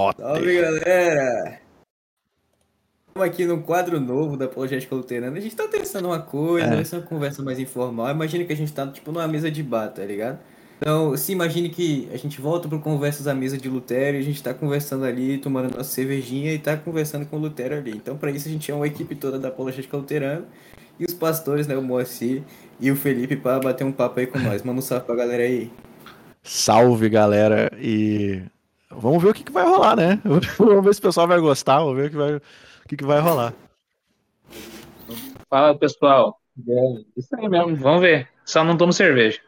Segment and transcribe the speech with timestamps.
[0.00, 1.60] Salve, galera!
[3.06, 5.36] Estamos aqui num quadro novo da Apologética Luterana.
[5.36, 6.74] A gente tá testando uma coisa, É.
[6.74, 8.10] vai ser uma conversa mais informal.
[8.10, 10.40] Imagina que a gente tá, tipo, numa mesa de bar, tá ligado?
[10.78, 14.22] Então, se imagine que a gente volta pro Conversas à Mesa de Lutero e a
[14.24, 17.92] gente tá conversando ali, tomando nossa cervejinha e tá conversando com o Lutero ali.
[17.92, 20.44] Então, pra isso, a gente é uma equipe toda da Apologética Luterana
[20.98, 22.42] e os pastores, né, o Moacir
[22.80, 24.64] e o Felipe, pra bater um papo aí com nós.
[24.64, 25.70] Manda um salve pra galera aí.
[26.42, 27.70] Salve, galera.
[27.78, 28.42] E
[28.98, 30.20] vamos ver o que, que vai rolar, né?
[30.58, 32.42] Vamos ver se o pessoal vai gostar, vamos ver o que vai, o
[32.88, 33.52] que, que vai rolar.
[35.48, 36.40] Fala, pessoal.
[36.68, 38.28] É, isso aí mesmo, vamos ver.
[38.44, 39.40] Só não tomo cerveja.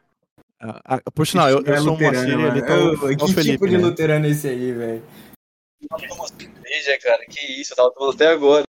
[0.61, 2.91] Ah, ah, por sinal, eu, eu É sou luterano, Moacir ali tá mano.
[2.91, 3.83] o, Ô, tá o Que Felipe, tipo de né?
[3.83, 5.03] luterano é esse aí, velho?
[6.39, 7.25] cerveja, cara.
[7.27, 8.65] Que isso, eu tava tomando até agora.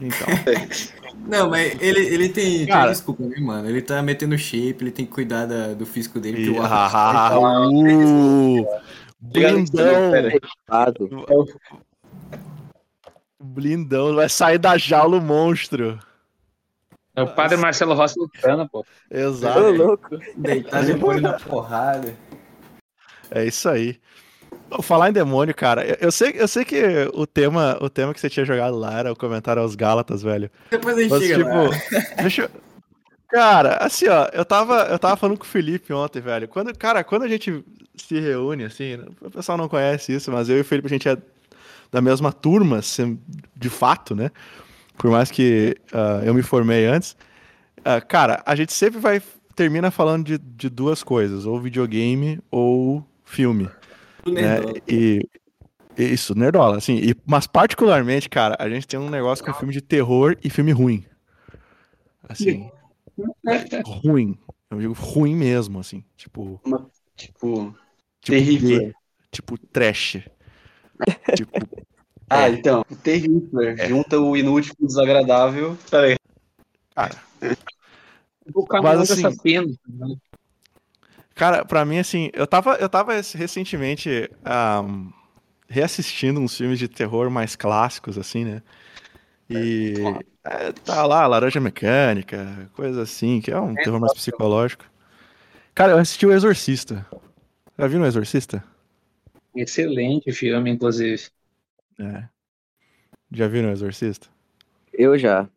[0.00, 0.26] Então,
[1.26, 2.90] Não, mas ele, ele tem, tem Cara.
[2.90, 3.68] desculpa, né, mano?
[3.68, 6.44] Ele tá metendo shape, ele tem que cuidar da- do físico dele.
[6.44, 8.66] que o ah, ar- ah, ah, uh,
[9.32, 10.12] blindão,
[13.40, 15.98] blindão, vai sair da jaula o monstro.
[17.16, 18.84] É o padre Marcelo Rossi Luciano, pô.
[19.10, 20.18] Exato, louco.
[20.36, 22.14] Deitado e olho na porrada.
[23.30, 24.00] é isso aí.
[24.68, 25.84] Vou falar em demônio, cara.
[25.84, 26.82] Eu, eu sei, eu sei que
[27.14, 30.50] o tema, o tema que você tinha jogado lá era o comentário aos Gálatas, velho.
[30.70, 31.70] Depois a gente Mas, chega lá.
[31.70, 32.50] tipo, deixa eu...
[33.28, 36.46] Cara, assim, ó, eu tava, eu tava falando com o Felipe ontem, velho.
[36.46, 37.64] Quando, cara, quando a gente
[37.96, 41.08] se reúne, assim, o pessoal não conhece isso, mas eu e o Felipe, a gente
[41.08, 41.16] é
[41.90, 43.18] da mesma turma, assim,
[43.56, 44.30] de fato, né?
[44.96, 47.16] Por mais que ah, eu me formei antes.
[47.84, 49.22] Ah, cara, a gente sempre vai,
[49.54, 53.68] termina falando de, de duas coisas, ou videogame ou filme
[54.26, 54.60] né?
[54.60, 54.74] nerdola.
[54.88, 55.28] E
[55.96, 56.96] isso, nerdola, assim.
[56.96, 60.72] E, mas particularmente, cara, a gente tem um negócio com filme de terror e filme
[60.72, 61.04] ruim.
[62.28, 62.70] Assim,
[63.84, 64.38] ruim.
[64.70, 66.04] Eu digo ruim mesmo, assim.
[66.16, 66.60] Tipo,
[67.16, 67.74] Tipo,
[68.20, 68.92] tipo terrível.
[69.30, 70.18] Tipo trash.
[71.34, 71.68] tipo,
[72.30, 72.52] Ah, É.
[72.52, 73.76] então, o terrível.
[73.76, 75.76] Junta o inútil com o desagradável.
[75.90, 76.16] Peraí.
[76.94, 77.22] cara,
[78.54, 79.66] O caminhão Mas, dessa assim, pena.
[81.34, 85.10] cara, pra mim, assim, eu tava, eu tava recentemente ahm,
[85.68, 88.62] reassistindo uns filmes de terror mais clássicos, assim, né?
[89.48, 89.94] E
[90.44, 94.84] é, tá lá, Laranja Mecânica, coisa assim, que é um terror mais psicológico.
[95.74, 97.06] Cara, eu assisti O Exorcista.
[97.78, 98.64] Já viram O Exorcista?
[99.54, 101.28] Excelente filme, inclusive.
[101.98, 102.24] É.
[103.32, 104.28] Já viram O Exorcista?
[104.92, 105.48] Eu já.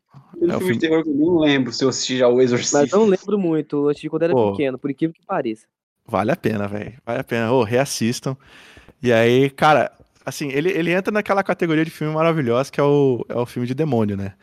[0.42, 2.80] É o filme de terror que eu nem lembro se eu assisti já o Exorcista.
[2.80, 3.86] Mas não lembro muito.
[3.86, 4.52] Eu assisti quando era Pô.
[4.52, 5.68] pequeno, por incrível que pareça.
[6.06, 6.94] Vale a pena, velho.
[7.06, 7.52] Vale a pena.
[7.52, 8.38] Ô, reassistam.
[9.02, 9.92] E aí, cara,
[10.28, 13.66] assim, ele, ele entra naquela categoria de filme maravilhosa que é o, é o filme
[13.66, 14.34] de demônio, né?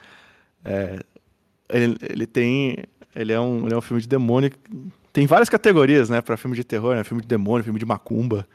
[0.64, 0.98] É,
[1.68, 2.78] ele, ele tem.
[3.14, 4.50] Ele é, um, ele é um filme de demônio.
[5.12, 7.04] Tem várias categorias, né, pra filme de terror, né?
[7.04, 8.48] Filme de demônio, filme de macumba.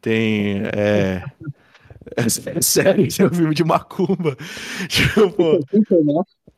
[0.00, 0.62] Tem.
[0.74, 1.22] É,
[2.16, 2.22] é,
[2.58, 4.36] é sério, tem um filme de macumba.
[4.88, 5.60] Tipo,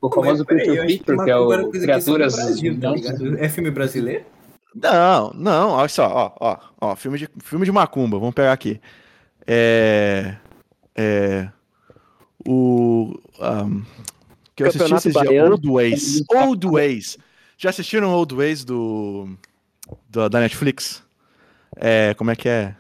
[0.01, 2.35] O famoso Peter que é o Criaturas.
[2.35, 2.97] tá?
[3.39, 4.25] É filme brasileiro?
[4.75, 8.81] Não, não, olha só, ó, ó, ó, filme de, filme de macumba, vamos pegar aqui.
[9.49, 10.37] É.
[10.95, 11.49] É.
[12.47, 13.19] O.
[13.41, 13.83] um,
[14.55, 15.51] que eu assisti esses dias.
[15.51, 16.25] Old Ways.
[16.31, 17.17] Old Ways.
[17.57, 19.29] Já assistiram Old Ways do,
[20.09, 21.03] do- da Netflix?
[21.77, 22.75] É, como é que é?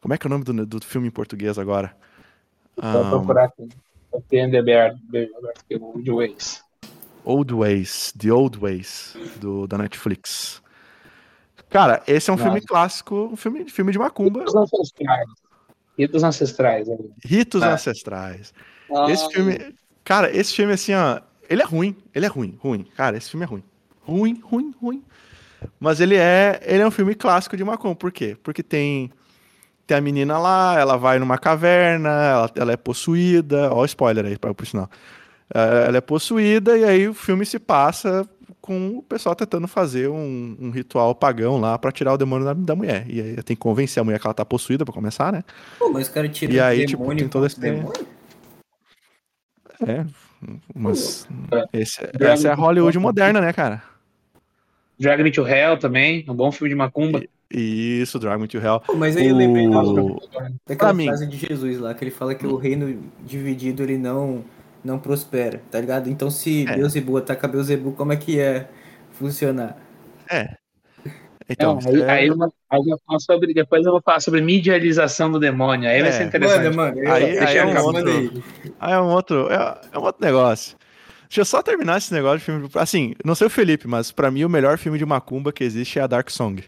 [0.00, 1.94] Como é que é o nome do, do filme em português agora?
[2.76, 3.68] Vou Um, procurar aqui.
[4.28, 4.94] PNDBR,
[5.80, 6.62] o The Ways.
[7.24, 10.60] Old Ways, The Old Ways, do, da Netflix.
[11.72, 12.66] Cara, esse é um filme Nossa.
[12.66, 14.40] clássico, um filme, filme de macumba.
[14.40, 15.26] Ritos ancestrais.
[15.98, 16.88] Ritos ancestrais.
[16.88, 17.10] ali.
[17.24, 17.72] Ritos Ah.
[17.74, 18.52] ancestrais.
[18.94, 19.74] Ah, Esse filme.
[20.04, 21.20] Cara, esse filme, assim, ó.
[21.48, 21.96] Ele é ruim.
[22.14, 22.84] Ele é ruim, ruim.
[22.96, 23.62] Cara, esse filme é ruim.
[24.02, 25.02] Ruim, ruim, ruim.
[25.78, 26.60] Mas ele é.
[26.64, 27.94] Ele é um filme clássico de Macumba.
[27.94, 28.36] Por quê?
[28.42, 29.10] Porque tem.
[29.86, 33.72] Tem a menina lá, ela vai numa caverna, ela, ela é possuída.
[33.72, 34.88] Ó, o spoiler aí, pra, por sinal.
[35.54, 38.26] Eh, Ela é possuída, e aí o filme se passa
[38.62, 42.54] com o pessoal tentando fazer um, um ritual pagão lá pra tirar o demônio da,
[42.54, 43.04] da mulher.
[43.10, 45.42] E aí tem que convencer a mulher que ela tá possuída pra começar, né?
[45.80, 47.92] Pô, mas o cara tira E aí, tipo, tem todo esse- demônio?
[49.86, 50.06] É.
[50.74, 51.26] Mas.
[51.72, 51.80] É.
[51.80, 53.82] esse- essa é a Hollywood moderna, né, cara?
[54.98, 57.20] Drag Me to Hell também, um bom filme de macumba.
[57.50, 58.80] Isso, Dragon Me to Hell.
[58.80, 60.18] Pô, mas aí eu lembrei O-
[60.66, 61.06] daquela pra mim.
[61.06, 64.42] frase de Jesus lá, que ele fala que o reino dividido ele não,
[64.84, 66.08] não prospera, tá ligado?
[66.08, 66.76] Então se É.
[66.76, 68.68] Beuzebu ataca Beuzebu, como é que é
[69.12, 69.76] funcionar?
[71.48, 74.00] Então, Não, aí, é- aí eu vou- aí eu vou falar sobre, depois eu vou
[74.00, 75.88] falar sobre medialização do demônio.
[75.88, 76.12] Aí vai É.
[76.12, 76.64] ser interessante.
[76.74, 77.12] Manda, mano.
[77.12, 78.42] Aí- aí é um outro- aí.
[78.80, 80.76] aí é um outro, é, é um outro negócio.
[81.28, 82.68] Deixa eu só terminar esse negócio de filme.
[82.74, 85.98] Assim, não sei o Felipe, mas pra mim o melhor filme de Macumba que existe
[85.98, 86.62] é a Dark Song.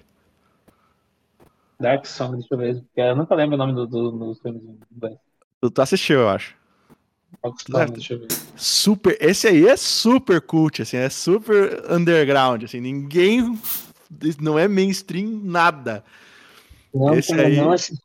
[1.78, 2.74] Dark Song, deixa eu ver.
[2.82, 5.16] porque Eu nunca lembro o nome do, do, dos filmes em inglês.
[5.60, 6.54] Tu, tu assistiu, eu acho.
[7.92, 8.28] Deixa eu ver.
[8.56, 9.16] Super.
[9.20, 13.58] Esse aí é super cult, assim, é super underground, assim, ninguém.
[14.40, 16.04] Não é mainstream nada.
[16.94, 18.00] Não, Esse aí- não assisti.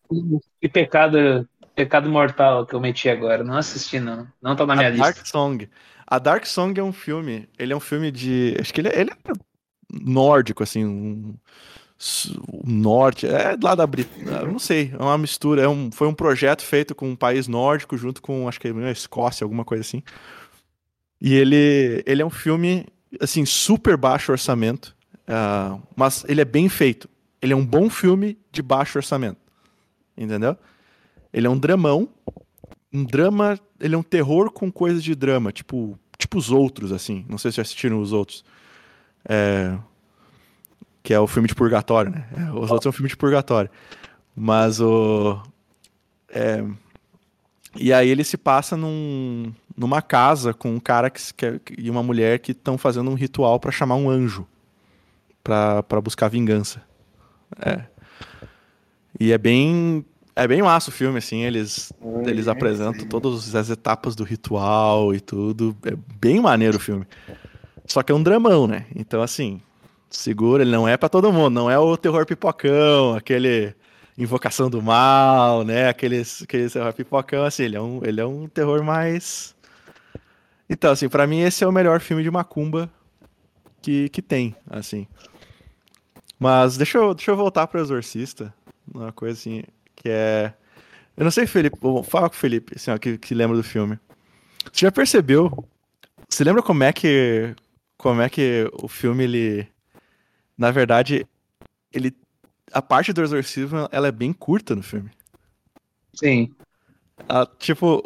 [0.60, 3.44] Que pecado, pecado mortal que eu meti agora.
[3.44, 4.28] Não assisti, não.
[4.42, 5.06] Não tá na minha a lista.
[5.06, 5.70] Dark Song.
[6.08, 7.48] A Dark Song é um filme.
[7.58, 8.58] Ele é um filme de.
[8.60, 9.34] Acho que ele, é- ele é
[9.92, 10.84] nórdico, assim.
[10.86, 11.36] Um,
[12.66, 13.28] norte.
[13.28, 14.44] É lá da Britânia.
[14.46, 14.92] Não sei.
[14.98, 15.64] É uma mistura.
[15.64, 18.72] É um, foi um projeto feito com um país nórdico, junto com, acho que é
[18.72, 20.02] a Escócia, alguma coisa assim.
[21.22, 22.86] E ele, ele é um filme,
[23.20, 24.96] assim, super baixo orçamento.
[25.28, 27.10] ah, mas ele é bem feito.
[27.42, 29.40] Ele é um bom filme de baixo orçamento.
[30.18, 30.58] Entendeu?
[31.34, 32.10] Ele é um dramão.
[32.94, 33.60] Um drama.
[33.80, 35.52] Ele é um terror com coisas de drama.
[35.52, 37.26] Tipo, tipo os outros, assim.
[37.28, 38.46] Não sei se já assistiram os outros.
[39.28, 39.78] É,
[41.10, 42.24] que é o filme de purgatório, né?
[42.38, 43.68] É, Os outros são filme de purgatório.
[44.36, 45.42] Mas o.
[46.32, 46.64] é,
[47.76, 51.90] e aí ele se passa num, numa casa com um cara que, que é- e
[51.90, 54.46] uma mulher que estão fazendo um ritual pra chamar um anjo
[55.44, 56.80] pra pra buscar vingança.
[57.60, 57.86] É.
[59.20, 61.92] E é bem é bem massa o filme assim, eles
[62.28, 65.76] eles apresentam todas as etapas do ritual e tudo.
[65.88, 67.08] É bem maneiro o filme.
[67.88, 68.86] Só que é um dramão, né?
[68.96, 69.60] Então assim,
[70.10, 73.74] segura, ele não é pra todo mundo, não é o terror pipocão, aquele
[74.18, 75.90] invocação do mal, né?
[75.90, 79.56] Aquele, aquele terror pipocão assim, ele é um ele é um terror mais
[80.70, 82.90] Então, assim, pra mim esse é o melhor filme de macumba
[83.82, 85.08] que, que tem, assim.
[86.40, 88.54] Mas deixa eu, deixa eu voltar pro Exorcista,
[88.94, 89.64] uma coisa assim,
[89.96, 90.54] que é...
[91.18, 93.64] Eu não sei, Felipe, vou falar com o Felipe, assim, ó, que, que lembra do
[93.64, 94.00] filme.
[94.72, 95.68] Você já percebeu,
[96.30, 97.54] você lembra como é que,
[97.98, 99.68] como é que o filme, ele,
[100.60, 101.26] na verdade,
[101.90, 102.14] ele,
[102.74, 105.10] a parte do exorcismo, ela é bem curta no filme.
[106.14, 106.54] Sim.
[107.30, 108.04] Ah, tipo,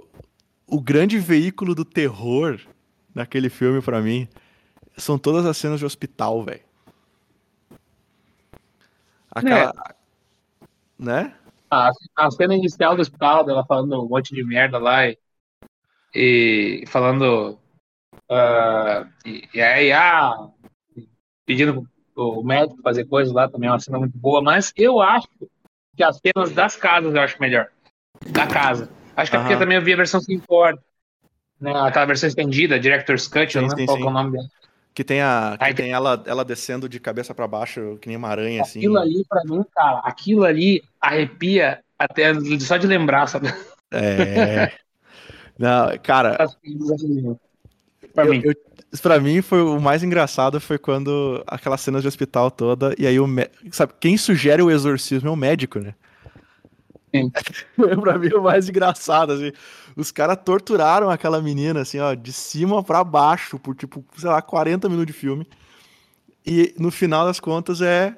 [0.68, 2.62] o grande veículo do terror
[3.14, 4.28] naquele filme, pra mim,
[4.96, 6.62] são todas as cenas de hospital, velho.
[9.32, 9.74] Aquela.
[11.00, 11.36] Né?
[11.72, 15.18] A, a cena inicial do hospital, dela falando um monte de merda lá e,
[16.14, 17.58] e falando.
[18.30, 20.52] ah, e, e aí, ah,
[21.48, 25.27] pedindo o médico fazer coisas lá também é uma cena muito boa, mas eu acho
[25.95, 27.68] que as cenas das casas eu acho melhor.
[28.27, 28.89] Da casa.
[29.15, 30.81] Acho que é porque também eu vi a versão sem corte.
[31.60, 34.12] Né, aquela versão estendida, Director's Cut, eu Sim, não sim, qual que é sim.
[34.12, 34.48] o nome dela.
[34.94, 38.18] Que tem, a, que Aí tem ela, ela descendo de cabeça pra baixo, que nem
[38.18, 38.80] uma aranha, assim.
[38.80, 43.48] Aquilo ali, pra mim, cara, aquilo ali arrepia até só de lembrar, sabe?
[43.92, 44.71] É.
[45.57, 46.77] Não, cara, assim,
[48.16, 48.56] eu- eu-
[49.01, 53.19] pra mim foi o mais engraçado foi quando aquelas cenas de hospital toda, e aí
[53.19, 53.28] o
[53.72, 55.95] sabe, quem sugere o exorcismo é o médico, né?
[58.01, 59.51] Pra mim o mais engraçado, assim,
[59.95, 64.42] os caras torturaram aquela menina, assim, ó, de cima pra baixo, por tipo, sei lá,
[64.42, 65.48] 40 minutos de filme,
[66.45, 68.18] e no final das contas é,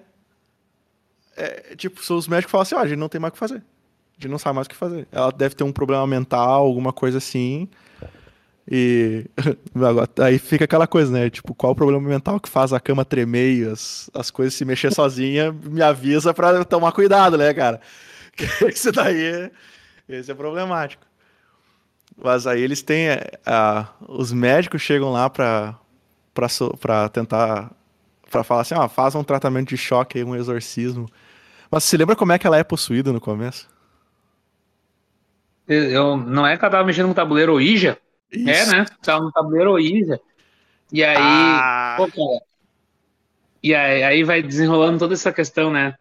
[1.35, 3.39] é tipo, são os médicos falam assim, ó, a gente não tem mais o que
[3.39, 6.65] fazer, a gente não sabe mais o que fazer, ela deve ter um problema mental,
[6.65, 7.69] alguma coisa assim,
[8.69, 9.25] e
[10.23, 11.29] aí fica aquela coisa, né?
[11.29, 14.65] Tipo, qual o problema mental que faz a cama tremer e as, as coisas se
[14.65, 15.51] mexer sozinha?
[15.51, 17.81] Me avisa pra tomar cuidado, né, cara?
[18.67, 19.51] Isso daí
[20.09, 21.03] esse é problemático.
[22.17, 23.09] Mas aí eles têm.
[23.09, 25.75] é, a- os médicos chegam lá pra,
[26.33, 26.47] pra,
[26.79, 27.71] pra tentar.
[28.31, 31.07] Pra falar assim, ó, faz um tratamento de choque um exorcismo.
[31.71, 33.69] Mas você lembra como é que ela é possuída no começo?
[35.67, 37.97] Eu- não é que ela tava mexendo no tabuleiro Ouija?
[38.31, 38.71] É, Isso.
[38.71, 38.85] né?
[39.01, 40.19] Tava no tabuleiro Ouija.
[40.91, 41.15] E aí.
[41.17, 42.41] Ah, pô, cara,
[43.65, 45.95] e aí, aí vai desenrolando toda essa questão, né?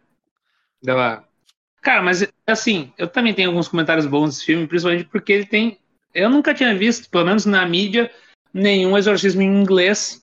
[1.81, 5.79] Cara, mas assim, eu também tenho alguns comentários bons desse filme, principalmente porque ele tem.
[6.13, 8.11] Eu nunca tinha visto, pelo menos na mídia,
[8.53, 10.21] nenhum exorcismo em inglês.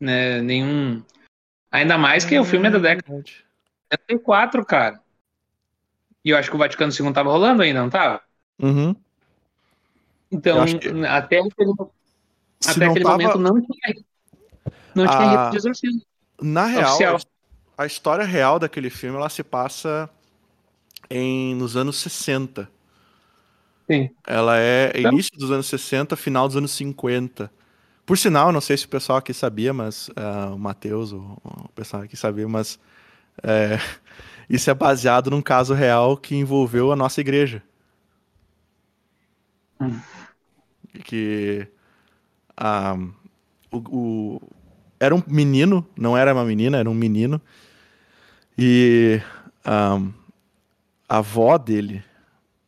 [0.00, 0.40] Né?
[0.40, 1.02] Nenhum.
[1.70, 3.44] Ainda mais que o filme é da década de
[3.92, 5.00] 74, cara.
[6.24, 8.22] E eu acho que o Vaticano II tava rolando ainda, não tava?
[8.58, 8.96] Uhum.
[10.34, 11.72] Então, que- até aquele,
[12.60, 14.04] Se até aquele tava- momento não tinha.
[14.94, 16.02] Não tinha Ah, rito de exorcismo.
[16.40, 17.18] Na real, Oficial.
[17.78, 20.08] a, a história real daquele filme ela se passa
[21.10, 22.68] em nos anos 60.
[23.90, 24.10] Sim.
[24.26, 27.50] Ela é Então- início dos anos 60, final dos anos 50.
[28.06, 31.68] Por sinal, não sei se o pessoal aqui sabia, mas ah, o Matheus, o, o
[31.74, 32.78] pessoal aqui sabia, mas
[33.42, 33.78] é,
[34.48, 37.62] isso é baseado num caso real que envolveu a nossa igreja.
[39.80, 40.00] Hum.
[41.02, 41.66] Que
[42.56, 42.96] ah,
[43.72, 43.78] o,
[44.36, 44.40] o-
[45.00, 47.40] era um menino, não era uma menina, era um menino.
[48.56, 49.20] E
[49.64, 50.00] ah,
[51.08, 52.02] a avó dele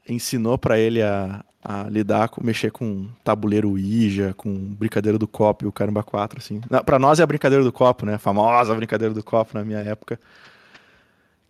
[0.08, 5.64] ensinou pra ele a, a lidar com, mexer com tabuleiro Ouija, com brincadeira do copo
[5.64, 6.60] e o caramba 4, assim.
[6.84, 8.14] Pra nós é a brincadeira do copo, né?
[8.14, 10.18] A famosa brincadeira do copo na minha época.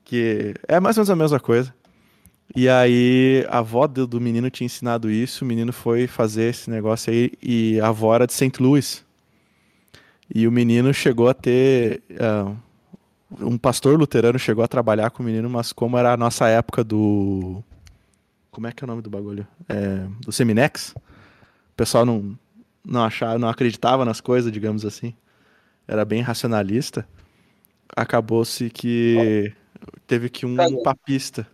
[0.04, 1.74] Que é mais ou menos a mesma coisa.
[2.54, 6.70] E aí a avó do, do menino tinha ensinado isso, o menino foi fazer esse
[6.70, 8.62] negócio aí e a avó era de St.
[8.62, 9.04] Louis.
[10.32, 12.02] E o menino chegou a ter.
[12.20, 12.54] ah,
[13.40, 16.84] um pastor luterano chegou a trabalhar com o menino, mas como era a nossa época
[16.84, 17.62] do.
[18.50, 19.46] Como é que é o nome do bagulho?
[19.68, 20.94] É, do Seminex.
[20.96, 22.38] O pessoal não,
[22.84, 25.14] não achava, não acreditava nas coisas, digamos assim.
[25.86, 27.06] Era bem racionalista.
[27.94, 29.52] Acabou-se que
[30.06, 31.46] teve que um papista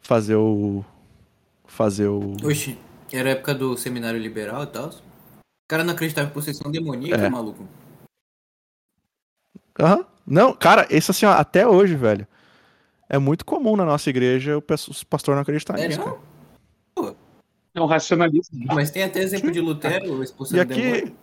[0.00, 0.84] fazer o.
[1.66, 2.32] Fazer o.
[2.44, 2.78] Oxi,
[3.12, 4.88] era a época do seminário liberal e tal.
[4.88, 7.28] O cara não acreditava em possessão demoníaca, É.
[7.28, 7.66] maluco.
[9.78, 10.04] Aham.
[10.26, 12.26] Não, cara, isso assim, ó, até hoje, velho.
[13.08, 16.06] É muito comum na nossa igreja os pastores não acreditarem É, nisso, não?
[16.96, 17.16] cara.
[17.74, 18.66] É um racionalismo.
[18.66, 21.16] Mas tem até exemplo de Lutero expulsando E aqui- demônio.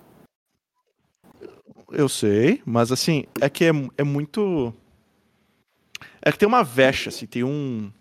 [1.91, 4.73] Eu sei, mas assim, é que é, é muito.
[6.21, 7.91] É que tem uma vexa, assim, tem um.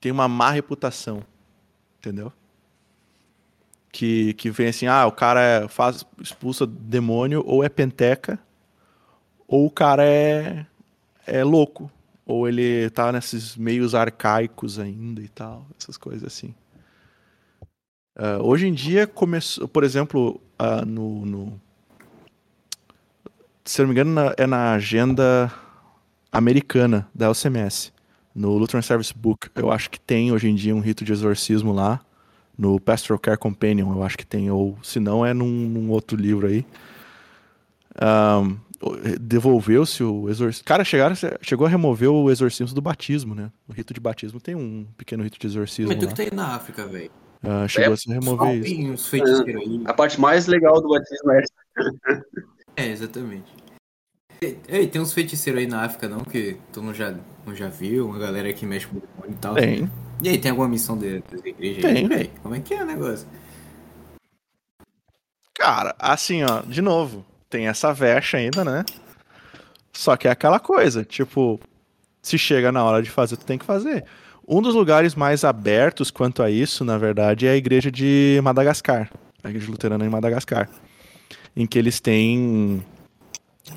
[0.00, 1.24] Tem uma má reputação.
[1.98, 2.32] Entendeu?
[3.92, 8.38] Que, que vem assim, ah, o cara é, faz, expulsa demônio, ou é penteca,
[9.48, 10.64] ou o cara é,
[11.26, 11.90] é louco.
[12.26, 16.54] Ou ele tá nesses meios arcaicos ainda e tal, essas coisas assim.
[18.16, 21.60] Ah, hoje em dia começou, por exemplo, ah, no, no-
[23.64, 25.52] se não me engano, na- é na agenda
[26.32, 27.92] americana da LCMS,
[28.34, 29.48] no Lutheran Service Book.
[29.54, 32.00] Eu acho que tem hoje em dia um rito de exorcismo lá,
[32.56, 36.16] no Pastoral Care Companion, eu acho que tem, ou se não é num, num outro
[36.16, 36.64] livro aí.
[38.82, 40.64] O- Devolveu-se o exorcismo.
[40.64, 43.50] Cara, chegaram, chegou a remover o exorcismo do batismo, né?
[43.68, 46.30] O rito de batismo tem um pequeno rito de exorcismo Mas tu que tá aí
[46.34, 47.10] na África, velho.
[47.42, 49.10] Ah, chegou É, a se remover isso.
[49.14, 49.82] Tem aí.
[49.84, 51.42] A parte mais legal do batismo é
[52.76, 53.52] É, exatamente.
[54.42, 56.20] Ei, tem uns feiticeiros aí na África, não?
[56.20, 57.14] Que tu não já,
[57.46, 58.06] não já viu?
[58.08, 59.54] Uma galera que mexe com o demônio e tal.
[59.54, 59.90] Tem.
[60.22, 62.12] E aí, tem alguma missão de- das igrejas Tem.
[62.12, 62.30] aí?
[62.42, 63.26] Como é que é o negócio?
[65.54, 68.84] Cara, assim, ó, de novo, tem essa vexa ainda, né?
[69.92, 71.60] Só que é aquela coisa, tipo,
[72.22, 74.04] se chega na hora de fazer, tu tem que fazer.
[74.48, 79.10] Um dos lugares mais abertos quanto a isso, na verdade, é a igreja de Madagascar,
[79.44, 80.68] a igreja luterana em Madagascar,
[81.54, 82.82] em que eles têm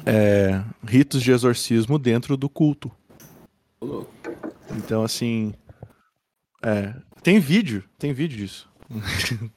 [0.05, 2.91] é, ritos de exorcismo dentro do culto.
[4.75, 5.53] Então, assim,
[6.61, 8.69] é, tem vídeo, tem vídeo disso.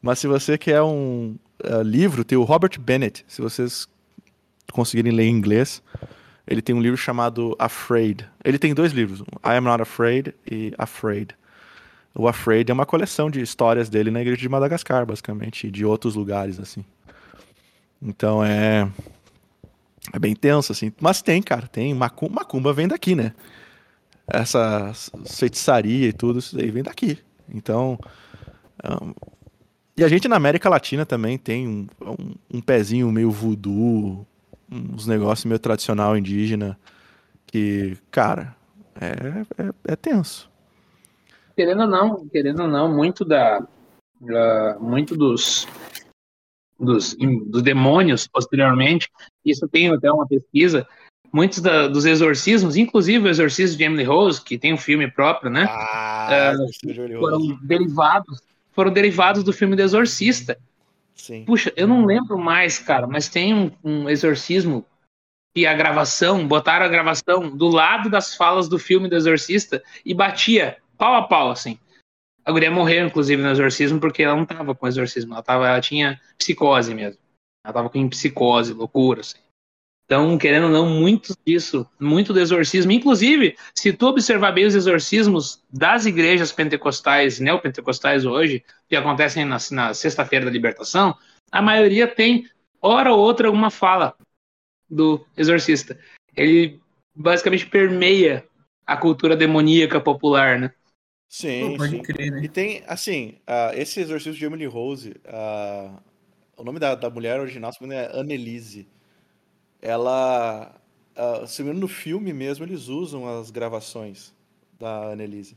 [0.00, 3.88] Mas se você quer um uh, livro, tem o Robert Bennett, se vocês
[4.72, 5.82] conseguirem ler em inglês,
[6.46, 8.24] ele tem um livro chamado Afraid.
[8.44, 11.34] Ele tem dois livros, I Am Not Afraid e Afraid.
[12.14, 15.84] O Afraid é uma coleção de histórias dele na igreja de Madagascar, basicamente, e de
[15.84, 16.84] outros lugares, assim.
[18.00, 18.88] Então é.
[20.12, 20.92] É bem tenso, assim.
[21.00, 21.94] Mas tem, cara, tem.
[21.94, 23.32] Macumba, macumba vem daqui, né?
[24.26, 24.92] Essa
[25.26, 27.18] feitiçaria e tudo, isso daí vem daqui.
[27.48, 27.98] Então.
[28.82, 29.12] ahn,
[29.96, 34.24] e a gente na América Latina também tem um, um, um pezinho meio voodoo,
[34.70, 36.78] uns negócios meio tradicional indígena,
[37.46, 38.54] que, cara,
[39.00, 40.48] é, é, é tenso.
[41.56, 43.60] Querendo ou não, querendo ou não, muito da,
[44.20, 45.66] da- muito dos
[46.78, 47.16] dos,
[47.46, 49.10] dos demônios posteriormente,
[49.44, 50.86] isso tem até uma pesquisa,
[51.32, 55.50] muitos da- dos exorcismos, inclusive o exorcismo de Emily Rose, que tem um filme próprio,
[55.50, 55.66] né?
[55.68, 56.54] Ah,
[57.18, 58.42] foram derivados,
[58.72, 60.58] foram derivados do filme do Exorcista.
[61.14, 61.44] Sim.
[61.44, 64.86] Puxa, eu não lembro mais, cara, mas tem um, um exorcismo
[65.56, 70.14] e a gravação, botaram a gravação do lado das falas do filme do Exorcista e
[70.14, 71.78] batia pau a pau, assim.
[72.48, 75.82] A guria morreu, inclusive, no exorcismo, porque ela não tava com exorcismo, ela, tava, ela
[75.82, 77.20] tinha psicose mesmo.
[77.62, 79.36] Ela tava com psicose, loucura, assim.
[80.06, 82.90] Então, querendo ou não, muito disso, muito do exorcismo.
[82.90, 89.58] Inclusive, se tu observar bem os exorcismos das igrejas pentecostais, neopentecostais hoje, que acontecem na,
[89.70, 91.14] na sexta-feira da libertação,
[91.52, 92.48] a maioria tem,
[92.80, 94.16] hora ou outra, alguma fala
[94.88, 96.00] do exorcista.
[96.34, 96.80] Ele
[97.14, 98.42] basicamente permeia
[98.86, 100.72] a cultura demoníaca popular, né?
[101.28, 102.02] Sim, Pô, pode sim.
[102.02, 102.40] crer, né?
[102.40, 106.00] E tem, assim, ah, esse exorcismo de Emily Rose, ah,
[106.56, 108.88] o nome da, da mulher original, se não me engano, é Annelise.
[109.82, 110.80] Ela,
[111.46, 114.34] se não me engano, no filme mesmo, eles usam as gravações
[114.78, 115.56] da Annelise.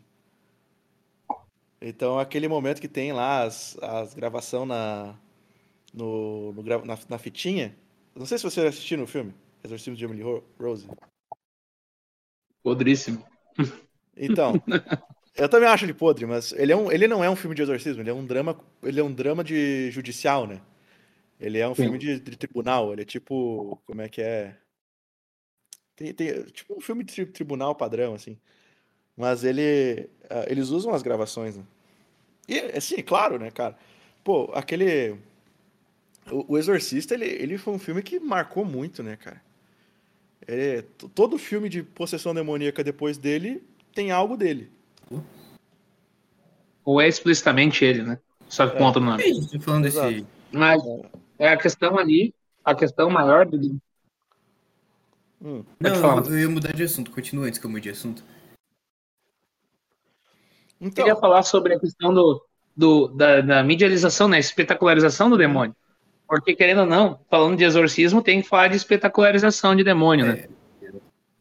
[1.82, 5.16] Então, aquele momento que tem lá as, as gravação na,
[5.94, 7.76] no, no na, na fitinha.
[8.16, 10.88] Não sei se você assistiu no filme, Exorcismo de Emily Ro- Rose.
[12.64, 13.24] Podríssimo.
[14.16, 14.62] Então,
[15.36, 17.62] eu também acho ele podre, mas ele, é um, ele não é um filme de
[17.62, 20.62] exorcismo, ele é um drama, ele é um drama de judicial, né?
[21.40, 21.84] Ele é um Sim.
[21.84, 24.58] filme de, de tribunal, ele é tipo, como é que é?
[25.96, 28.38] Tem, tem- tipo um filme de tri- tribunal padrão, assim.
[29.18, 31.66] Mas ele, ah, eles usam as gravações, né?
[32.48, 33.78] E, assim, claro, né, cara?
[34.24, 35.18] Pô, aquele...
[36.32, 39.42] O, o Exorcista, ele, ele foi um filme que marcou muito, né, cara?
[40.48, 40.84] Ele-
[41.16, 44.70] todo filme de possessão demoníaca depois dele tem algo dele.
[46.86, 48.20] Ou é explicitamente ele, né?
[48.48, 48.88] Só que com É.
[48.88, 49.24] outro nome.
[49.24, 50.26] a gente tá falando desse.
[50.52, 50.82] Mas
[51.40, 52.34] é a questão ali,
[52.66, 53.80] a questão maior do.
[55.44, 55.64] Hum.
[55.80, 56.26] Não, falar.
[56.26, 57.12] eu, eu ia mudar de assunto.
[57.12, 58.24] Continua antes que eu mude de assunto.
[60.80, 62.44] Eu Então, queria falar sobre a questão do,
[62.76, 64.40] do, da, da medialização, né?
[64.40, 65.76] Espetacularização do demônio.
[66.28, 70.48] Porque, querendo ou não, falando de exorcismo, tem que falar de espetacularização de demônio, né?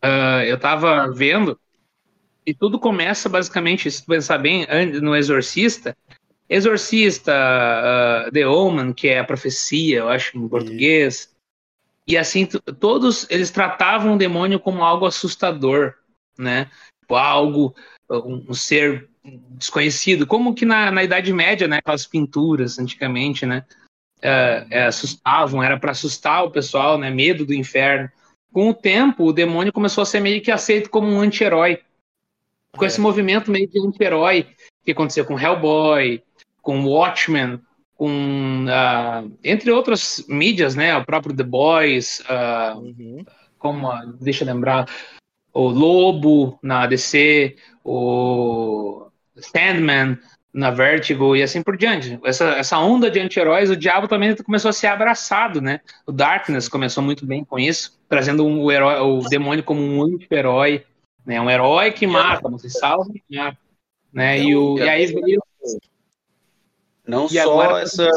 [0.02, 1.58] Ah, eu tava vendo,
[2.46, 4.66] e tudo começa basicamente, se tu pensar bem,
[5.00, 5.96] no Exorcista.
[6.48, 11.32] Exorcista, ah, The Omen, que é a profecia, eu acho, em português.
[12.06, 15.94] E assim, t- todos eles tratavam o demônio como algo assustador,
[16.36, 16.68] né?
[17.02, 17.74] Tipo, algo,
[18.10, 19.08] um, um ser
[19.50, 21.76] desconhecido, como que na, na Idade Média, né?
[21.76, 23.64] Aquelas pinturas antigamente, né?
[24.22, 27.10] é, é, assustavam, era para assustar o pessoal, né?
[27.10, 28.10] Medo do inferno.
[28.52, 31.80] Com o tempo, o demônio começou a ser meio que aceito como um anti-herói.
[32.76, 32.88] Com É.
[32.88, 34.46] esse movimento meio de anti-herói
[34.84, 36.22] que aconteceu com Hellboy,
[36.62, 37.60] com Watchmen,
[37.96, 40.96] com ah, entre outras mídias, né?
[40.96, 43.24] O próprio The Boys, ah, uhum.
[43.58, 44.86] como a- deixa eu lembrar,
[45.52, 50.16] o Lobo na DC, o Sandman
[50.52, 52.18] na Vertigo e assim por diante.
[52.24, 55.80] Essa, essa onda de anti-heróis, o diabo também começou a ser abraçado, né?
[56.06, 60.02] O Darkness começou muito bem com isso, trazendo um, o, herói, o demônio como um
[60.02, 60.84] anti-herói,
[61.24, 61.40] né?
[61.40, 63.58] Um herói que mata, você salva e mata.
[64.12, 64.42] Né?
[64.42, 65.42] E, o, e aí veio
[67.06, 68.08] Não E só agora- essa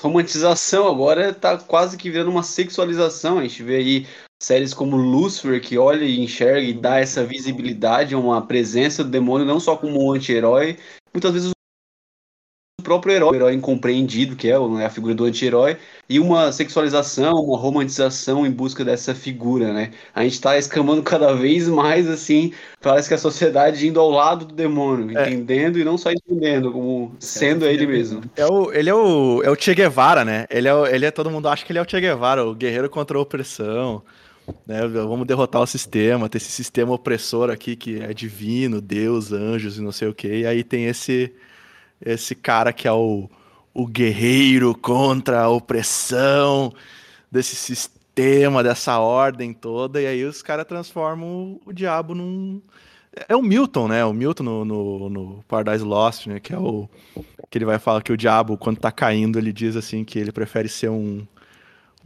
[0.00, 3.38] romantização, agora tá quase que virando uma sexualização.
[3.38, 4.06] A gente vê aí
[4.42, 9.10] séries como Lucifer, que olha e enxerga e dá essa visibilidade a uma presença do
[9.10, 10.76] demônio, não só como um anti-herói,
[11.12, 11.54] muitas vezes o
[12.84, 15.76] próprio herói, o herói incompreendido, que é né, a figura do anti-herói,
[16.08, 19.90] e uma sexualização, uma romantização em busca dessa figura, né?
[20.14, 24.44] A gente tá escamando cada vez mais, assim, parece que a sociedade indo ao lado
[24.44, 25.22] do demônio, É.
[25.30, 28.22] entendendo e não só entendendo, como sendo ele mesmo.
[28.36, 30.46] É o, ele é o, é o Che Guevara, né?
[30.50, 32.54] Ele é, o- ele é todo mundo acha que ele é o Che Guevara, o
[32.54, 34.02] guerreiro contra a opressão.
[34.66, 34.86] Né?
[34.86, 39.80] Vamos derrotar o sistema, ter esse sistema opressor aqui que é divino, Deus, anjos e
[39.82, 40.40] não sei o quê.
[40.40, 41.32] E aí tem esse
[42.04, 43.28] esse cara que é o,
[43.72, 46.72] o guerreiro contra a opressão
[47.30, 50.00] desse sistema, dessa ordem toda.
[50.00, 52.60] E aí os caras transformam o, o diabo num
[53.28, 54.04] é o Milton, né?
[54.04, 56.40] O Milton no, no, no Paradise Lost, né?
[56.40, 56.88] Que é o
[57.48, 60.32] que ele vai falar que o diabo, quando tá caindo, ele diz assim que ele
[60.32, 61.24] prefere ser um,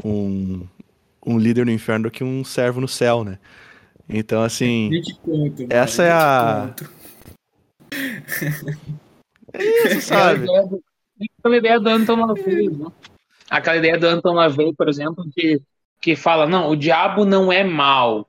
[0.05, 0.67] um,
[1.25, 3.39] um líder no inferno do que um servo no céu, né?
[4.07, 5.67] Então, assim, 20 conto.
[5.71, 6.75] Essa é a-
[7.93, 8.89] é
[9.59, 10.45] isso, sabe?
[10.45, 10.83] Aquela ideia do-
[11.41, 12.87] Aquela ideia do Anton LaVey, né?
[13.51, 15.61] Aquela ideia do Anton LaVey, por exemplo, que,
[16.01, 18.29] que fala, não, o diabo não é mal,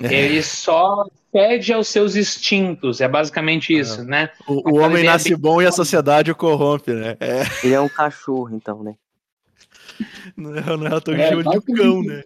[0.00, 4.30] ele só cede aos seus instintos, é basicamente isso, né?
[4.46, 7.16] O, o homem nasce bem- bom e a sociedade o corrompe, né?
[7.20, 8.94] É, Ele é um cachorro, então, né?
[10.36, 12.22] não é, não é que É, de um cão, né?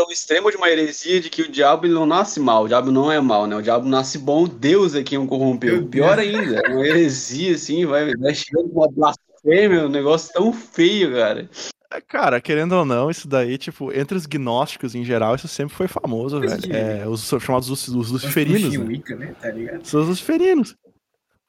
[0.00, 2.68] É o extremo de uma heresia de que o diabo ele não nasce mal, o
[2.68, 3.54] diabo não é mal, né?
[3.54, 5.86] O diabo nasce bom, Deus é quem o corrompeu.
[5.86, 10.54] Pior ainda, é uma heresia, assim, vai, vai chegando com uma blasfêmia, um negócio tão
[10.54, 11.50] feio, cara.
[11.92, 15.74] É, Cara, querendo ou não, isso daí, tipo, entre os gnósticos em geral, isso sempre
[15.74, 16.74] foi famoso, Mas velho.
[16.74, 18.78] É, os chamados os, os Os luciferinos, né?
[18.78, 19.34] Wicca, né?
[19.38, 19.84] Tá ligado?
[19.84, 20.76] São os luciferinos.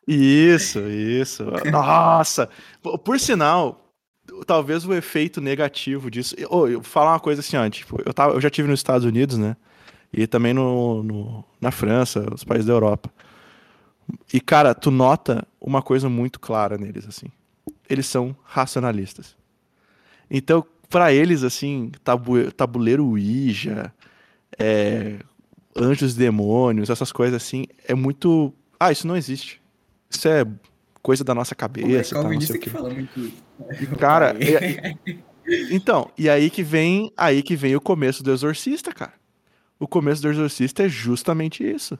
[0.07, 1.45] Isso, isso.
[1.71, 2.49] Nossa!
[3.05, 3.80] Por sinal,
[4.45, 6.35] talvez o efeito negativo disso.
[6.49, 8.79] Ô, eu vou falar uma coisa assim, ó, tipo, eu, tava, eu já tive nos
[8.79, 9.55] Estados Unidos, né?
[10.13, 13.09] E também no, no- na França, os países da Europa.
[14.33, 17.27] E, cara, tu nota uma coisa muito clara neles, assim.
[17.89, 19.35] Eles são racionalistas.
[20.29, 23.93] Então, pra eles, assim, tabu, tabuleiro Ouija,
[24.57, 25.17] é,
[25.75, 28.53] anjos e demônios, essas coisas assim, é muito.
[28.79, 29.61] Ah, isso não existe.
[30.09, 30.45] Isso é
[31.01, 33.33] coisa da nossa cabeça, tá, não sei o que muito.
[33.99, 34.35] Cara,
[35.71, 39.13] Então, e aí que vem, aí que vem o começo do Exorcista, cara.
[39.79, 41.97] O começo do Exorcista é justamente isso.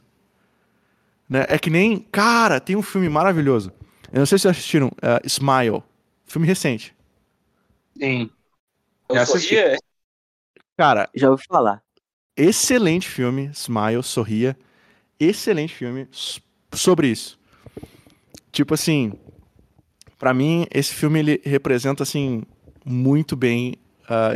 [1.30, 1.46] Né?
[1.48, 3.72] É que nem, cara, tem um filme maravilhoso.
[4.12, 5.82] Eu não sei se vocês assistiram, é, Smile,
[6.26, 6.94] filme recente.
[7.98, 8.30] Sim.
[9.10, 9.56] Eu Já assisti.
[9.56, 9.78] sorria,
[10.78, 11.82] Cara, Já ouvi falar.
[12.36, 14.58] excelente filme, Smile, Sorria.
[15.20, 16.08] excelente filme
[16.74, 17.40] sobre isso.
[18.52, 19.14] Tipo assim,
[20.20, 22.44] pra mim esse filme ele representa assim
[22.86, 23.76] muito bem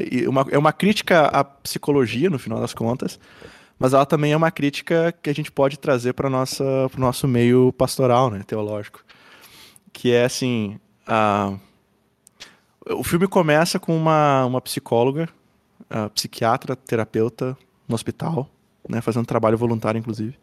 [0.09, 3.19] e uma, é uma crítica à psicologia no final das contas,
[3.77, 7.27] mas ela também é uma crítica que a gente pode trazer para nossa pro nosso
[7.27, 9.03] meio pastoral, né, teológico,
[9.91, 11.53] que é assim, ah,
[12.89, 15.27] o filme começa com uma, uma psicóloga,
[15.89, 18.49] ah, psiquiatra, terapeuta no hospital,
[18.87, 20.37] né, fazendo trabalho voluntário inclusive.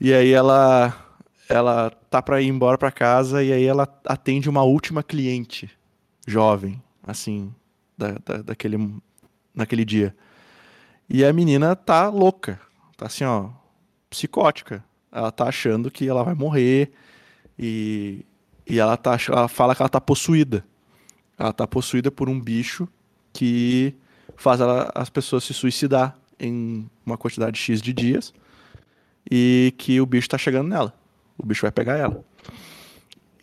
[0.00, 1.05] E aí ela
[1.48, 5.70] ela tá para ir embora para casa e aí ela atende uma última cliente
[6.26, 7.54] jovem, assim,
[7.96, 8.94] da, da, daquele
[9.54, 10.14] naquele dia.
[11.08, 12.60] E a menina tá louca,
[12.96, 13.50] tá assim, ó,
[14.10, 14.84] psicótica.
[15.10, 16.92] Ela tá achando que ela vai morrer
[17.58, 18.24] e,
[18.68, 20.64] e ela tá ela fala que ela tá possuída.
[21.38, 22.88] Ela tá possuída por um bicho
[23.32, 23.94] que
[24.36, 28.34] faz ela- as pessoas se suicidar em uma quantidade X de dias
[29.30, 30.92] e que o bicho tá chegando nela.
[31.38, 32.24] O bicho vai pegar ela.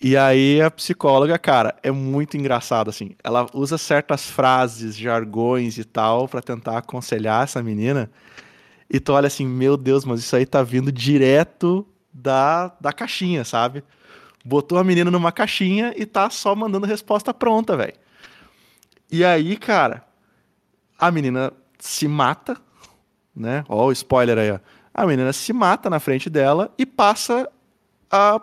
[0.02, 3.12] E aí a psicóloga, cara, é muito engraçado assim.
[3.24, 8.12] Ela usa certas frases, jargões e tal pra tentar aconselhar essa menina.
[8.90, 13.46] E tu olha assim, meu Deus, mas isso aí tá vindo direto da, da caixinha,
[13.46, 13.82] sabe?
[14.44, 17.94] Botou a menina numa caixinha e tá só mandando resposta pronta, velho.
[19.10, 20.04] E aí, cara,
[21.00, 22.58] a menina se mata,
[23.34, 23.64] né?
[23.70, 24.60] Ó, o spoiler aí, ó.
[24.94, 27.50] A menina se mata na frente dela e passa
[28.14, 28.40] a,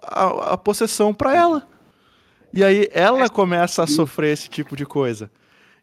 [0.00, 1.66] a, a possessão pra ela.
[2.54, 5.28] E aí ela começa a sofrer esse tipo de coisa.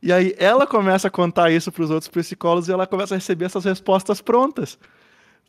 [0.02, 3.46] E aí ela começa a contar isso pros outros psicólogos e ela começa a receber
[3.46, 4.80] essas respostas prontas.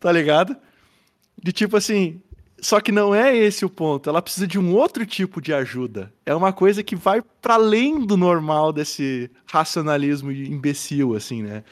[0.00, 0.56] Tá ligado?
[1.40, 2.20] De tipo assim,
[2.60, 4.10] só que não é esse o ponto.
[4.10, 6.12] Ela precisa de um outro tipo de ajuda.
[6.24, 11.62] É uma coisa que vai para além do normal desse racionalismo imbecil, assim, né?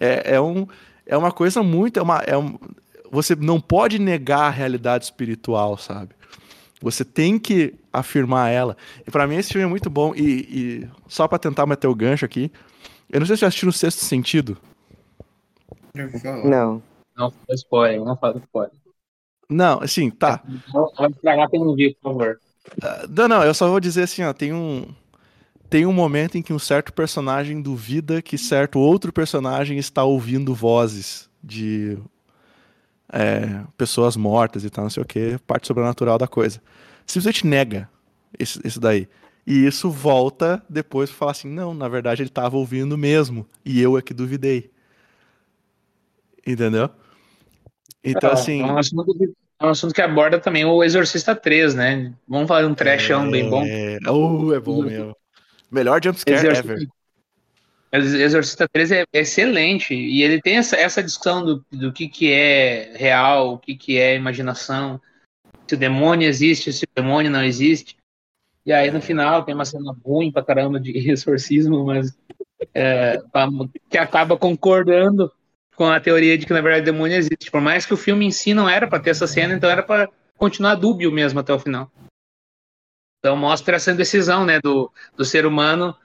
[0.00, 0.66] É, é, um,
[1.04, 1.98] é uma coisa muito.
[1.98, 2.56] É uma, é um,
[3.10, 6.14] você não pode negar a realidade espiritual, sabe?
[6.80, 8.76] Você tem que afirmar ela.
[9.06, 10.14] E para mim esse filme é muito bom.
[10.14, 12.52] E, e só para tentar meter o gancho aqui,
[13.10, 14.56] eu não sei se já assistiu o Sexto Sentido.
[16.44, 16.82] Não.
[17.16, 18.72] Não spoiler, não fala spoiler.
[19.50, 20.42] Não, assim, tá.
[20.72, 22.40] Não vai estragar quem não viu, por favor.
[23.08, 24.86] Não, não, eu só vou dizer assim, ó, tem um
[25.70, 30.54] tem um momento em que um certo personagem duvida que certo outro personagem está ouvindo
[30.54, 31.98] vozes de
[33.12, 36.60] é, pessoas mortas e tal, não sei o que, parte sobrenatural da coisa.
[37.06, 37.88] Simplesmente nega
[38.38, 39.08] esse, isso daí.
[39.46, 43.80] E isso volta depois pra falar assim, não, na verdade ele estava ouvindo mesmo, e
[43.80, 44.70] eu é que duvidei.
[46.46, 46.90] Entendeu?
[48.04, 48.62] Então, É, assim...
[48.62, 49.24] É um, assunto que,
[49.60, 52.14] é um assunto que aborda também o Exorcista 3, né?
[52.26, 53.64] Vamos fazer um trashão bem bom.
[53.64, 55.16] É, oh, é bom mesmo.
[55.70, 56.88] Melhor jumpscare Exorcista- ever.
[57.92, 62.32] Ex- Exorcista 3 é excelente e ele tem essa, essa discussão do, do que, que
[62.32, 65.00] é real, o que, que é imaginação,
[65.66, 67.96] se o demônio existe, se o demônio não existe.
[68.64, 72.16] E aí no final tem uma cena ruim pra caramba de exorcismo, mas
[72.74, 73.20] é,
[73.88, 75.32] que acaba concordando
[75.74, 77.50] com a teoria de que na verdade o demônio existe.
[77.50, 79.82] Por mais que o filme em si não era pra ter essa cena, então era
[79.82, 81.90] pra continuar dúbio mesmo até o final.
[83.18, 85.96] Então mostra essa indecisão né, do, do ser humano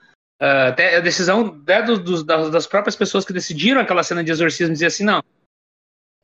[0.46, 4.74] até a decisão né, do- dos- das, próprias pessoas que decidiram aquela cena de exorcismo
[4.74, 5.20] dizer assim, não.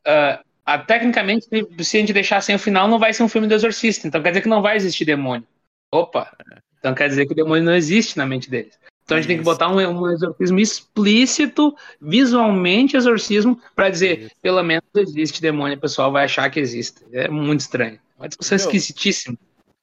[0.06, 1.46] uh, a- tecnicamente,
[1.80, 4.06] se a gente deixar sem o final, não vai ser um filme do exorcista.
[4.06, 5.46] Então quer dizer que não vai existir demônio.
[5.92, 6.30] Opa!
[6.78, 8.78] Então quer dizer que o demônio não existe na mente deles.
[9.04, 14.62] Então a gente tem que botar um, um exorcismo explícito, visualmente exorcismo, para dizer, pelo
[14.62, 17.04] menos existe demônio, o pessoal vai achar que existe.
[17.12, 17.98] É muito estranho.
[18.16, 19.36] Uma discussão Meu, esquisitíssima.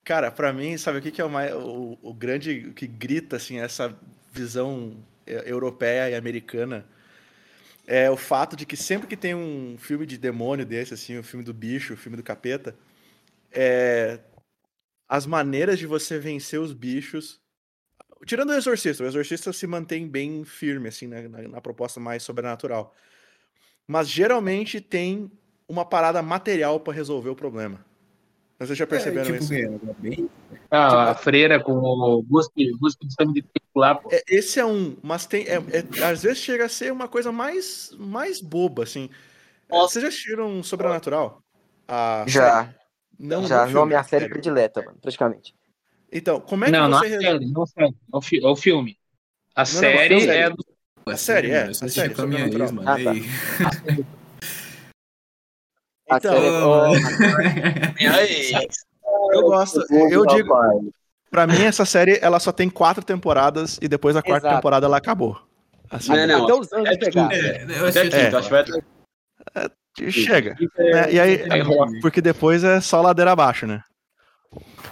[0.06, 2.88] Cara, pra mim, sabe o que, que é o, mais, o, o grande o que
[2.88, 3.94] grita assim essa
[4.38, 4.96] visão
[5.26, 6.86] eh, europeia e americana?
[7.86, 11.24] É o fato de que sempre que tem um filme de demônio desse, assim, o
[11.24, 12.76] filme do bicho, o filme do capeta,
[13.52, 14.20] é,
[15.08, 17.40] as maneiras de você vencer os bichos.
[18.26, 22.24] Tirando o exorcista, o exorcista se mantém bem firme, assim, na, na- na proposta mais
[22.24, 22.94] sobrenatural.
[23.88, 25.32] Mas geralmente tem
[25.68, 27.86] uma parada material pra resolver o problema.
[28.60, 29.54] Vocês já perceberam é, tipo, isso?
[29.54, 30.30] é bem...
[30.70, 33.48] Ah, a freira com o busque, busque de sangue de
[33.80, 34.00] lá.
[34.12, 35.44] É, esse é um, mas tem.
[35.46, 39.10] é- é- às vezes chega a ser uma coisa mais, mais boba, assim.
[39.70, 41.42] É, Vocês já assistiram Sobrenatural?
[41.88, 42.76] A Já, série?
[43.20, 43.66] Não, já.
[43.66, 45.54] não Não, minha filme, série predileta, mano, praticamente.
[46.12, 47.40] Então, como é que não, não você a resolve?
[47.40, 48.98] série, não a série, é o, fi- é o filme.
[49.56, 50.40] A não, série a série.
[50.40, 50.66] é do.
[51.06, 52.90] A série, é, a série, com a minha ex, mano.
[52.90, 53.12] Ah, tá.
[56.10, 56.98] A Então, é-
[59.34, 59.86] eu gosto.
[59.92, 60.54] Eu digo,
[61.38, 64.56] pra mim, essa série ela só tem quatro temporadas e depois da quarta Exato.
[64.60, 65.40] temporada ela acabou.
[65.90, 66.44] Assim, Não, não.
[66.46, 67.32] Até os anos É pegar.
[67.32, 68.32] É, eu acho que até-
[70.12, 70.56] Chega.
[70.78, 71.12] né?
[71.12, 71.88] E aí, rola.
[72.02, 73.82] porque depois é só ladeira abaixo, né?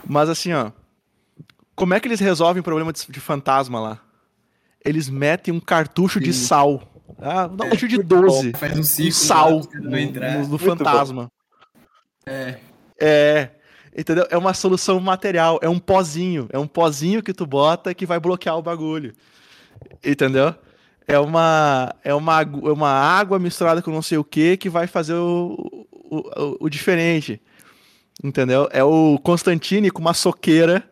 [0.08, 0.71] Mas assim, ó.
[1.75, 3.99] Como é que eles resolvem o problema de, de fantasma lá?
[4.84, 6.45] Eles metem um cartucho de Sim.
[6.45, 6.84] sal.
[7.19, 8.53] Ah, um cartucho de 12.
[8.53, 11.31] Faz um de círculo sal lá, caras no, no- no fantasma.
[12.25, 12.55] É.
[12.99, 13.49] É.
[13.97, 14.27] Entendeu?
[14.29, 15.60] É uma solução material.
[15.62, 16.47] É um pozinho.
[16.51, 19.13] É um pozinho que tu bota que vai bloquear o bagulho.
[20.03, 20.53] Entendeu?
[21.08, 24.88] É uma, é uma, é uma água misturada com não sei o que que vai
[24.88, 27.41] fazer o, o, o- o diferente.
[28.23, 28.67] Entendeu?
[28.71, 30.84] É o Constantine com uma soqueira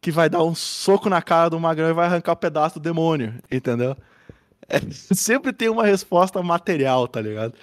[0.00, 2.82] que vai dar um soco na cara do magrão e vai arrancar o pedaço do
[2.82, 3.34] demônio.
[3.50, 3.96] Entendeu?
[4.68, 4.80] É,
[5.14, 7.54] sempre tem uma resposta material, tá ligado?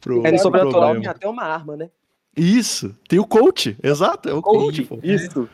[0.00, 1.90] Pro, É pro sobrenatural tem até uma arma, né?
[2.36, 5.00] Isso, tem o coach, exato, é o coach, pô.
[5.02, 5.48] Isso,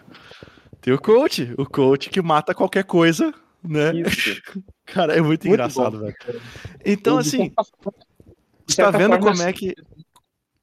[0.80, 3.92] Tem o coach, o coach que mata qualquer coisa, né?
[3.94, 4.42] isso.
[4.84, 6.14] Cara, é muito, Muito engraçado, velho.
[6.84, 7.52] Então, assim,
[8.66, 9.74] você tá vendo forma, como é que.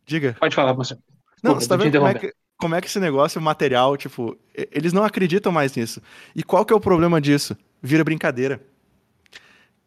[0.05, 0.36] Diga.
[0.39, 0.93] Pode falar, você.
[1.41, 4.38] Não, Desculpa, você tá vendo como é, que, como é que esse negócio material, tipo,
[4.53, 6.01] eles não acreditam mais nisso.
[6.36, 7.55] E qual que é o problema disso?
[7.82, 8.62] Vira brincadeira.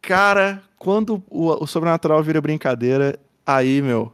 [0.01, 4.11] Cara, quando o, o sobrenatural vira brincadeira, aí, meu,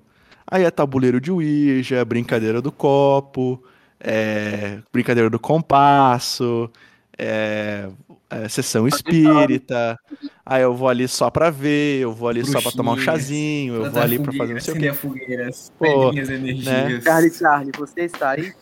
[0.50, 3.64] aí é tabuleiro de Ouija, brincadeira do copo,
[4.00, 6.70] é brincadeira do compasso,
[7.18, 7.90] é,
[8.30, 9.98] é sessão espírita,
[10.46, 13.22] aí eu vou ali só pra ver, eu vou ali só pra tomar um Bruxinhas,
[13.22, 14.88] chazinho, eu vou Plantar ali pra fogueira, fazer não sei o quê.
[14.88, 17.04] a fogueira, as Pô, energias.
[17.04, 18.54] Charlie, Charlie, você está aí?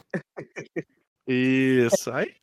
[1.28, 2.34] Isso, aí,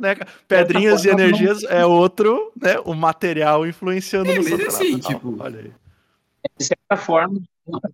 [0.00, 0.14] né?
[0.46, 5.00] Pedrinhas e energias é outro, né, o material influenciando É, no mas assim, sobrenatural.
[5.00, 5.72] tipo- Olha aí.
[6.58, 7.90] de certa forma, essa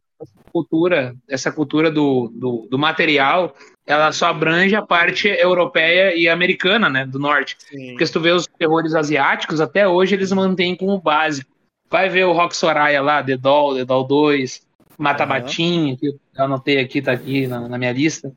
[0.52, 3.54] cultura, essa cultura do, do, do material,
[3.86, 7.56] ela só abrange a parte europeia e americana, né, do norte.
[7.90, 11.50] Porque se tu vê os terrores asiáticos, até hoje eles mantêm como básico.
[11.90, 14.66] Vai ver o Rock Soraya lá, The Doll, The Doll 2,
[14.98, 15.24] Mata.
[15.26, 18.32] Batinha, que eu anotei aqui, tá aqui na, na minha lista.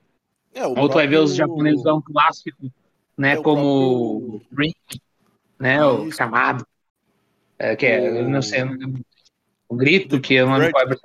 [0.54, 2.58] É, o Ou tu vai ver os próprio- japoneses um clássico,
[3.18, 4.74] né, É, o como Ring,
[5.60, 6.18] né, o Isso.
[6.18, 6.66] chamado,
[7.60, 9.02] é, que é, eu não sei, eu não lembro.
[9.70, 10.96] o grito, que eu não lembro qual é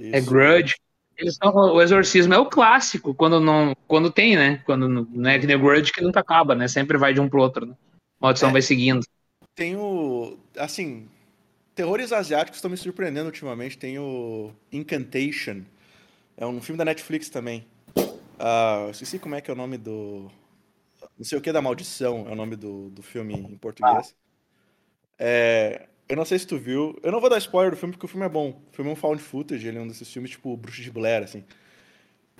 [0.00, 0.30] é Isso.
[0.30, 0.74] Grudge.
[1.16, 4.62] Eles são, o exorcismo é o clássico, quando não, quando tem, né?
[4.64, 6.66] Quando não é que nem o Grudge que nunca acaba, né?
[6.66, 7.74] Sempre vai de um pro outro, né?
[8.20, 8.52] A maldição É.
[8.52, 9.04] vai seguindo.
[9.54, 10.38] Tem o.
[10.56, 11.08] Assim.
[11.74, 13.76] Terrores asiáticos estão me surpreendendo ultimamente.
[13.76, 15.62] Tem o Incantation.
[16.36, 17.66] É um filme da Netflix também.
[18.38, 20.30] Ah, eu esqueci como é que é o nome do.
[21.18, 24.14] Não sei o que da maldição é o nome do, do filme em português.
[25.18, 26.98] É, eu não sei se tu viu.
[27.04, 28.50] Eu não vou dar spoiler do filme porque o filme é bom.
[28.50, 31.22] O filme é um found footage, ele é um desses filmes tipo Bruxo de Blair,
[31.22, 31.44] assim.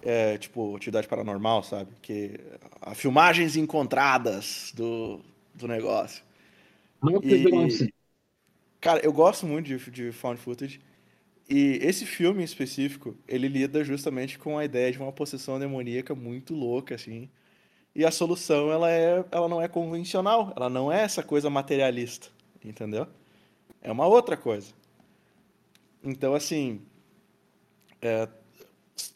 [0.03, 1.93] É, tipo, atividade paranormal, sabe?
[2.03, 2.41] Que.
[2.81, 5.21] a filmagens encontradas do,
[5.55, 6.25] do negócio.
[7.23, 7.93] E,
[8.81, 10.81] cara, eu gosto muito de, de found footage.
[11.49, 16.13] E esse filme em específico, ele lida justamente com a ideia de uma possessão demoníaca
[16.15, 17.31] muito louca, assim.
[17.95, 22.29] E a solução, ela, é, ela não é convencional, ela não é essa coisa materialista,
[22.65, 23.07] entendeu?
[23.81, 24.73] É uma outra coisa.
[26.03, 26.83] Então, assim,
[28.01, 28.29] é,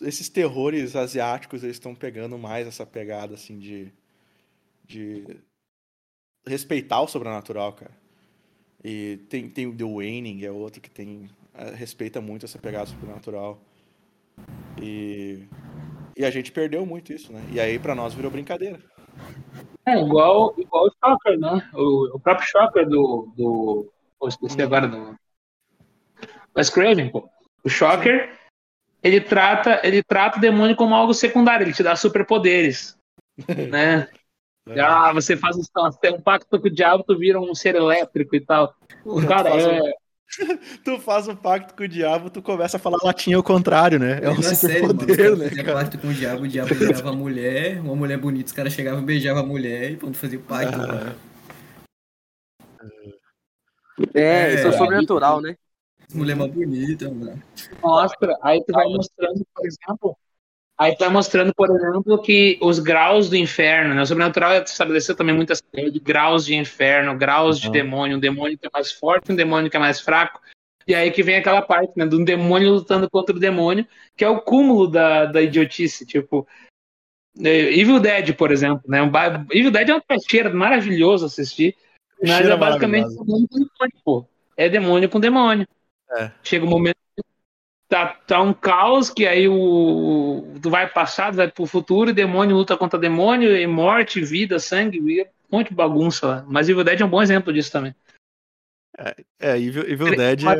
[0.00, 3.92] esses terrores asiáticos, eles estão pegando mais essa pegada, assim, de,
[4.84, 5.24] de
[6.46, 7.92] respeitar o sobrenatural, cara.
[8.82, 12.86] E tem, tem o The Waning, é outro que tem eh, respeita muito essa pegada
[12.86, 13.58] sobrenatural.
[14.80, 15.46] E,
[16.16, 17.42] e a gente perdeu muito isso, né?
[17.50, 18.78] E aí pra nós virou brincadeira.
[19.86, 21.70] É igual, igual o Shocker, né?
[21.72, 23.32] O, o próprio Shocker do.
[23.36, 23.93] do
[24.24, 25.14] pô, esqueci agora do.
[26.56, 27.28] Wes Craven, pô.
[27.62, 28.30] O Shocker,
[29.02, 32.96] ele trata, ele trata o demônio como algo secundário, ele te dá superpoderes.
[33.70, 34.08] né?
[34.78, 35.62] Ah, você faz um,
[36.14, 38.74] um pacto com o diabo, tu vira um ser elétrico e tal.
[39.28, 39.92] Cara, faz um- é,
[40.84, 44.20] Tu faz um pacto com o diabo, tu começa a falar latim ao contrário, né?
[44.22, 45.78] É um mano, superpoder, né, faziam cara?
[45.80, 49.02] pacto com o diabo, o diabo beijava a mulher, uma mulher bonita, os caras chegavam
[49.02, 51.14] e beijavam a mulher e pronto, fazia pacto, Ah.
[53.96, 54.10] Cara.
[54.14, 54.72] É, isso é É.
[54.72, 55.56] sobrenatural, né?
[56.12, 57.42] Mulher mais bonita, mano.
[57.82, 60.16] mostra, aí tu vai mostrando, por exemplo,
[60.78, 64.02] aí tu vai mostrando, por exemplo, que os graus do inferno, né?
[64.02, 67.72] O sobrenatural estabeleceu também muitas ideias de graus de inferno, graus de Uhum.
[67.72, 70.40] demônio, um demônio que é mais forte, um demônio que é mais fraco.
[70.86, 74.24] E aí que vem aquela parte, né, de um demônio lutando contra o demônio, que
[74.24, 76.46] é o cúmulo da, da idiotice, tipo,
[77.42, 79.02] eh, Evil Dead, por exemplo, né?
[79.02, 79.10] Um
[79.50, 81.74] Evil Dead é uma trecheira maravilhoso assistir,
[82.28, 84.26] mas Cheira é basicamente demônio com demônio, pô.
[84.56, 85.66] É demônio com demônio.
[86.16, 86.30] É.
[86.42, 87.22] Chega um momento que
[87.88, 92.56] tá, tá um caos que aí o tu vai passado, vai pro futuro, e demônio
[92.56, 96.44] luta contra demônio, e morte, vida, sangue, é um monte de bagunça lá.
[96.46, 97.94] Mas Evil Dead é um bom exemplo disso também.
[99.40, 100.54] É, Evil, Evil Dead é,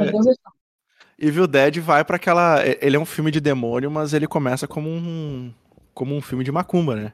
[1.18, 2.60] Evil Dead vai pra aquela.
[2.80, 5.52] Ele é um filme de demônio, mas ele começa como um.
[5.92, 7.12] como um filme de macumba, né?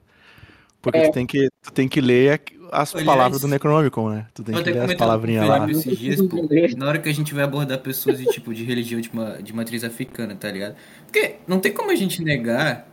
[0.81, 1.09] Porque É.
[1.09, 2.41] tu, tem que, tu tem que ler
[2.73, 4.27] as Aliás, palavras do Necronomicon, né?
[4.35, 5.71] Tu tem que ler as palavrinhas lá.
[5.71, 6.37] Esses dias, pô,
[6.77, 9.53] na hora que a gente vai abordar pessoas de tipo de religião de, ma- de
[9.53, 10.77] matriz africana, tá ligado?
[11.07, 12.87] Porque não tem como a gente negar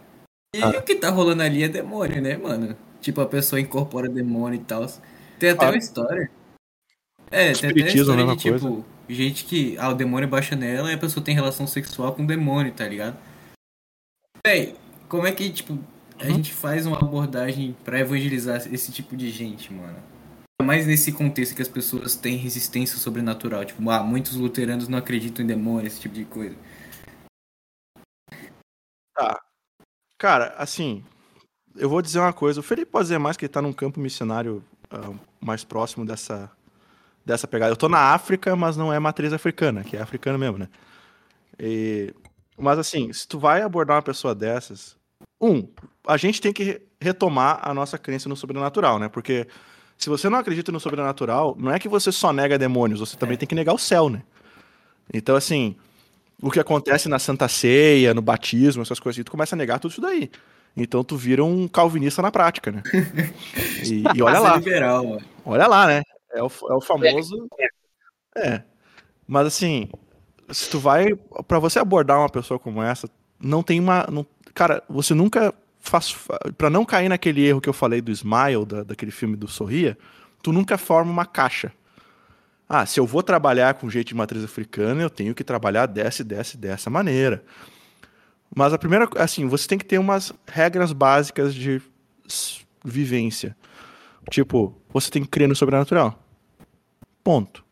[0.53, 0.69] que Ah.
[0.69, 2.75] o que tá rolando ali é demônio, né, mano?
[3.01, 4.85] Tipo, a pessoa incorpora demônio e tal.
[5.39, 5.69] Tem até Ah.
[5.69, 6.31] uma história.
[7.29, 10.89] É, tem até a Espiritismo, história de tipo, gente que ah, o demônio baixa nela
[10.91, 13.17] e a pessoa tem relação sexual com o demônio, tá ligado?
[14.45, 14.75] Véi,
[15.09, 15.77] como é que, tipo,
[16.19, 19.97] a gente faz uma abordagem pra evangelizar esse tipo de gente, mano?
[20.67, 23.63] mais nesse contexto que as pessoas têm resistência sobrenatural.
[23.63, 26.57] Tipo, ah, muitos luteranos não acreditam em demônios, esse tipo de coisa.
[29.15, 29.39] Tá.
[30.17, 31.05] Cara, assim,
[31.75, 32.59] eu vou dizer uma coisa.
[32.59, 36.51] O Felipe pode dizer mais que ele tá num campo missionário ah, mais próximo dessa,
[37.25, 37.71] dessa pegada.
[37.71, 40.67] Eu tô na África, mas não é matriz africana, que é africana mesmo, né?
[41.57, 42.13] E-
[42.57, 44.97] mas assim, se tu vai abordar uma pessoa dessas,
[45.41, 45.67] um,
[46.05, 49.07] a gente tem que re- retomar a nossa crença no sobrenatural, né?
[49.09, 49.47] Porque
[49.97, 53.35] se você não acredita no sobrenatural, não é que você só nega demônios, você também
[53.35, 53.37] É.
[53.37, 54.23] tem que negar o céu, né?
[55.13, 55.75] Então, assim,
[56.41, 59.91] o que acontece na Santa Ceia, no batismo, essas coisas, tu começa a negar tudo
[59.91, 60.29] isso daí.
[60.79, 62.83] Então tu vira um calvinista na prática, né?
[63.83, 66.01] E, e olha lá, liberal, olha lá, né?
[66.31, 67.47] É o, é o famoso.
[68.35, 68.61] É.
[69.27, 69.89] Mas assim,
[70.51, 71.15] se tu vai.
[71.47, 74.05] Pra você abordar uma pessoa como essa, não tem uma.
[74.11, 74.25] não-
[74.57, 76.17] cara, você nunca faz.
[76.57, 79.95] Pra não cair naquele erro que eu falei do Smile, da, daquele filme do Sorria,
[80.41, 81.71] tu nunca forma uma caixa.
[82.67, 86.23] Ah, se eu vou trabalhar com jeito de matriz africana, eu tenho que trabalhar dessa,
[86.23, 87.43] dessa dessa maneira.
[88.53, 91.79] Mas a primeira, assim, você tem que ter umas regras básicas de
[92.83, 93.55] vivência.
[94.31, 96.19] Tipo, você tem que crer no sobrenatural.
[97.23, 97.63] Ponto.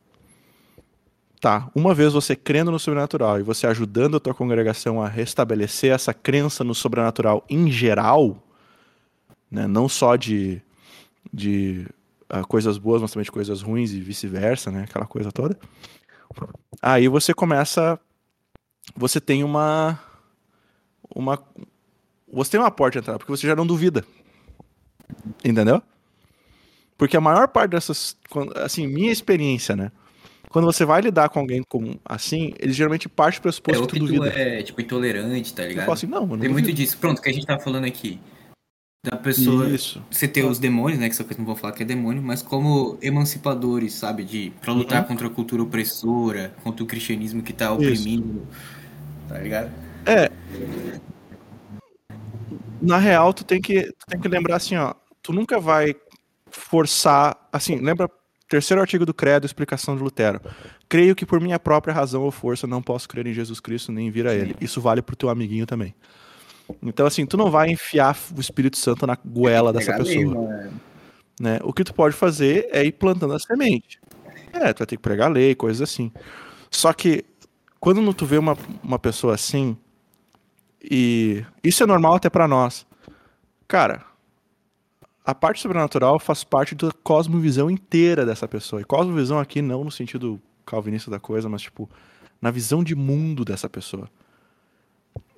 [1.76, 6.14] Uma vez você crendo no sobrenatural e você ajudando a tua congregação a restabelecer essa
[6.14, 8.42] crença no sobrenatural em geral,
[9.52, 10.62] né, não só de,
[11.32, 11.88] de
[12.28, 15.58] ah, coisas boas, mas também de coisas ruins e vice-versa, né, aquela coisa toda.
[16.82, 18.00] Aí você começa,
[18.96, 20.00] você tem uma,
[21.14, 21.40] uma,
[22.32, 24.04] você tem uma porta de entrada, porque você já não duvida,
[25.44, 25.82] entendeu?
[26.98, 28.18] Porque a maior parte dessas,
[28.56, 29.92] assim, minha experiência, né?
[30.56, 33.88] Quando você vai lidar com alguém com, assim, eles geralmente partem do É, pressuposto ou
[33.90, 34.30] que tu duvida.
[34.30, 35.92] é, tipo, intolerante, tá ligado?
[35.92, 36.42] assim, não, mano.
[36.42, 36.98] Tem muito disso.
[36.98, 38.22] Pronto, que a gente tá falando aqui.
[39.06, 39.68] Da pessoa.
[39.68, 40.02] Isso.
[40.10, 41.10] Você ter os demônios, né?
[41.10, 44.24] Que só que eu não vou falar que é demônio, mas como emancipadores, sabe?
[44.24, 45.08] De, pra lutar Uhum.
[45.10, 47.74] contra a cultura opressora, contra o cristianismo que tá Isso.
[47.74, 48.48] oprimindo.
[49.28, 49.72] Tá ligado?
[52.82, 54.94] Na real, tu tem que, tu tem que lembrar assim, ó.
[55.22, 55.94] Tu nunca vai
[56.50, 57.38] forçar.
[57.52, 58.10] Assim, lembra.
[58.56, 60.40] Terceiro artigo do Credo, explicação de Lutero.
[60.88, 64.10] Creio que por minha própria razão ou força não posso crer em Jesus Cristo nem
[64.10, 64.56] vir a Ele.
[64.62, 65.94] Isso vale pro teu amiguinho também.
[66.82, 70.08] Então, assim, tu não vai enfiar o Espírito Santo na goela dessa pessoa.
[70.08, 70.72] lei, mano.
[71.38, 71.60] né?
[71.64, 74.00] O que tu pode fazer é ir plantando a semente.
[74.54, 76.10] É, tu vai ter que pregar lei, coisas assim.
[76.72, 77.26] Só que
[77.78, 79.76] quando tu vê uma, uma pessoa assim,
[80.82, 82.88] e isso é normal até pra nós.
[83.68, 84.02] Cara,
[85.26, 88.82] a parte sobrenatural faz parte da cosmovisão inteira dessa pessoa.
[88.82, 91.90] E cosmovisão aqui não no sentido calvinista da coisa, mas tipo,
[92.42, 94.10] na visão de mundo dessa pessoa.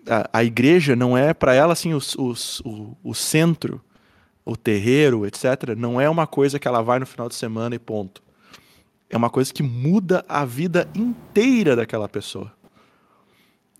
[0.09, 3.81] A, a igreja não é pra ela assim os- os- o, o centro
[4.45, 7.79] o terreiro, etc., não é uma coisa que ela vai no final de semana e
[7.79, 8.23] ponto.
[9.09, 12.53] É uma coisa que muda a vida inteira daquela pessoa.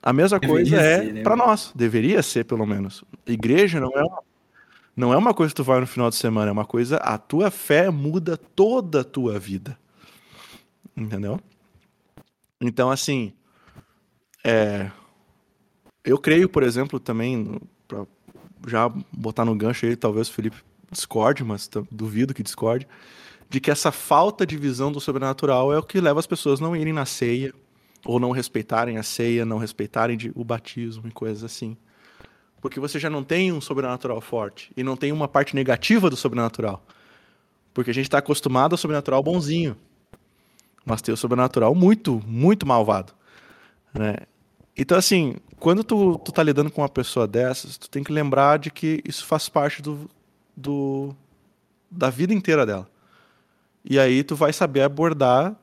[0.01, 1.49] A mesma Deveria coisa é ser, né, pra mano?
[1.51, 3.01] nós, deveria ser pelo menos.
[3.25, 4.19] Igreja não é uma,
[4.97, 7.17] não é uma coisa que tu vai no final de semana, é uma coisa a
[7.17, 9.77] tua fé muda toda a tua vida.
[10.95, 11.39] Entendeu?
[12.60, 13.31] Então assim,
[14.43, 14.89] é,
[16.03, 18.05] eu creio, por exemplo, também pra
[18.65, 20.57] já botar no gancho aí, talvez o Felipe
[20.91, 22.88] discorde, mas duvido que discorde,
[23.49, 26.63] de que essa falta de visão do sobrenatural é o que leva as pessoas a
[26.63, 27.53] não irem na ceia,
[28.05, 31.77] ou não respeitarem a ceia, não respeitarem de- o batismo e coisas assim.
[32.67, 36.17] Porque você já não tem um sobrenatural forte, e não tem uma parte negativa do
[36.17, 36.83] sobrenatural.
[37.73, 39.77] Porque a gente está acostumado ao sobrenatural bonzinho,
[40.83, 43.13] mas tem o sobrenatural muito, muito malvado.
[43.93, 44.17] Né?
[44.75, 48.59] Então, assim, quando tu, tu tá lidando com uma pessoa dessas, tu tem que lembrar
[48.59, 50.09] de que isso faz parte do,
[50.53, 51.15] do
[51.89, 52.89] da vida inteira dela.
[53.85, 55.55] E aí tu vai saber abordar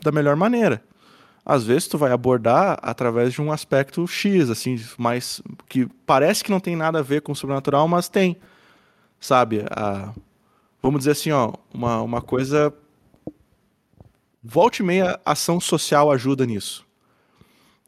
[0.00, 0.80] da melhor maneira.
[1.44, 6.50] Às vezes tu vai abordar através de um aspecto X, assim, mais que parece que
[6.50, 8.36] não tem nada a ver com o sobrenatural, mas tem.
[9.18, 9.64] Sabe?
[9.70, 10.12] A,
[10.80, 12.72] vamos dizer assim, ó, uma, uma coisa.
[14.42, 16.86] Volte meia, ação social ajuda nisso.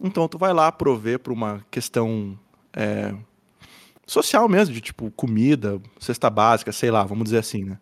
[0.00, 2.38] Então tu vai lá prover para uma questão
[2.72, 3.14] é,
[4.07, 7.78] social mesmo, de tipo comida, cesta básica, sei lá, vamos dizer assim, né?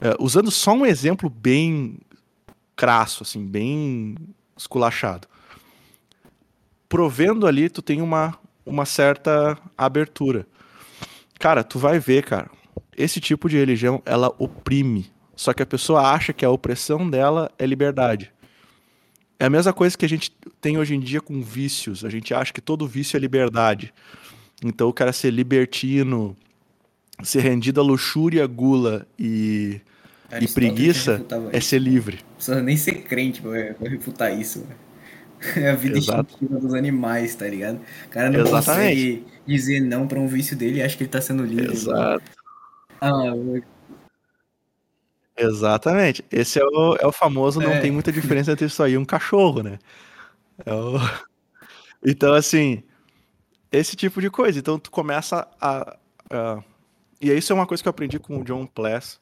[0.00, 1.98] É, usando só um exemplo bem
[2.74, 4.16] crasso, assim, bem
[4.56, 5.28] esculachado.
[6.88, 10.46] Provendo ali, tu tem uma, uma certa abertura.
[11.38, 12.50] Cara, tu vai ver, cara,
[12.96, 15.12] esse tipo de religião, ela oprime.
[15.36, 18.32] Só que a pessoa acha que a opressão dela é liberdade.
[19.38, 20.30] É a mesma coisa que a gente
[20.60, 22.04] tem hoje em dia com vícios.
[22.04, 23.92] A gente acha que todo vício é liberdade.
[24.64, 26.36] Então o cara ser libertino,
[27.22, 29.80] ser rendido à luxúria, gula e,
[30.40, 32.18] e preguiça é ser livre.
[32.28, 34.66] Não precisa nem ser crente pra, pra refutar isso.
[35.56, 36.32] É a vida Exato.
[36.32, 37.78] instintiva dos animais, tá ligado?
[38.06, 38.64] O cara não Exatamente.
[38.64, 41.70] consegue dizer não pra um vício dele e acha que ele tá sendo livre.
[41.70, 42.22] Exato.
[42.98, 43.34] Ah,
[45.36, 46.24] Exatamente.
[46.30, 47.80] Esse é o, é o famoso não É.
[47.80, 49.78] tem muita diferença entre isso aí e um cachorro, né?
[50.64, 50.94] É o-
[52.06, 52.82] Então, assim,
[53.72, 54.58] esse tipo de coisa.
[54.58, 55.96] Então, tu começa a,
[56.30, 56.62] a-
[57.20, 59.18] E isso é uma coisa que eu aprendi com o John Pless.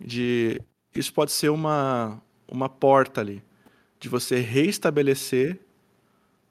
[0.00, 0.60] De...
[0.94, 3.42] Isso pode ser uma, uma porta ali.
[4.00, 5.58] De você reestabelecer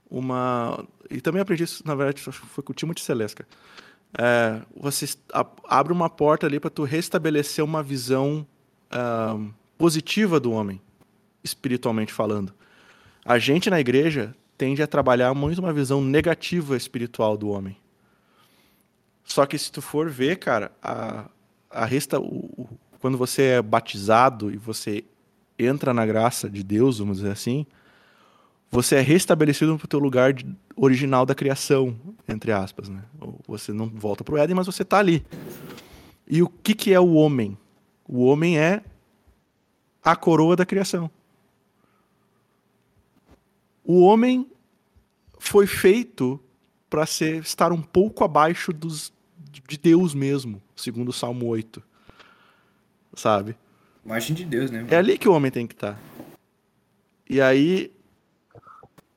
[0.09, 0.85] uma...
[1.09, 3.47] E também aprendi isso, na verdade, foi com o Timothy Celesca.
[4.17, 5.05] É, você
[5.65, 8.45] abre uma porta ali para tu restabelecer uma visão
[8.89, 9.37] ah,
[9.77, 10.81] positiva do homem,
[11.43, 12.53] espiritualmente falando.
[13.23, 17.77] A gente na igreja tende a trabalhar muito uma visão negativa espiritual do homem.
[19.23, 21.29] Só que se tu for ver, cara, a,
[21.69, 22.67] a resta, o-
[22.99, 25.03] quando você é batizado e você
[25.57, 27.65] entra na graça de Deus, vamos dizer assim,
[28.69, 30.45] você é restabelecido para o teu lugar de-
[30.75, 31.95] original da criação,
[32.27, 33.03] entre aspas, né?
[33.47, 35.25] Você não volta para o Éden, mas você está ali.
[36.27, 37.57] E o que, que é o homem?
[38.07, 38.83] O homem é
[40.03, 41.09] a coroa da criação.
[43.83, 44.49] O homem
[45.39, 46.39] foi feito
[46.89, 49.13] para estar um pouco abaixo dos,
[49.67, 51.81] de Deus mesmo, segundo o Salmo 8.
[53.13, 53.55] Sabe?
[54.05, 54.85] Imagem de Deus, né?
[54.89, 55.99] É ali que o homem tem que estar.
[57.29, 57.91] E aí.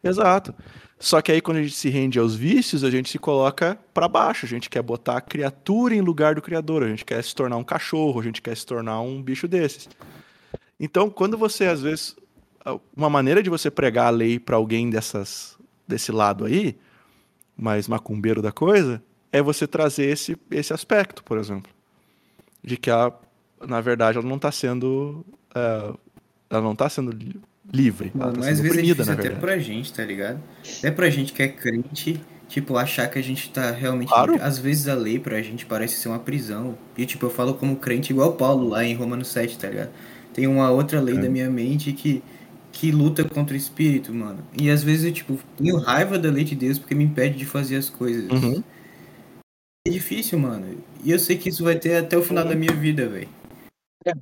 [0.03, 0.55] Exato.
[0.99, 4.09] Só que aí, quando a gente se rende aos vícios, a gente se coloca para
[4.09, 4.45] baixo.
[4.45, 6.83] A gente quer botar a criatura em lugar do criador.
[6.83, 8.21] A gente quer se tornar um cachorro.
[8.21, 9.89] A gente quer se tornar um bicho desses.
[10.79, 12.17] Então, quando você, às vezes.
[12.95, 15.57] Uma maneira de você pregar a lei para alguém dessas,
[15.89, 16.77] desse lado aí,
[17.57, 21.73] mais macumbeiro da coisa, é você trazer esse, esse aspecto, por exemplo.
[22.63, 23.11] De que a,
[23.67, 25.25] na verdade ela não está sendo.
[25.55, 25.93] eh,
[26.51, 27.41] ela não tá sendo li-
[27.73, 28.11] livre.
[28.15, 29.41] Mano, tá mas às vezes é difícil até verdade.
[29.41, 30.41] pra gente, tá ligado?
[30.79, 34.09] Até pra gente que é crente, tipo, achar que a gente tá realmente.
[34.09, 34.37] Claro.
[34.43, 36.77] Às vezes a lei pra gente parece ser uma prisão.
[36.99, 39.91] E tipo, eu falo como crente igual Paulo lá em Romanos 7, tá ligado?
[40.35, 41.21] Tem uma outra lei É.
[41.21, 42.21] da minha mente que,
[42.73, 44.39] que luta contra o espírito, mano.
[44.61, 47.45] E às vezes eu, tipo, tenho raiva da lei de Deus porque me impede de
[47.47, 48.29] fazer as coisas.
[48.31, 48.63] Uhum.
[49.87, 50.67] É difícil, mano.
[51.05, 53.29] E eu sei que isso vai ter até o final da minha vida, velho.
[54.07, 54.13] É.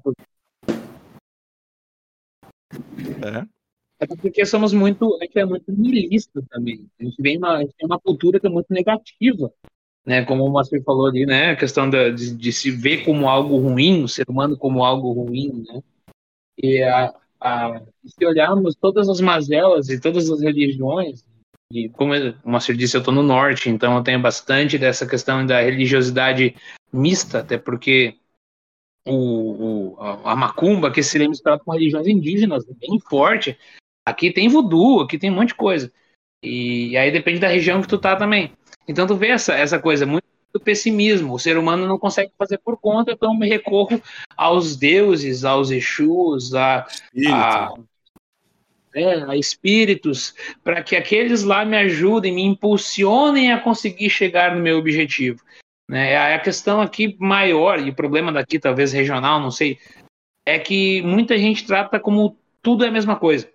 [4.00, 6.86] É porque somos muito, a gente é muito niilista também.
[7.00, 9.52] A gente vem uma, tem uma cultura que é muito negativa,
[10.06, 10.24] né?
[10.24, 11.50] Como o Master falou ali, né?
[11.50, 15.12] A questão da, de, de se ver como algo ruim, o ser humano como algo
[15.12, 15.82] ruim, né?
[16.56, 21.24] E a, a, se olharmos todas as mazelas e todas as religiões,
[21.70, 25.44] e como o Master disse, eu estou no norte, então eu tenho bastante dessa questão
[25.44, 26.56] da religiosidade
[26.92, 28.16] mista, até porque
[29.08, 33.58] o, o, a, a macumba, que seria misturado com religiões indígenas, bem forte.
[34.06, 35.92] Aqui tem voodoo, aqui tem um monte de coisa.
[36.42, 38.52] E, aí depende da região que tu tá também.
[38.86, 41.34] Então tu vê essa, essa coisa muito do pessimismo.
[41.34, 44.00] O ser humano não consegue fazer por conta, então me recorro
[44.36, 46.86] aos deuses, aos Exus, a,
[47.28, 47.74] a,
[48.94, 50.34] é, a espíritos,
[50.64, 55.42] para que aqueles lá me ajudem, me impulsionem a conseguir chegar no meu objetivo.
[55.88, 56.34] Né?
[56.34, 59.78] A questão aqui maior, e o problema daqui, talvez regional, não sei,
[60.46, 63.48] é que muita gente trata como tudo é a mesma coisa.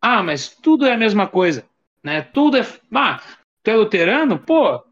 [0.00, 1.64] Ah, mas tudo é a mesma coisa.
[2.02, 2.22] Né?
[2.22, 2.66] Tudo é.
[2.94, 3.20] Ah,
[3.62, 4.38] tu é luterano?
[4.38, 4.82] Pô,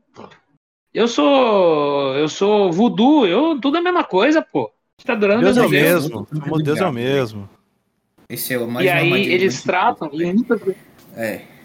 [0.93, 2.15] eu sou.
[2.17, 4.73] Eu sou voodoo, eu, tudo é a mesma coisa, pô.
[4.99, 5.83] Você tá adorando Deus é meu o Deus.
[5.83, 6.29] mesmo.
[6.51, 7.49] O Deus é o mesmo.
[8.29, 10.81] Esse é o mais E aí eles tratam, e muitas vezes
[11.15, 11.56] É.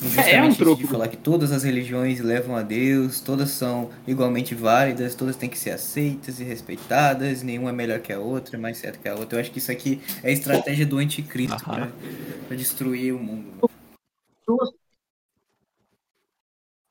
[0.00, 0.82] É, é um Justamente troco.
[0.82, 5.48] de falar que todas as religiões levam a Deus, todas são igualmente válidas, todas têm
[5.48, 9.14] que ser aceitas e respeitadas, nenhuma é melhor que a outra, mais certa que a
[9.14, 9.36] outra.
[9.36, 13.70] Eu acho que isso aqui é a estratégia do anticristo pra destruir o mundo.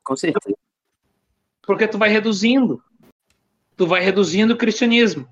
[0.04, 0.56] Com certeza.
[1.62, 2.84] porque tu vai reduzindo.
[3.76, 5.28] Tu vai reduzindo o cristianismo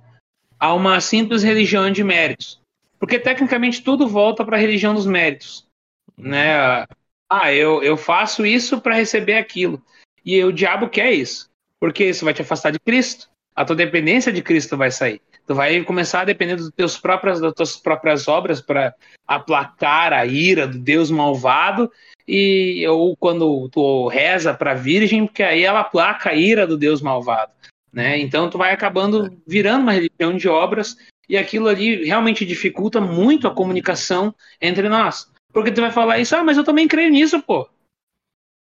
[0.59, 2.59] a uma simples religião de méritos.
[2.99, 5.67] Porque tecnicamente tudo volta para a religião dos méritos,
[6.15, 6.85] né?
[7.33, 9.81] Ah, eu, eu faço isso para receber aquilo.
[10.25, 11.49] E o diabo quer isso.
[11.79, 13.29] Porque isso vai te afastar de Cristo.
[13.55, 15.21] A tua dependência de Cristo vai sair.
[15.47, 18.93] Tu vai começar a depender dos teus próprias, das tuas próprias obras para
[19.25, 21.89] aplacar a ira do Deus malvado.
[22.27, 26.77] E ou quando tu reza para a Virgem, porque aí ela aplaca a ira do
[26.77, 27.53] Deus malvado.
[27.93, 28.19] Né?
[28.19, 30.97] Então tu vai acabando virando uma religião de obras
[31.29, 35.31] e aquilo ali realmente dificulta muito a comunicação entre nós.
[35.51, 37.69] Porque tu vai falar isso, ah, mas eu também creio nisso, pô.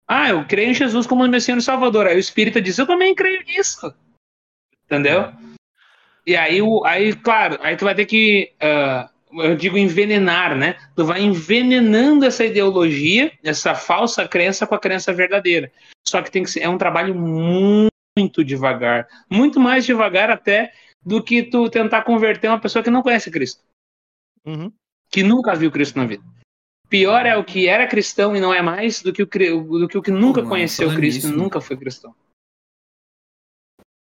[0.06, 2.06] Ah, eu creio em Jesus como Messias e Salvador.
[2.06, 3.94] Aí o Espírito diz, eu também creio nisso.
[4.84, 5.32] Entendeu?
[6.26, 10.76] E aí, o, aí claro, aí tu vai ter que, uh, eu digo envenenar, né?
[10.94, 15.72] Tu vai envenenando essa ideologia, essa falsa crença com a crença verdadeira.
[16.06, 20.72] Só que tem que ser, é um trabalho muito devagar, muito mais devagar até
[21.04, 23.62] do que tu tentar converter uma pessoa que não conhece Cristo.
[24.44, 24.72] Uhum.
[25.10, 26.22] Que nunca viu Cristo na vida.
[26.92, 29.96] Pior é o que era cristão e não é mais do que o, do que,
[29.96, 32.14] o que nunca Pô, mano, conheceu Cristo e nunca foi cristão.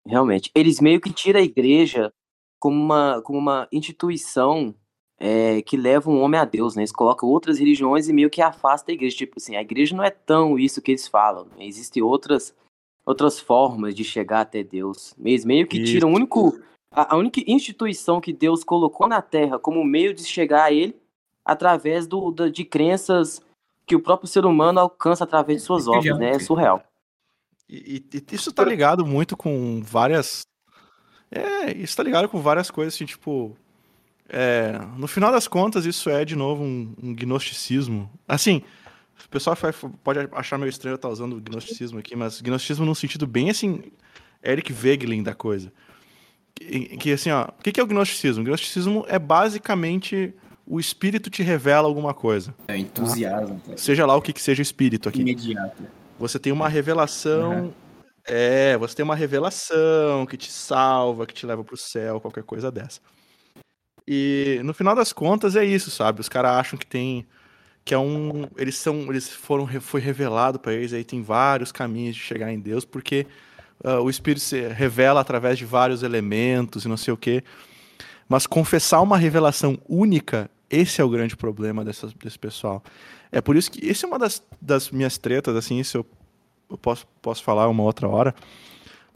[0.07, 0.49] Realmente.
[0.55, 2.11] Eles meio que tiram a igreja
[2.59, 4.73] como uma, como uma instituição
[5.19, 6.81] é, que leva um homem a Deus, né?
[6.81, 9.17] Eles colocam outras religiões e meio que afasta a igreja.
[9.17, 11.45] Tipo assim, a igreja não é tão isso que eles falam.
[11.45, 11.67] Né?
[11.67, 12.55] Existem outras,
[13.05, 15.13] outras formas de chegar até Deus.
[15.23, 16.59] Eles meio que tiram o único,
[16.91, 20.99] a, a única instituição que Deus colocou na Terra como meio de chegar a Ele
[21.49, 23.41] através do, do, de crenças
[23.85, 26.31] que o próprio ser humano alcança através de suas obras, né?
[26.31, 26.83] É surreal.
[27.67, 30.43] E, e, isso tá ligado muito com várias.
[31.31, 33.57] É, isso tá ligado com várias coisas, assim, tipo.
[34.31, 38.11] É, no final das contas, isso é, de novo, um, um gnosticismo.
[38.27, 38.61] Assim,
[39.25, 39.57] o pessoal
[40.03, 43.91] pode achar meio estranho eu estar usando gnosticismo aqui, mas gnosticismo num sentido bem, assim,
[44.43, 45.73] Eric Wegelin da coisa.
[46.53, 48.43] Que, que assim, ó, o que é o gnosticismo?
[48.43, 50.35] O gnosticismo é basicamente
[50.69, 52.53] o espírito te revela alguma coisa.
[52.67, 53.59] É entusiasmo.
[53.65, 53.75] Tá?
[53.75, 55.21] Seja lá o que, que seja espírito aqui.
[55.21, 55.83] Imediato.
[56.19, 57.63] Você tem uma revelação.
[57.63, 57.73] Uhum.
[58.23, 62.71] É, você tem uma revelação que te salva, que te leva pro céu, qualquer coisa
[62.71, 63.01] dessa.
[64.07, 66.21] E no final das contas é isso, sabe?
[66.21, 67.25] Os caras acham que tem
[67.83, 72.15] que é um, eles são, eles foram foi revelado para eles aí tem vários caminhos
[72.15, 73.25] de chegar em Deus, porque
[73.83, 77.43] uh, o espírito se revela através de vários elementos e não sei o quê.
[78.27, 82.83] Mas confessar uma revelação única, esse é o grande problema dessa, desse pessoal.
[83.31, 86.05] É por isso que esse é uma das, das minhas tretas, assim, isso eu,
[86.69, 88.33] eu posso, posso falar uma outra hora,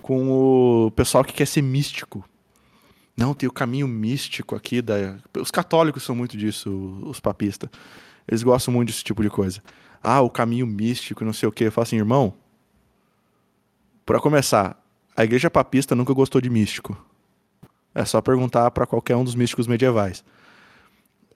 [0.01, 2.27] com o pessoal que quer ser místico.
[3.15, 5.17] Não, tem o caminho místico aqui da.
[5.39, 7.69] Os católicos são muito disso, os papistas.
[8.27, 9.61] Eles gostam muito desse tipo de coisa.
[10.01, 11.65] Ah, o caminho místico, não sei o quê.
[11.65, 12.33] Eu falo assim, irmão.
[14.05, 14.83] Para começar,
[15.15, 16.97] a igreja papista nunca gostou de místico.
[17.93, 20.23] É só perguntar para qualquer um dos místicos medievais.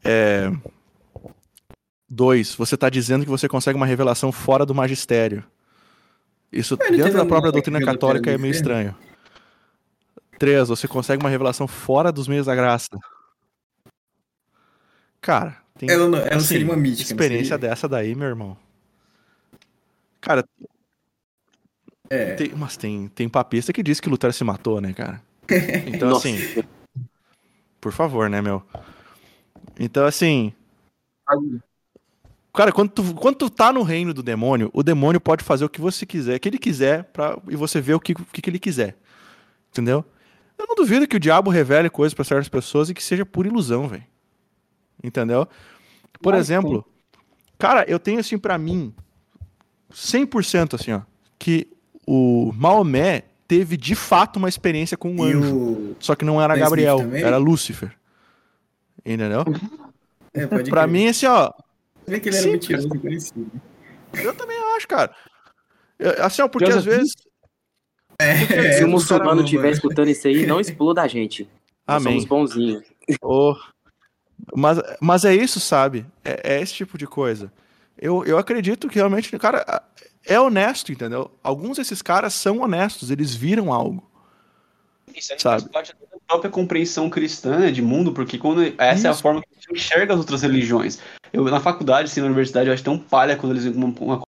[0.07, 0.51] É,
[2.09, 5.43] Dois, você está dizendo que você consegue uma revelação fora do magistério.
[6.51, 8.95] Isso é, dentro da própria doutrina católica é meio estranho.
[10.39, 12.97] Três, você consegue uma revelação fora dos meios da graça.
[15.19, 17.11] Cara, tem ela não, ela assim, seria uma mítica.
[17.11, 18.55] Experiência dessa daí, meu irmão.
[20.21, 20.47] Cara,
[22.09, 22.35] é.
[22.35, 25.21] Tem, mas tem, tem papista que diz que Lutero se matou, né, cara?
[25.87, 26.37] Então, assim.
[27.81, 28.63] Por favor, né, meu?
[29.79, 30.53] Então, assim.
[32.53, 35.69] Cara, quando tu, quando tu tá no reino do demônio, o demônio pode fazer o
[35.69, 38.57] que você quiser, que ele quiser, pra, e você vê o que, o que ele
[38.57, 38.97] quiser.
[39.69, 40.03] Entendeu?
[40.57, 43.47] Eu não duvido que o diabo revele coisas para certas pessoas e que seja pura
[43.47, 44.03] ilusão, velho.
[45.03, 45.47] Entendeu?
[46.19, 46.83] Por exemplo,
[47.59, 48.91] cara, eu tenho assim para mim
[49.93, 51.01] 100% assim, ó,
[51.37, 51.67] que
[52.07, 55.55] o Maomé teve de fato uma experiência com um e anjo.
[55.55, 55.95] O...
[55.99, 57.96] Só que não era Gabriel, era Lúcifer.
[59.07, 59.45] Entendeu?
[60.33, 61.51] É, pra mim, assim, ó,
[62.05, 63.51] vê que ele era Sim, mentiroso conhecido.
[64.13, 65.15] Eu também acho, cara.
[65.97, 67.13] Eu, assim, ó, porque às vezes.
[68.19, 71.47] É, Se o muçulmano estiver escutando isso aí, não exploda a gente.
[71.87, 72.13] Nós Amém.
[72.13, 72.83] somos bonzinhos.
[73.21, 73.55] Oh.
[74.55, 76.05] Mas, mas é isso, sabe?
[76.25, 77.51] É, é, esse tipo de coisa.
[77.97, 79.83] Eu, eu acredito que realmente, cara,
[80.25, 81.31] é honesto, entendeu?
[81.41, 84.06] Alguns desses caras são honestos, eles viram algo.
[85.15, 85.69] Isso aí sabe?
[85.69, 89.07] parte da própria compreensão cristã de mundo, porque quando essa isso.
[89.07, 90.99] é a forma que a gente enxerga as outras religiões.
[91.31, 94.26] Eu, na faculdade, assim, na universidade, eu acho tão palha quando eles uma, uma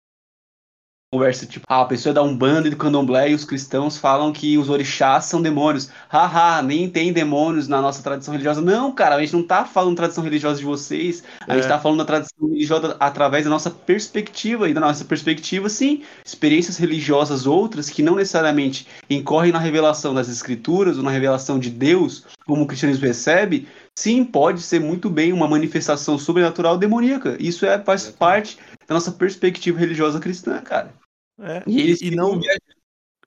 [1.14, 4.32] conversa tipo, ah, a pessoa é da Umbanda e do Candomblé e os cristãos falam
[4.32, 5.88] que os orixás são demônios.
[6.08, 8.60] Haha, nem tem demônios na nossa tradição religiosa.
[8.60, 11.56] Não, cara, a gente não tá falando tradição religiosa de vocês, a é.
[11.56, 16.02] gente tá falando da tradição religiosa através da nossa perspectiva, e da nossa perspectiva, sim,
[16.24, 21.70] experiências religiosas outras que não necessariamente incorrem na revelação das escrituras ou na revelação de
[21.70, 27.36] Deus como o cristianismo recebe, sim, pode ser muito bem uma manifestação sobrenatural demoníaca.
[27.38, 30.92] Isso é, faz parte da nossa perspectiva religiosa cristã, cara.
[31.38, 32.40] É, E eles e, não.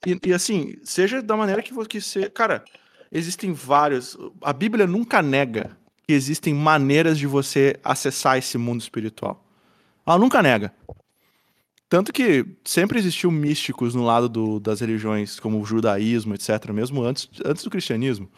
[0.06, 2.02] E, e assim, seja da maneira que você.
[2.02, 2.64] se- Cara,
[3.12, 4.18] existem vários.
[4.42, 5.78] A Bíblia nunca nega
[6.08, 9.44] que existem maneiras de você acessar esse mundo espiritual.
[10.06, 10.74] Ela nunca nega.
[11.90, 17.02] Tanto que sempre existiu místicos no lado do- das religiões, como o judaísmo, etc., mesmo
[17.02, 18.30] antes, antes do cristianismo.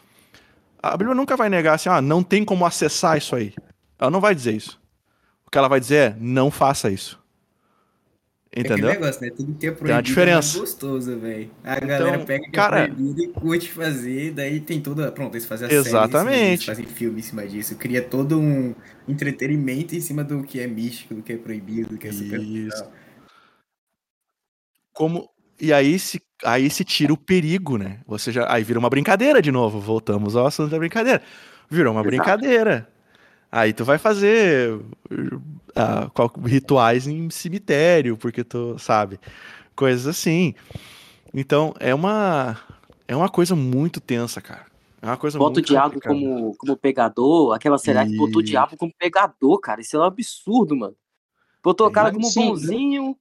[0.82, 3.54] A Bíblia nunca vai negar assim, ah, não tem como acessar isso aí.
[3.98, 4.80] Ela não vai dizer isso.
[5.46, 7.19] O que ela vai dizer é, não faça isso.
[8.52, 8.88] É Entendeu?
[8.88, 9.30] aquele negócio, né?
[9.30, 10.56] Tudo que é proibido uma diferença.
[10.56, 11.50] é gostoso, velho.
[11.62, 15.12] A galera pega que cara- é proibido e curte fazer, daí tem toda...
[15.12, 16.58] Pronto, eles fazem a Exatamente.
[16.58, 18.74] disso, fazem filme em cima disso, cria todo um
[19.06, 22.40] entretenimento em cima do que é místico, do que é proibido, do que é super...
[22.40, 22.84] Isso.
[24.92, 25.30] Como
[25.60, 28.00] e aí se aí se tira o perigo, né?
[28.06, 29.78] Você já aí vira uma brincadeira de novo.
[29.78, 31.22] Voltamos ao assunto da brincadeira.
[31.70, 32.16] Virou uma Exato.
[32.16, 32.88] brincadeira.
[33.52, 34.80] Aí tu vai fazer
[35.76, 36.10] ah,
[36.44, 39.18] rituais em cemitério, porque tu sabe,
[39.74, 40.54] coisas assim.
[41.32, 42.58] Então é uma
[43.06, 44.66] é uma coisa muito tensa, cara.
[45.02, 46.14] É uma coisa Bota o diabo complicada.
[46.14, 49.80] como, como pegador, aquela série que botou o diabo como pegador, cara.
[49.80, 50.96] Isso é um absurdo, mano.
[51.62, 52.48] Botou o cara como Sim.
[52.48, 53.16] bonzinho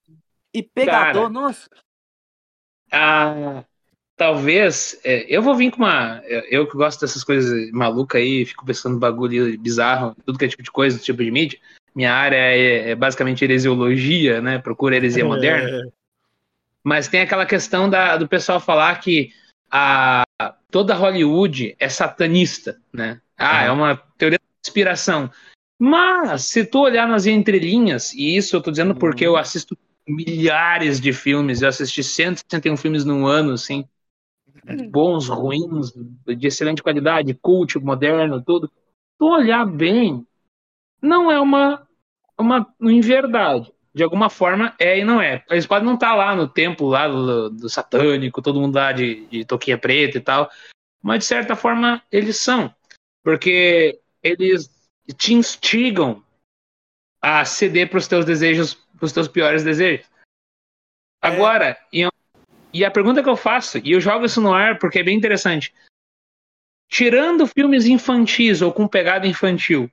[0.54, 1.30] e pegador, Cara.
[1.30, 1.70] nossa.
[2.92, 3.64] Ah,
[4.16, 5.00] talvez.
[5.04, 6.22] é, eu vou vir com uma.
[6.50, 10.64] Eu que gosto dessas coisas malucas aí, fico pensando bagulho bizarro, tudo que é tipo
[10.64, 11.60] de coisa, tipo de mídia.
[12.00, 14.58] Minha área é, é basicamente heresiologia, né?
[14.58, 15.92] Procura heresia moderna.
[16.82, 19.34] Mas tem aquela questão da, do pessoal falar que
[19.70, 20.24] a,
[20.72, 23.20] toda Hollywood é satanista, né?
[23.38, 25.30] Ah, é uma teoria da conspiração.
[25.78, 29.78] Mas, se tu olhar nas entrelinhas, e isso eu tô dizendo porque eu assisto
[30.08, 33.86] milhares de filmes, eu assisti 161 filmes num ano, assim,
[34.90, 35.92] bons, ruins,
[36.26, 38.72] de excelente qualidade, cult, moderno, tudo.
[39.18, 40.26] Tu olhar bem,
[41.02, 41.86] não é uma,
[42.40, 43.72] uma inverdade.
[43.94, 45.44] De alguma forma é e não é.
[45.50, 49.26] Eles podem não estar lá no templo lá do, do satânico, todo mundo lá de,
[49.28, 50.50] de toquinha preta e tal,
[51.02, 52.74] mas de certa forma eles são.
[53.24, 54.70] Porque eles
[55.18, 56.24] te instigam
[57.22, 60.08] a ceder para os teus desejos, para os teus piores desejos.
[61.22, 62.08] Agora, e,
[62.74, 65.18] e a pergunta que eu faço, e eu jogo isso no ar porque é bem
[65.18, 65.74] interessante.
[66.88, 69.92] Tirando filmes infantis ou com pegada infantil,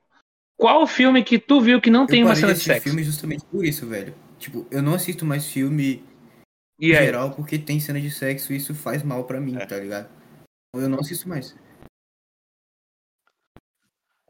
[0.57, 2.63] qual o filme que tu viu que não tem eu uma parei cena de de
[2.63, 2.89] assistir sexo?
[2.89, 4.15] filme justamente por isso, velho.
[4.39, 6.05] Tipo, eu não assisto mais filme
[6.81, 7.07] em E aí?
[7.07, 9.67] geral porque tem cena de sexo e isso faz mal pra mim, É.
[9.67, 10.09] tá ligado?
[10.75, 11.55] Eu não assisto mais.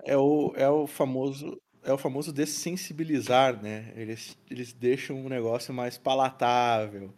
[0.05, 3.93] É o, é o famoso é o famoso dessensibilizar, né?
[3.95, 7.15] Eles, eles deixam o negócio mais palatável.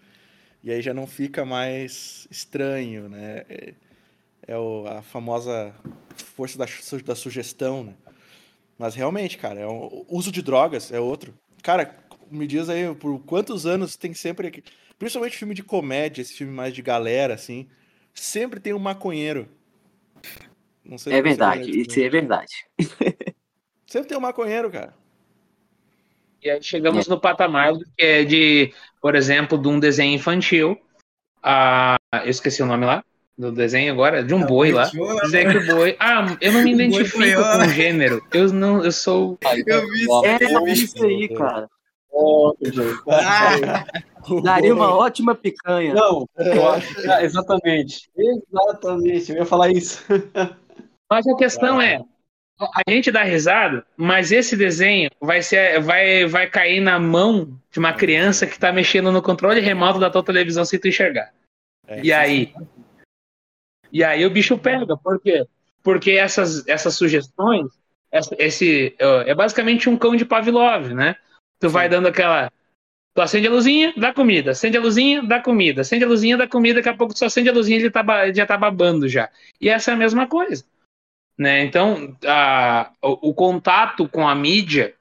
[0.62, 3.44] E aí já não fica mais estranho, né?
[3.48, 3.74] É,
[4.46, 5.74] é o, a famosa
[6.16, 6.66] força da,
[7.02, 7.94] da sugestão, né?
[8.78, 11.34] Mas realmente, cara, é um, o uso de drogas é outro.
[11.62, 11.94] Cara,
[12.30, 14.48] me diz aí, por quantos anos tem sempre.
[14.48, 14.62] aqui-
[14.98, 17.68] Principalmente filme de comédia, esse filme mais de galera, assim.
[18.14, 19.48] Sempre tem um maconheiro.
[20.84, 22.06] Não sei É verdade, isso né?
[22.06, 22.54] é verdade.
[23.86, 24.94] Sempre tem um maconheiro, cara.
[26.42, 30.78] E aí chegamos no patamar do que é de, por exemplo, de um desenho infantil.
[31.42, 33.02] Ah, eu esqueci o nome lá
[33.38, 34.90] do desenho agora, de um boi lá.
[35.22, 35.96] Dizer que o boi.
[36.00, 38.20] Ah, eu não me identifico com o gênero.
[38.32, 39.38] Eu não, eu sou.
[39.66, 41.68] Eu vi É isso aí, cara.
[43.08, 43.84] Ah,
[44.42, 45.94] Daria uma ótima picanha.
[45.94, 48.10] Não, eu acho- ah, exatamente.
[48.16, 50.04] Exatamente, eu ia falar isso.
[51.10, 52.00] Mas a questão é,
[52.60, 57.78] a gente dá risada, mas esse desenho vai ser, vai, vai cair na mão de
[57.78, 61.30] uma criança que tá mexendo no controle remoto da tua televisão sem tu enxergar.
[61.86, 62.52] É, E aí?
[63.92, 65.46] E aí o bicho pega, por quê?
[65.82, 67.66] Porque essas, essas sugestões,
[68.38, 71.16] esse é basicamente um cão de Pavlov, né?
[71.60, 72.50] Tu vai dando aquela.
[73.14, 74.52] Tu acende a luzinha, dá comida.
[74.52, 75.80] Acende a luzinha, dá comida.
[75.80, 76.76] Acende a luzinha, dá comida.
[76.76, 79.08] Daqui a pouco tu só acende a luzinha e ele tá, ele já tá babando
[79.08, 79.30] já.
[79.60, 80.64] E essa é a mesma coisa.
[81.36, 81.62] Né?
[81.62, 84.94] Então, a, o, o contato com a mídia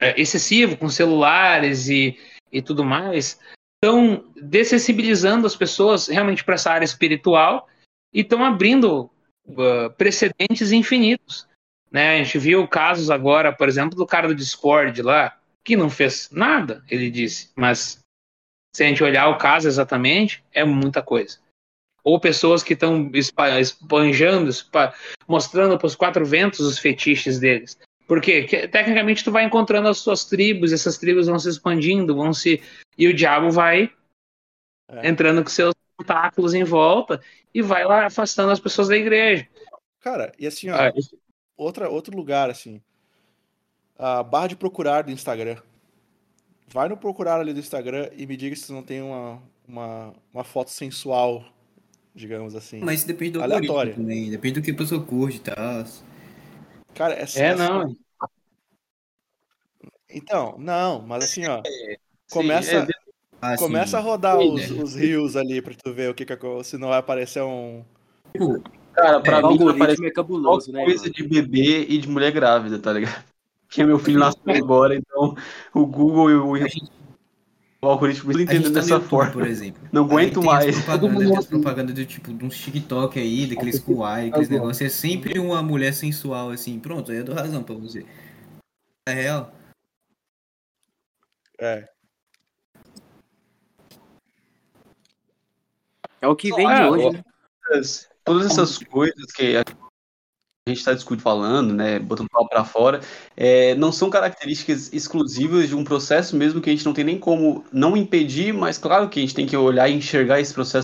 [0.00, 2.18] é, excessivo, com celulares e,
[2.52, 3.40] e tudo mais,
[3.82, 7.68] estão dessensibilizando as pessoas realmente para essa área espiritual
[8.12, 9.10] e estão abrindo
[9.46, 11.46] uh, precedentes infinitos.
[11.90, 12.14] Né?
[12.20, 16.30] A gente viu casos agora, por exemplo, do cara do Discord lá, que não fez
[16.30, 17.98] nada, ele disse, mas
[18.74, 21.38] se a gente olhar o caso exatamente, é muita coisa.
[22.04, 24.94] Ou pessoas que estão espa- espanjando, espa-
[25.26, 27.76] mostrando para os quatro ventos os fetiches deles.
[28.06, 32.32] Porque que- tecnicamente tu vai encontrando as suas tribos, essas tribos vão se expandindo, vão
[32.32, 32.62] se.
[32.96, 33.92] E o diabo vai
[34.88, 35.08] É.
[35.08, 37.20] entrando com seus tentáculos em volta
[37.54, 39.48] e vai lá afastando as pessoas da igreja.
[40.00, 40.92] Cara, e assim, ó, Ah,
[41.56, 42.80] outra, outro lugar, assim.
[43.98, 45.56] A barra de procurar do Instagram.
[46.68, 50.44] Vai no procurar ali do Instagram e me diga se não tem uma, uma, uma
[50.44, 51.44] foto sensual,
[52.14, 52.80] digamos assim.
[52.80, 53.70] Mas isso depende do Aleatório.
[53.70, 54.30] algoritmo também.
[54.30, 55.56] Depende do que a pessoa curte e tal.
[56.94, 57.96] Cara, é, É, é- não.
[60.08, 61.62] Então, não, mas assim, ó.
[61.64, 61.96] Sim,
[62.30, 62.86] Começa, é,
[63.40, 64.82] Assim, começa a rodar Sim, os, né?
[64.82, 67.84] os rios ali pra tu ver o que que se não vai aparecer um.
[68.94, 70.84] cara, É, pra O mim não algoritmo parece é cabuloso, né?
[70.84, 71.12] coisa mano?
[71.14, 73.24] de bebê e de mulher grávida, tá ligado?
[73.68, 75.36] Porque meu filho nasceu agora, então
[75.74, 76.90] o Google e o, gente,
[77.82, 79.32] o algoritmo gente entendendo tá dessa YouTube, forma.
[79.32, 79.82] por exemplo.
[79.92, 80.68] Não aguento mais.
[80.78, 84.80] As propagandas, tem as propagandas do tipo, de uns TikTok aí, daqueles Kuai, aqueles negócios.
[84.80, 86.78] É sempre uma mulher sensual, assim.
[86.78, 88.06] Pronto, aí eu dou razão pra você.
[89.08, 89.52] É real.
[91.58, 91.95] É.
[96.26, 97.22] É o que vem de hoje, ó, né?
[97.70, 99.62] essas- todas essas coisas que a
[100.68, 103.00] gente está discutindo, falando, né, botando papo para fora,
[103.36, 107.18] é, não são características exclusivas de um processo mesmo que a gente não tem nem
[107.18, 110.82] como não impedir, mas claro que a gente tem que olhar e enxergar esse processo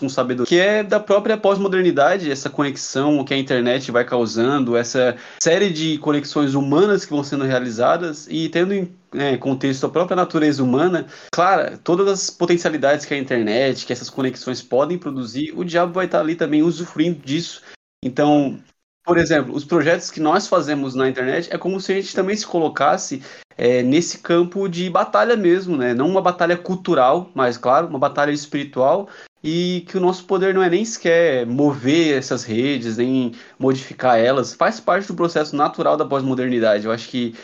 [0.00, 5.16] com sabedoria, que é da própria pós-modernidade, essa conexão que a internet vai causando, essa
[5.40, 10.16] série de conexões humanas que vão sendo realizadas e tendo em né, contexto a própria
[10.16, 15.64] natureza humana, claro, todas as potencialidades que a internet, que essas conexões podem produzir, o
[15.64, 17.62] diabo vai estar ali também usufruindo disso.
[18.02, 18.60] Então,
[19.04, 22.36] por exemplo, os projetos que nós fazemos na internet é como se a gente também
[22.36, 23.22] se colocasse
[23.56, 25.94] é, nesse campo de batalha mesmo, né?
[25.94, 29.08] Não uma batalha cultural, mas claro, uma batalha espiritual
[29.42, 34.54] e que o nosso poder não é nem sequer mover essas redes, nem modificar elas,
[34.54, 36.86] faz parte do processo natural da pós-modernidade.
[36.86, 37.34] Eu acho que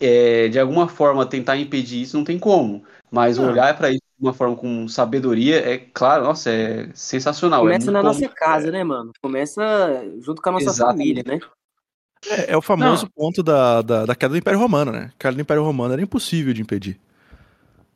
[0.00, 3.50] é, de alguma forma tentar impedir isso não tem como, mas Não.
[3.50, 7.60] olhar para isso de uma forma com sabedoria é claro, nossa, é sensacional.
[7.60, 8.06] é Começa muito na bom.
[8.08, 9.12] nossa casa, né, mano?
[9.22, 9.62] Começa
[10.20, 10.98] junto com a nossa Exatamente.
[10.98, 11.40] família, né?
[12.26, 15.10] É, é o famoso ponto da, da, da queda do Império Romano, né?
[15.14, 17.00] A queda do Império Romano era impossível de impedir.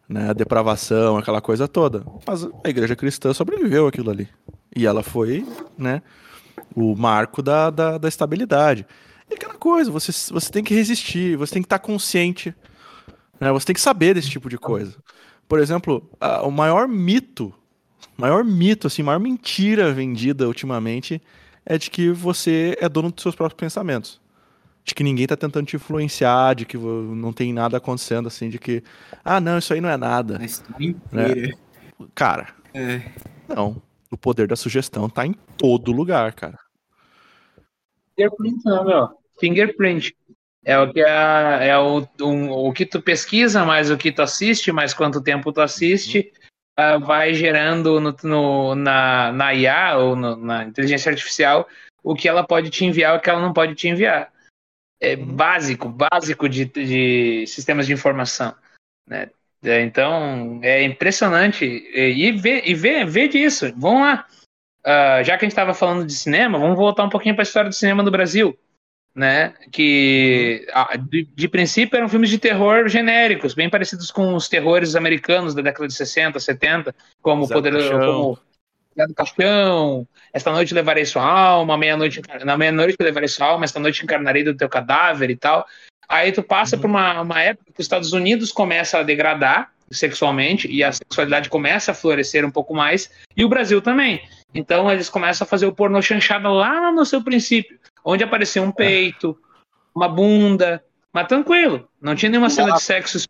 [0.08, 0.30] Né?
[0.30, 2.04] A depravação, aquela coisa toda.
[2.26, 4.28] Mas a igreja cristã sobreviveu aquilo ali.
[4.74, 5.46] E ela foi,
[5.78, 6.02] né,
[6.74, 8.86] o marco da, da, da estabilidade.
[9.30, 12.54] E aquela coisa, você, você tem que resistir, você tem que estar consciente,
[13.40, 13.50] né?
[13.52, 14.94] Você tem que saber desse tipo de coisa.
[15.48, 17.52] Por exemplo, a- o maior mito,
[18.16, 21.20] maior mito, assim, maior mentira vendida ultimamente
[21.66, 24.20] é de que você é dono dos seus próprios pensamentos.
[24.84, 28.58] De que ninguém tá tentando te influenciar, de que não tem nada acontecendo, assim, de
[28.58, 28.82] que,
[29.24, 30.38] ah, não, isso aí não é nada.
[30.38, 31.56] A história inteira.
[32.14, 33.00] Cara, É.
[33.48, 33.80] não.
[34.10, 36.58] O poder da sugestão tá em todo lugar, cara.
[38.16, 39.08] Fingerprint não, meu.
[39.38, 40.14] Fingerprint.
[40.64, 44.22] É o que a- é o, um- o que tu pesquisa, mais o que tu
[44.22, 46.32] assiste, mais quanto tempo tu assiste,
[46.76, 51.68] ah, vai gerando no, no- na, na IA ou no- na inteligência artificial
[52.02, 54.32] o que ela pode te enviar e o que ela não pode te enviar.
[55.00, 58.54] É básico, básico de, de sistemas de informação.
[59.06, 59.30] Né?
[59.62, 61.64] É, Então, é impressionante.
[61.64, 63.72] E, e ver e ver, ver disso.
[63.76, 64.26] Vamos lá.
[64.84, 67.44] Ah, já que a gente estava falando de cinema, vamos voltar um pouquinho para a
[67.44, 68.56] história do cinema do Brasil.
[69.14, 69.54] Né?
[69.70, 74.96] Que ah, de, de princípio eram filmes de terror genéricos, bem parecidos com os terrores
[74.96, 78.00] americanos da década de 60, 70, como Zé do Caixão.
[78.00, 78.38] como
[78.98, 83.78] Zé do Caixão, Esta Noite Levarei Sua Alma, Meia-Noite Na Meia-Noite Levarei Sua Alma, Esta
[83.78, 85.64] Noite Encarnarei do Teu Cadáver e tal.
[86.08, 90.70] Aí tu passa por uma, uma época que os Estados Unidos começa a degradar sexualmente
[90.70, 94.20] e a sexualidade começa a florescer um pouco mais, e o Brasil também.
[94.54, 98.70] Então eles começam a fazer o pornô chanchada lá no seu princípio, onde aparecia um
[98.70, 99.36] peito,
[99.94, 100.82] uma bunda,
[101.12, 103.26] mas tranquilo, não tinha nenhuma cena de sexo.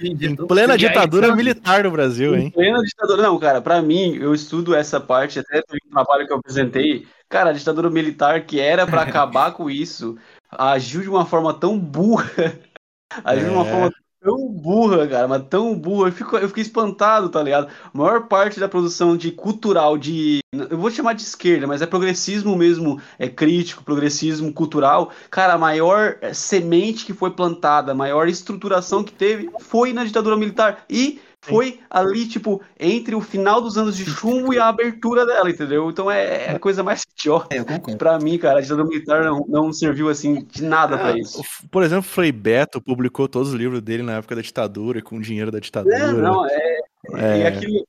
[0.00, 1.36] Em plena E aí, ditadura sabe?
[1.36, 2.50] militar no Brasil, Em hein?
[2.50, 6.32] plena ditadura, não, cara, pra mim, eu estudo essa parte, até teve um trabalho que
[6.32, 10.16] eu apresentei, cara, a ditadura militar que era pra acabar com isso,
[10.50, 12.24] agiu de uma forma tão burra,
[13.24, 13.70] agiu de uma É.
[13.70, 17.68] forma tão burra, cara, mas tão burra, eu, fico, eu fiquei espantado, tá ligado?
[17.92, 21.86] A maior parte da produção de cultural, de, eu vou chamar de esquerda, mas é
[21.86, 27.94] progressismo mesmo, é crítico, progressismo cultural, cara, a maior eh, semente que foi plantada, a
[27.94, 33.60] maior estruturação que teve foi na ditadura militar, e foi ali, tipo, entre o final
[33.62, 35.88] dos anos de chumbo e a abertura dela, entendeu?
[35.90, 37.54] Então é, é a coisa mais idiota.
[37.54, 37.96] É.
[37.96, 41.40] Pra mim, cara, a ditadura militar não, não serviu, assim, de nada pra Ah, isso.
[41.40, 45.02] o- Por exemplo, Frei Beto publicou todos os livros dele na época da ditadura e
[45.02, 45.96] com o dinheiro da ditadura.
[45.96, 46.80] É, não, é.
[47.14, 47.38] É.
[47.38, 47.86] E aquilo.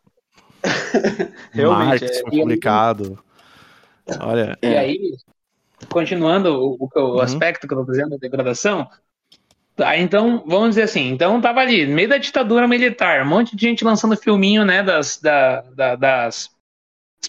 [1.51, 2.21] Realmente, Marx é.
[2.21, 3.19] foi publicado.
[4.19, 5.15] Olha, E aí,
[5.89, 7.19] continuando o, o, o Uhum.
[7.21, 8.87] aspecto que eu tô dizendo da degradação,
[9.81, 13.55] tá, então, vamos dizer assim, então tava ali, no meio da ditadura militar, um monte
[13.55, 16.49] de gente lançando filminho, né, das, da, da- das,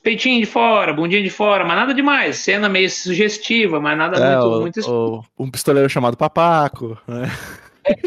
[0.03, 2.37] peitinhos de fora, bundinha de fora, mas nada demais.
[2.37, 6.99] Cena meio sugestiva, mas nada É, muito, o- muito o- um pistoleiro chamado Papaco.
[7.07, 7.31] né?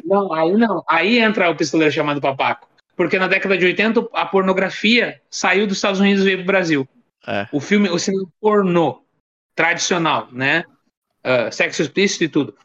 [0.03, 0.83] Não, aí não.
[0.89, 2.67] Aí entra o pistoleiro chamado Papaco.
[2.95, 6.87] Porque na década de 80 a pornografia saiu dos Estados Unidos e veio pro Brasil.
[7.27, 7.47] É.
[7.51, 9.01] O filme, o cinema pornô
[9.55, 10.63] tradicional, né?
[11.23, 12.55] Ah, sexo explícito e tudo.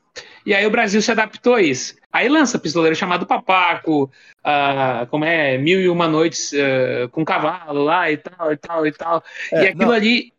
[0.51, 1.95] E aí o Brasil se adaptou a isso.
[2.13, 4.11] Aí lança pistoleiro chamado Papaco,
[4.43, 8.85] ah, como é, Mil e Uma Noites ah, com cavalo lá e tal, e tal,
[8.85, 9.25] e tal.
[9.53, 10.33] É, e aquilo não, ali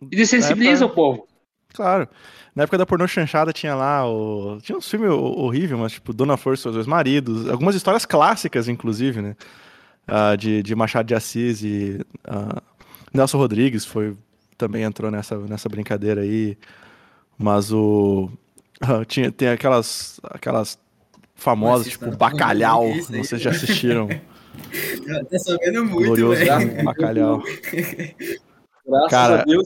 [0.00, 1.28] desensibiliza É, o povo.
[1.74, 2.08] Claro.
[2.54, 4.58] Na época da pornô chanchada tinha lá o.
[4.62, 7.46] Tinha uns filmes horríveis, mas tipo Dona Força e seus dois maridos.
[7.50, 9.36] Algumas histórias clássicas, inclusive, né?
[10.08, 12.62] Ah, de, de Machado de Assis e ah,
[13.14, 14.16] Nelson Rodrigues foi,
[14.58, 16.56] também entrou nessa, nessa brincadeira aí.
[17.38, 18.30] Mas o.
[18.80, 20.78] ah, tinha, tem aquelas, aquelas
[21.34, 22.06] famosas, Assista.
[22.06, 22.88] tipo Bacalhau.
[22.90, 23.18] Isso aí?
[23.18, 24.08] Não sei se já assistiram.
[25.30, 26.84] Tá sabendo muito, Glorioso velho.
[26.84, 27.42] Bacalhau.
[28.84, 29.64] Graças Cara, a Deus.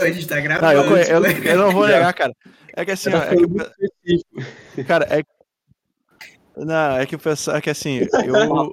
[0.00, 0.72] A gente tá Não, gravando.
[0.72, 2.34] eu, conhe- eu, tipo, eu não vou negar, cara.
[2.74, 3.36] É que assim, ó, é
[4.74, 4.84] que.
[4.84, 5.22] Cara, é.
[6.56, 7.56] Não, é que o pessoal.
[7.56, 8.72] É que assim, eu.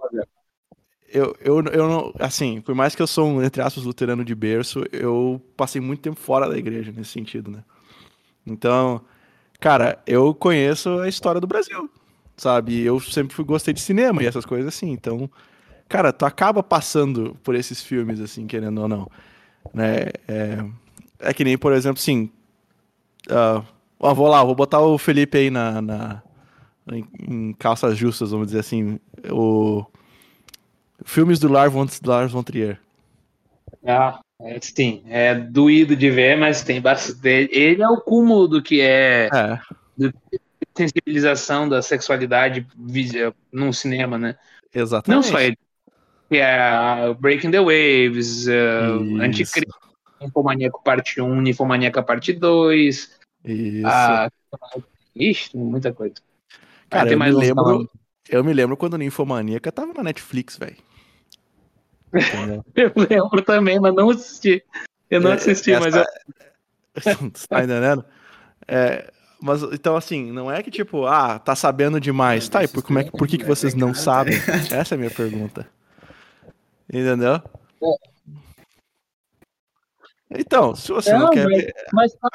[1.10, 2.14] Eu, eu, eu não.
[2.20, 6.02] Assim, por mais que eu sou um, entre aspas, luterano de berço, eu passei muito
[6.02, 7.64] tempo fora da igreja nesse sentido, né?
[8.48, 9.02] Então,
[9.60, 11.90] cara, eu conheço a história do Brasil,
[12.38, 12.82] sabe?
[12.84, 14.92] Eu sempre gostei de cinema e essas coisas assim.
[14.92, 15.30] Então,
[15.90, 19.12] cara, tu acaba passando por esses filmes, assim, querendo ou não.
[19.74, 20.08] Né?
[20.28, 20.66] É,
[21.20, 22.32] é que nem, por exemplo, assim.
[23.30, 23.64] ah,
[24.00, 26.22] ó, vou lá, vou botar o Felipe aí na, na-
[26.92, 29.00] em, em calças justas, vamos dizer assim.
[29.32, 29.86] O,
[31.06, 31.72] filmes do Lars
[32.32, 32.80] von Trier.
[33.86, 37.50] Ah, é, sim, é doído de ver, mas tem bastante.
[37.52, 39.60] Ele é o cúmulo do que é É,
[40.78, 42.68] sensibilização da sexualidade
[43.52, 44.38] num cinema, né?
[44.74, 45.16] exatamente.
[45.16, 45.58] Não só ele.
[46.30, 49.74] Que é Breaking the Waves, uh, Anticristo,
[50.22, 53.18] Ninfomaníaco Parte 1, Ninfomaníaca Parte 2.
[53.46, 53.88] Isso.
[53.88, 54.30] Ah,
[55.16, 56.16] ixi, muita coisa.
[56.90, 57.90] Cara, tem eu mais me, lembro,
[58.30, 60.76] eu me lembro quando Ninfomaníaca tava na Netflix, velho.
[62.76, 64.64] Eu lembro também, mas não assisti.
[65.10, 66.06] Eu não É, assisti, essa- mas eu.
[67.34, 68.04] Você tá entendendo?
[68.68, 69.12] É,
[69.42, 72.50] mas então assim, não é que tipo, ah, tá sabendo demais.
[72.50, 74.34] Tá, e por, como é, que- por que, que vocês não sabem?
[74.72, 75.68] Essa é a minha pergunta.
[76.92, 77.42] Entendeu?
[80.30, 81.66] Então, se você não, Não, quer mas-.
[81.94, 82.30] Mas a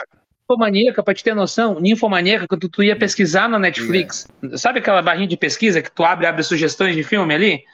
[0.48, 4.26] Ninfomaníaca, pra te ter noção, Ninfomaníaca, quando tu ia pesquisar na Netflix,
[4.56, 7.64] sabe aquela barrinha de pesquisa que tu abre abre sugestões de filme ali?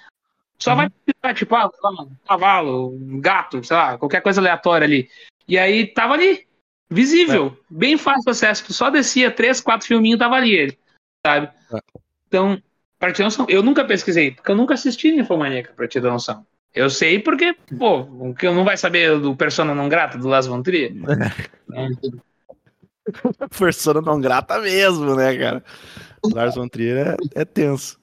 [0.60, 4.40] Só vai pesquisar, tipo, ah, sei lá, um cavalo, um gato, sei lá, qualquer coisa
[4.40, 5.08] aleatória ali.
[5.46, 6.46] E aí tava ali,
[6.90, 8.64] visível, bem fácil acesso.
[8.66, 10.78] Tu só descia três, quatro filminhos, tava ali ele,
[11.24, 11.50] sabe?
[11.72, 11.78] É.
[12.26, 12.60] Então,
[12.98, 16.10] pra te ter noção, eu nunca pesquisei, porque eu nunca assisti Ninfomaníaca, pra te ter
[16.10, 16.44] noção.
[16.74, 20.28] Eu sei porque, pô, o que eu não vai saber do Persona não grata do
[20.28, 20.92] Las Von Trier?
[21.68, 21.90] Né?
[23.58, 25.64] Persona não grata mesmo, né, cara?
[26.32, 27.98] Lars von Trier é, é tenso.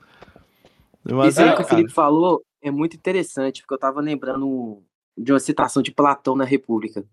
[1.04, 4.02] Mas Isso aí é, que o cara, Felipe falou é muito interessante, porque eu tava
[4.02, 4.84] lembrando
[5.18, 7.08] de uma citação de Platão na República.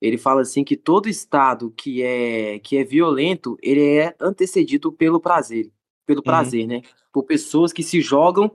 [0.00, 5.20] Ele fala assim que todo estado que é que é violento, ele é antecedido pelo
[5.20, 5.72] prazer,
[6.06, 6.82] pelo prazer, né?
[7.12, 8.50] Por pessoas que se jogam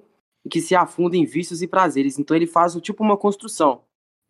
[0.46, 2.20] e que se afundam em vícios e prazeres.
[2.20, 3.84] Então ele faz tipo uma construção.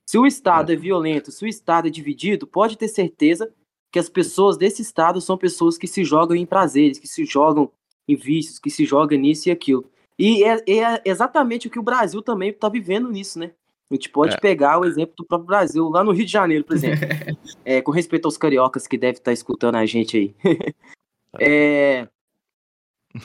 [0.09, 3.53] Se o estado é violento, se o estado é dividido, pode ter certeza
[3.91, 7.71] que as pessoas desse estado são pessoas que se jogam em prazeres, que se jogam
[8.07, 9.89] em vícios, que se jogam nisso e aquilo.
[10.21, 13.53] E é, é exatamente o que o Brasil também está vivendo nisso, né?
[13.89, 14.39] A gente pode É.
[14.39, 16.99] pegar o exemplo do próprio Brasil, lá no Rio de Janeiro, por exemplo.
[17.65, 20.35] É, com respeito aos cariocas que devem estar escutando a gente aí.
[21.39, 22.09] É,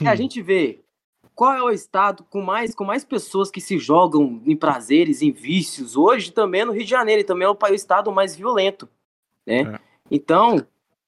[0.06, 0.80] a gente vê
[1.34, 5.32] qual é o estado com mais, com mais pessoas que se jogam em prazeres, em
[5.32, 5.96] vícios.
[5.96, 8.88] Hoje também é no Rio de Janeiro, e também é o o estado mais violento,
[9.44, 9.74] né?
[9.74, 9.80] É.
[10.08, 10.64] Então,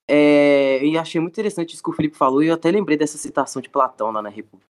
[0.08, 3.16] é, e achei muito interessante isso que o Felipe falou, e eu até lembrei dessa
[3.16, 4.68] citação de Platão lá na República.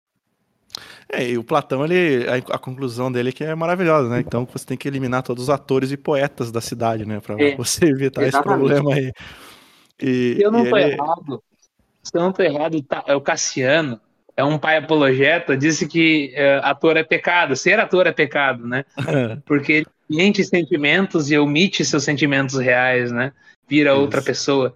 [1.10, 4.20] É, e o Platão, ele, a, a conclusão dele é que é maravilhosa, né?
[4.20, 7.18] Então você tem que eliminar todos os atores e poetas da cidade, né?
[7.20, 8.58] Pra É, você evitar esse exatamente.
[8.58, 9.12] problema aí.
[10.00, 11.42] E, Se eu não tô ele- errado,
[12.02, 13.98] se eu não tô errado, tá- é o Cassiano,
[14.36, 18.84] é um pai apologeta, disse que é, ator é pecado, ser ator é pecado, né?
[19.46, 23.32] Porque ele mente sentimentos e omite seus sentimentos reais, né?
[23.66, 24.00] Vira Isso.
[24.00, 24.74] outra pessoa.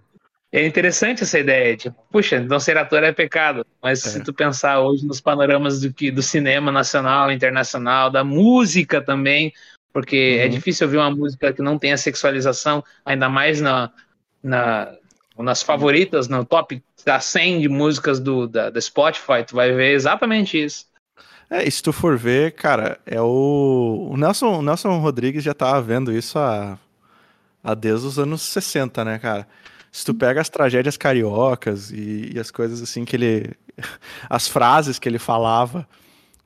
[0.55, 3.65] É interessante essa ideia, tipo, puxa, então ser ator é pecado.
[3.81, 4.09] Mas É.
[4.11, 9.51] se tu pensar hoje nos panoramas do, que, do cinema nacional, internacional, da música também,
[9.91, 10.49] porque é Uhum.
[10.51, 13.89] difícil ouvir uma música que não tenha sexualização, ainda mais na,
[14.43, 14.93] na,
[15.39, 19.93] nas favoritas, no top da 100 de músicas do, da, da Spotify, tu vai ver
[19.93, 20.85] exatamente isso.
[21.49, 24.09] É, e se tu for ver, cara, é o.
[24.11, 26.77] O Nelson, o Nelson Rodrigues já tava vendo isso há,
[27.63, 29.47] há desde os anos 60, né, cara?
[29.93, 33.51] Se tu pega as tragédias cariocas e, e as coisas assim que ele.
[34.27, 35.87] as frases que ele falava,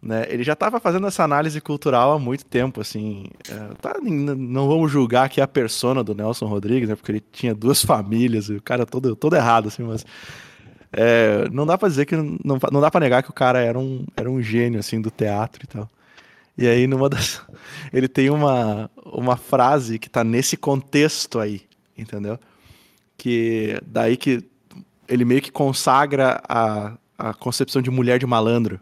[0.02, 0.26] né?
[0.28, 3.24] Ele já tava fazendo essa análise cultural há muito tempo, assim.
[3.50, 6.96] É, tá, não vamos julgar aqui a persona do Nelson Rodrigues, né?
[6.96, 10.06] Porque ele tinha duas famílias, e o cara todo, todo errado, assim, mas.
[10.92, 13.80] É, não dá para dizer que não, não dá para negar que o cara era
[13.80, 15.90] um, era um gênio assim do teatro e tal.
[16.58, 17.42] E aí numa das
[17.92, 21.62] ele tem uma uma frase que tá nesse contexto aí,
[21.98, 22.40] entendeu?
[23.18, 24.44] Que daí que
[25.08, 28.80] ele meio que consagra a, a concepção de mulher de malandro,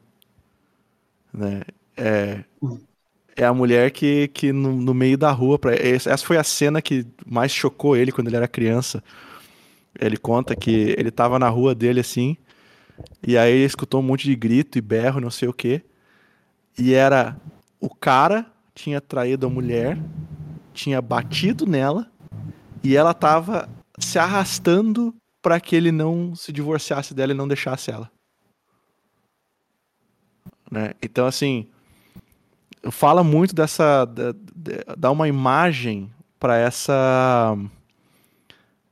[1.33, 1.61] né?
[1.97, 2.43] É,
[3.37, 6.81] é a mulher que, que no, no meio da rua, pra, essa foi a cena
[6.81, 9.01] que mais chocou ele quando ele era criança
[9.99, 12.37] ele conta que ele tava na rua dele assim,
[13.25, 15.81] e aí ele escutou um monte de grito e berro, não sei o que.
[16.77, 17.37] E era
[17.79, 19.97] o cara tinha traído a mulher,
[20.73, 22.07] tinha batido nela,
[22.83, 23.69] e ela tava
[23.99, 28.11] se arrastando para que ele não se divorciasse dela e não deixasse ela.
[30.71, 30.93] Né?
[31.01, 31.67] Então, assim,
[32.91, 34.05] fala muito dessa.
[34.97, 37.55] dá uma imagem para essa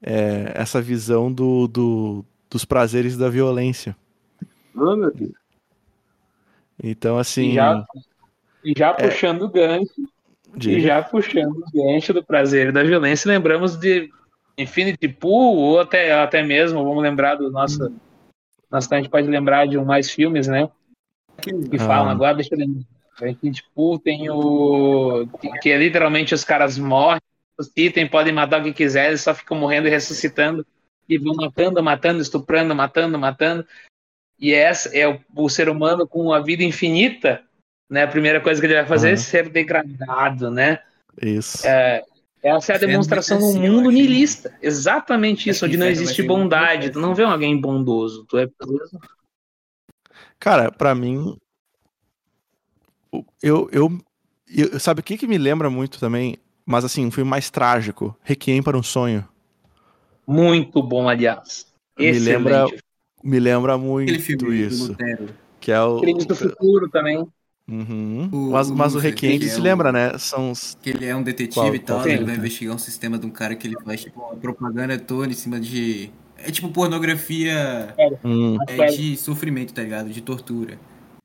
[0.01, 3.95] é, essa visão do, do, dos prazeres da violência.
[4.75, 5.31] Oh, meu Deus.
[6.83, 7.51] Então, assim.
[7.51, 7.85] E já,
[8.63, 9.09] e já é...
[9.09, 10.13] puxando o gancho.
[10.61, 14.11] E já puxando o gancho do prazer e da violência, lembramos de
[14.57, 17.87] Infinity Pool, ou até, até mesmo, vamos lembrar do nosso.
[17.87, 17.97] Hum.
[18.71, 20.69] Nossa, a gente pode lembrar de mais filmes, né?
[21.41, 21.79] Que, que ah.
[21.79, 22.83] falam agora, deixa eu lembrar.
[23.21, 25.27] Infinity Pool tem o.
[25.61, 27.21] Que, é literalmente os caras morrem
[27.57, 30.65] ressuscitem, podem matar o que quiserem, só ficam morrendo e ressuscitando
[31.07, 33.65] e vão matando, matando, estuprando, matando, matando.
[34.39, 37.43] E essa é o, o ser humano com a vida infinita,
[37.89, 38.03] né?
[38.03, 39.13] A primeira coisa que ele vai fazer uhum.
[39.13, 40.79] é ser degradado, né?
[41.21, 41.65] Isso.
[41.65, 42.03] É,
[42.43, 44.53] essa é a demonstração do mundo niilista.
[44.61, 46.89] Exatamente isso, onde não existe bondade.
[46.89, 48.25] Tu não vê alguém bondoso.
[48.25, 48.47] Tu é
[50.37, 51.37] Cara, para mim,
[53.41, 53.97] eu, eu,
[54.47, 56.35] eu, sabe o que que me lembra muito também?
[56.65, 58.17] Mas assim, um filme mais trágico.
[58.21, 59.25] Requiem para um sonho.
[60.27, 61.67] Muito bom, aliás.
[61.97, 62.65] Me lembra,
[63.23, 64.95] me lembra muito isso.
[65.61, 66.01] Que é o.
[66.01, 67.25] Crimes do futuro também.
[67.69, 68.29] Uhum.
[68.31, 70.17] O, mas, mas o, Requiem se é lembra, né?
[70.17, 70.77] São os...
[70.81, 73.29] Que ele é um detetive qual, e tal, ele vai investigar um sistema de um
[73.29, 76.11] cara que ele faz tipo uma propaganda toda em cima de.
[76.37, 78.57] É tipo pornografia é, hum.
[78.67, 80.09] é de sofrimento, tá ligado?
[80.09, 80.77] De tortura.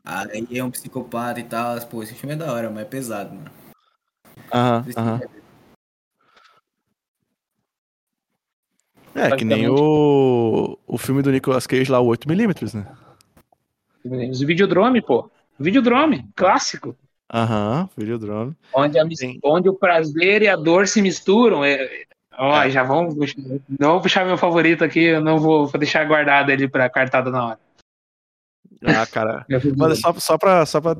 [0.05, 1.79] Aí é um psicopata e tal.
[1.87, 3.51] Pô, esse filme é da hora, mas é pesado, mano.
[4.53, 5.21] Aham, aham.
[9.15, 12.87] É, que nem o, o filme do Nicolas Cage lá, o 8mm, né?
[14.31, 15.29] Os Videodrome, pô.
[15.59, 16.97] Videodrome, clássico.
[17.33, 18.57] Aham, Videodrome.
[18.75, 19.05] Onde, a,
[19.45, 21.65] onde o prazer e a dor se misturam.
[21.65, 22.05] É,
[22.37, 22.71] ó, é.
[22.71, 23.15] já vamos.
[23.79, 27.31] Não vou puxar meu favorito aqui, eu não vou, vou deixar guardado ele pra cartada
[27.31, 27.59] na hora.
[28.85, 29.45] Ah, cara.
[29.77, 30.65] Mas só, só pra.
[30.65, 30.97] Só pra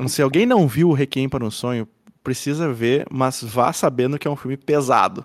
[0.00, 1.86] não sei, alguém não viu o Requiem para um Sonho?
[2.22, 5.24] precisa ver, mas vá sabendo que é um filme pesado.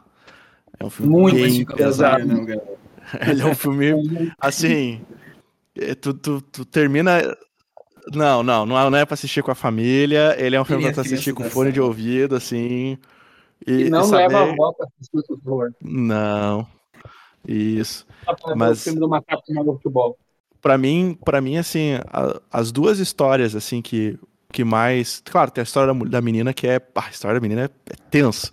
[0.80, 2.26] É um filme muito bem pesado.
[2.26, 2.44] Não,
[3.26, 3.94] Ele é um filme
[4.40, 5.02] assim,
[5.76, 7.22] é, tu, tu, tu termina
[8.14, 10.36] não, não, não é, é pra assistir com a família.
[10.38, 12.98] Ele é um filme pra assistir com fone de ouvido, assim.
[13.66, 14.28] E, e não e saber...
[14.28, 15.74] leva a avó pra assistir, favor.
[15.82, 16.68] Não.
[17.48, 18.06] Isso.
[18.56, 18.82] Mas...
[18.82, 20.18] O filme do macaco no futebol.
[20.62, 24.20] Pra mim, pra mim, assim, a, as duas histórias, assim, que
[24.52, 25.22] que mais.
[25.26, 26.82] Claro, tem a história da, da menina que é.
[26.96, 28.52] a história da menina é, é tenso.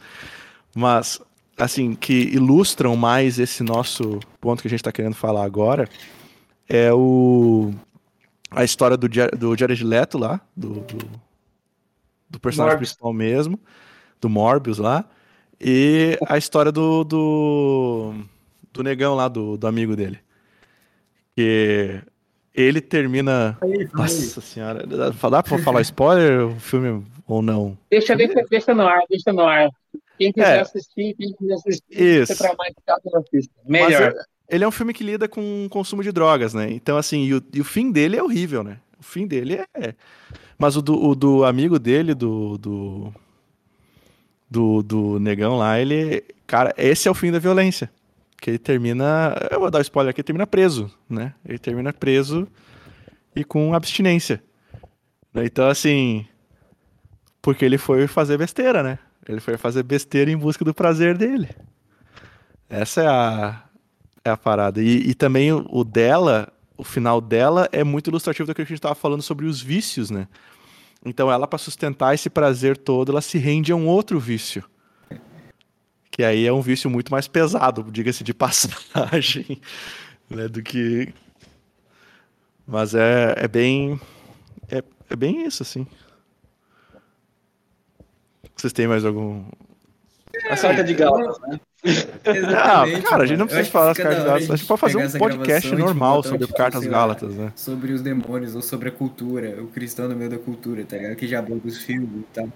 [0.75, 1.21] Mas,
[1.57, 5.89] assim, que ilustram mais esse nosso ponto que a gente está querendo falar agora
[6.69, 7.73] é o.
[8.55, 10.99] A história do, do Jared Leto lá, do, do,
[12.31, 12.91] do personagem Morbius.
[12.91, 13.61] principal mesmo,
[14.21, 15.05] do Morbius lá,
[15.61, 18.15] e a história do, do,
[18.73, 20.19] do negão lá, do, do amigo dele.
[21.37, 22.01] Que
[22.55, 23.59] ele termina.
[23.61, 24.87] Aí, Nossa senhora.
[24.87, 27.77] Dá pra falar spoiler o filme ou não?
[27.91, 29.69] Deixa, deixa, deixa no ar, deixa no ar.
[30.17, 30.61] Quem quiser é.
[30.61, 32.39] assistir, quem quiser assistir, Isso.
[32.39, 33.53] traumatizado, não assista.
[33.67, 34.13] Melhor.
[34.15, 36.71] Mas, ele é um filme que lida com o consumo de drogas, né?
[36.71, 38.79] Então, assim, e o, e o fim dele é horrível, né?
[38.99, 39.95] O fim dele é.
[40.59, 43.13] Mas o do, o do amigo dele, do, do.
[44.51, 46.23] Do, do negão lá, ele.
[46.47, 47.91] Cara, esse é o fim da violência
[48.45, 51.33] que ele termina, eu vou dar um spoiler aqui, ele termina preso, né?
[51.49, 52.47] Ele termina preso
[53.35, 54.45] e com abstinência.
[55.35, 56.27] Então, assim,
[57.41, 58.99] porque ele foi fazer besteira, né?
[59.27, 61.49] Ele foi fazer besteira em busca do prazer dele.
[62.69, 63.63] Essa é a,
[64.25, 64.83] é a parada.
[64.83, 68.79] E, e também o, dela, o final dela é muito ilustrativo daquilo que a gente
[68.79, 70.27] estava falando sobre os vícios, né?
[71.05, 74.65] Então ela, para sustentar esse prazer todo, ela se rende a um outro vício.
[76.11, 79.61] Que aí é um vício muito mais pesado, diga-se de passagem,
[80.31, 81.13] né, do que...
[82.67, 84.01] Mas é, é bem...
[84.71, 85.87] É, é bem isso, assim.
[88.57, 89.45] Vocês têm mais algum...
[90.51, 91.61] A carta de Gálatas, né?
[92.57, 94.51] Ah, cara, a gente não precisa falar das cartas gálatas.
[94.51, 97.53] A gente pode fazer um podcast normal sobre tipo, cartas gálatas, né?
[97.55, 101.17] Sobre os demônios ou sobre a cultura, o cristão no meio da cultura, tá ligado?
[101.17, 102.49] Que já aborda os filmes e tal.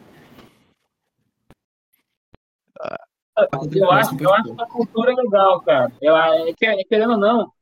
[3.72, 5.93] Eu acho, eu acho que a cultura é legal, cara.
[6.01, 7.53] Eu, é, que- é, querendo ou não,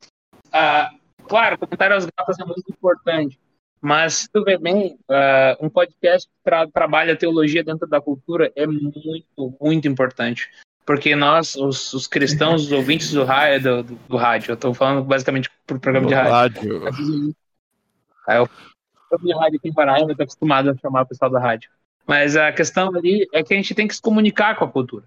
[0.52, 0.90] ah,
[1.28, 3.38] claro, comentário aos gatos é muito importante,
[3.86, 8.00] mas se tu vê bem, ah, um podcast que tra trabalha a teologia dentro da
[8.00, 10.50] cultura é muito, muito importante.
[10.84, 15.04] Porque nós, os, os cristãos, os ouvintes do, ra do, do, rádio, eu estou falando
[15.04, 16.82] basicamente pro programa de rádio.
[16.82, 17.36] Rádio.
[18.26, 18.48] Aí eu
[19.08, 21.70] programa de rádio aqui em Paraíba, eu tô acostumado a chamar o pessoal da rádio.
[22.04, 25.04] Mas a questão ali é que a gente tem que se comunicar com a cultura.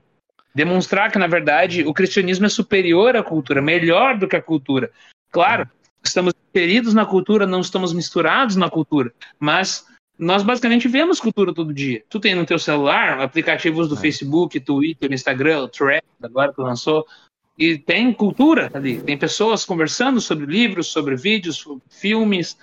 [0.55, 4.89] Demonstrar que, na verdade, o cristianismo é superior à cultura, melhor do que a cultura.
[5.30, 5.69] Claro,
[6.03, 9.85] estamos inseridos na cultura, não estamos misturados na cultura, mas
[10.17, 12.03] nós basicamente vemos cultura todo dia.
[12.09, 13.99] Tu tem no teu celular aplicativos do É.
[13.99, 17.05] Facebook, Twitter, Instagram, o Thread, agora que lançou,
[17.57, 19.01] e tem cultura ali.
[19.01, 22.57] Tem pessoas conversando sobre livros, sobre vídeos, sobre filmes,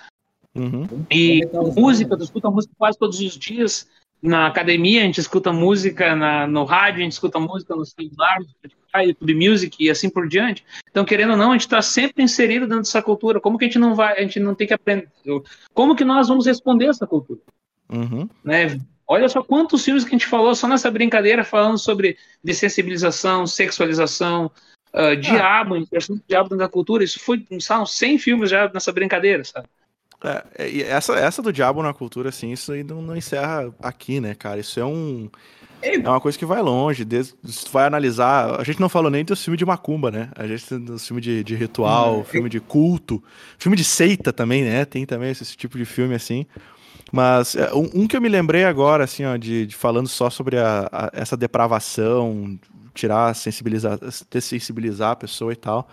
[0.55, 0.87] Uhum.
[1.11, 1.43] e
[1.77, 3.87] música, tu escuta música quase todos os dias.
[4.27, 8.41] Na academia, a gente escuta música, na, no rádio, a gente escuta música no celular,
[8.41, 10.65] no Spotify, YouTube Music e assim por diante.
[10.91, 13.41] Então, querendo ou não, a gente está sempre inserido dentro dessa cultura.
[13.41, 15.09] Como que a gente não vai, a gente não tem que aprender?
[15.73, 17.41] Como que nós vamos responder essa cultura?
[17.89, 18.29] Uhum.
[18.43, 18.81] né?
[19.07, 24.51] Olha só quantos filmes que a gente falou só nessa brincadeira falando sobre dessensibilização, sexualização,
[24.93, 27.05] ah, diabo, inserção do diabo dentro da cultura.
[27.05, 29.69] Isso foi, são 100 filmes já nessa brincadeira, sabe?
[30.59, 34.21] É, e essa, essa do diabo na cultura, assim, isso aí não, não encerra aqui,
[34.21, 34.59] né, cara?
[34.61, 35.29] Isso é um.
[36.03, 37.05] É uma coisa que vai longe.
[37.05, 37.35] Desde,
[37.71, 38.59] vai analisar.
[38.61, 40.31] A gente não falou nem dos filmes de macumba, né?
[40.35, 43.23] A gente tem dos filmes de, de ritual, Hum, filme de culto,
[43.59, 44.85] filme de seita também, né?
[44.85, 46.47] Tem também esse tipo de filme assim.
[47.13, 50.29] Mas é, um, um que eu me lembrei agora, assim, ó, de, de falando só
[50.31, 52.59] sobre a, a- essa depravação,
[52.95, 53.99] tirar, sensibilizar,
[54.31, 55.89] dessensibilizar a pessoa e tal.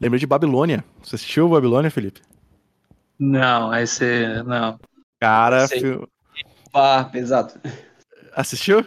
[0.00, 0.84] Lembrei de Babilônia.
[1.02, 2.20] Você assistiu Babilônia, Felipe?
[3.18, 4.42] Não, esse.
[4.44, 4.78] Não.
[5.20, 5.80] Cara, Sei.
[5.80, 6.06] fi-
[6.70, 7.58] Pá, exato.
[8.34, 8.84] assistiu?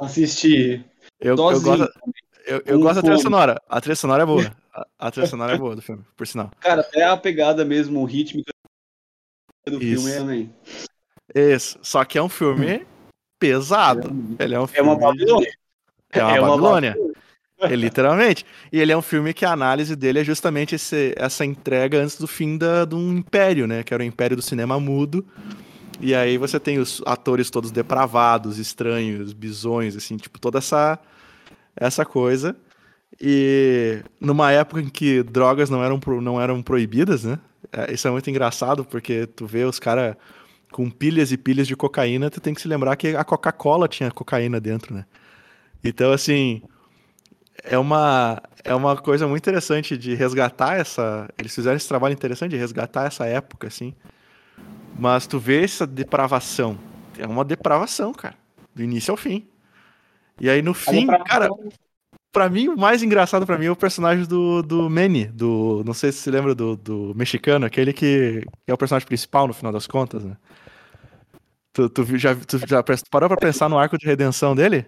[0.00, 0.84] Assisti.
[1.20, 1.90] Eu, eu gosto,
[2.46, 3.60] eu, eu Com gosto da trilha sonora.
[3.68, 4.52] A trilha sonora é boa.
[4.78, 6.52] A, a trilha sonora é boa do filme, por sinal.
[6.60, 8.52] Cara, até a pegada mesmo rítmica
[9.66, 10.04] do Isso.
[10.06, 10.54] filme é também.
[11.34, 11.78] Isso.
[11.82, 12.86] Só que é um filme
[13.40, 14.10] pesado.
[14.38, 14.88] Ele é um É filme.
[14.90, 15.52] uma Babilônia.
[16.12, 16.96] É uma É uma Babilônia.
[17.60, 18.44] É, literalmente.
[18.72, 22.16] E ele é um filme que a análise dele é justamente esse- essa entrega antes
[22.16, 23.82] do fim da, de um império, né?
[23.82, 25.26] Que era o império do cinema mudo.
[26.00, 30.98] E aí você tem os atores todos depravados, estranhos, bisões, assim, tipo, toda essa,
[31.76, 32.56] essa coisa.
[33.20, 37.38] E numa época em que drogas não eram, não eram proibidas, né?
[37.72, 40.16] É, Isso é muito engraçado, porque tu vê os caras
[40.72, 44.10] com pilhas e pilhas de cocaína, tu tem que se lembrar que a Coca-Cola tinha
[44.10, 45.06] cocaína dentro, né?
[45.82, 46.62] Então, assim,
[47.64, 51.28] é uma, é uma coisa muito interessante de resgatar essa.
[51.38, 53.94] Eles fizeram esse trabalho interessante de resgatar essa época, assim.
[54.98, 56.78] Mas tu vê essa depravação.
[57.18, 58.34] É uma depravação, cara.
[58.74, 59.46] Do início ao fim.
[60.40, 61.48] E aí no fim, cara,
[62.32, 65.82] pra mim, o mais engraçado pra mim é o personagem do, do Manny, do.
[65.84, 69.48] Não sei se você lembra do, do mexicano, aquele que, que é o personagem principal
[69.48, 70.36] no final das contas, né?
[71.72, 74.86] Tu, tu, já, tu já parou pra pensar no arco de redenção dele?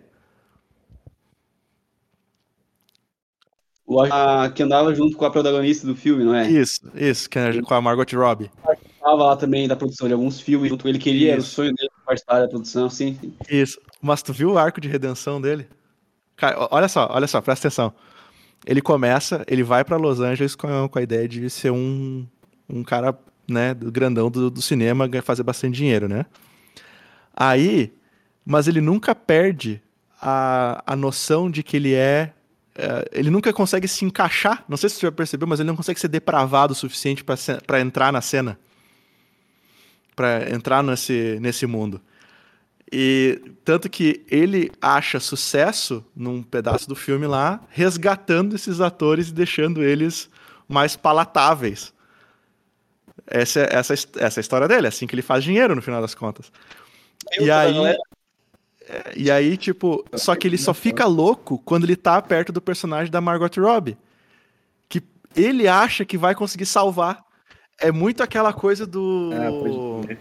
[3.99, 6.49] A, que andava junto com a protagonista do filme, não é?
[6.49, 8.51] Isso, isso, que com a Margot Robbie.
[9.01, 10.99] Tava lá também da produção de alguns filmes junto com ele.
[10.99, 13.19] Queria, era o sonho dele participar da produção, sim.
[13.49, 13.81] Isso.
[14.01, 15.67] Mas tu viu o arco de redenção dele?
[16.37, 17.93] Cara, olha só, olha só, presta atenção.
[18.67, 22.27] Ele começa, ele vai pra Los Angeles com, com a ideia de ser um,
[22.69, 23.19] um cara,
[23.49, 26.27] né, do grandão do, do cinema, fazer bastante dinheiro, né?
[27.35, 27.93] Aí,
[28.45, 29.83] mas ele nunca perde
[30.21, 32.35] a, a noção de que ele é,
[32.81, 34.65] é, Ele nunca consegue se encaixar.
[34.69, 37.81] Não sei se você já percebeu, mas ele não consegue ser depravado o suficiente pra
[37.81, 38.59] entrar na cena.
[40.15, 42.01] Pra entrar nesse, nesse mundo.
[42.93, 49.35] E tanto que ele acha sucesso num pedaço do filme lá, resgatando esses atores e
[49.35, 50.29] deixando eles
[50.69, 51.93] mais palatáveis.
[53.27, 55.83] Essa, é- essa, essa é a história dele, é assim que ele faz dinheiro no
[55.83, 56.51] final das contas.
[57.33, 57.99] Eu, E aí, galera,
[59.17, 63.11] e aí, tipo, só que ele só fica louco quando ele tá perto do personagem
[63.11, 63.97] da Margot Robbie.
[64.89, 65.03] Que
[65.37, 67.25] ele acha que vai conseguir salvar.
[67.79, 69.31] É muito aquela coisa do.
[70.05, 70.19] Crer.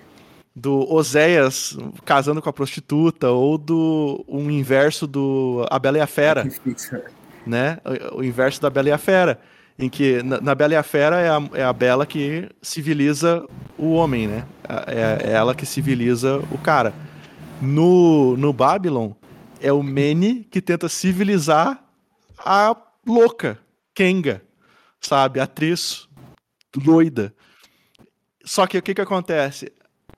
[0.56, 6.08] do Oséias casando com a prostituta, ou do um inverso do A Bela e a
[6.08, 6.46] Fera,
[7.46, 7.80] né?
[8.14, 9.40] O, o inverso da Bela e a Fera,
[9.78, 13.46] em que na, na Bela e a Fera é a, é a Bela que civiliza
[13.78, 14.46] o homem, né?
[14.88, 16.94] É, é ela que civiliza o cara.
[17.62, 19.12] No, no Babylon,
[19.62, 21.84] é o Mene que tenta civilizar
[22.38, 22.76] a
[23.06, 23.60] louca,
[23.94, 24.42] Kenga,
[25.02, 25.40] sabe?
[25.40, 26.08] Atriz
[26.74, 27.34] doida.
[28.46, 29.72] Só que o que que acontece?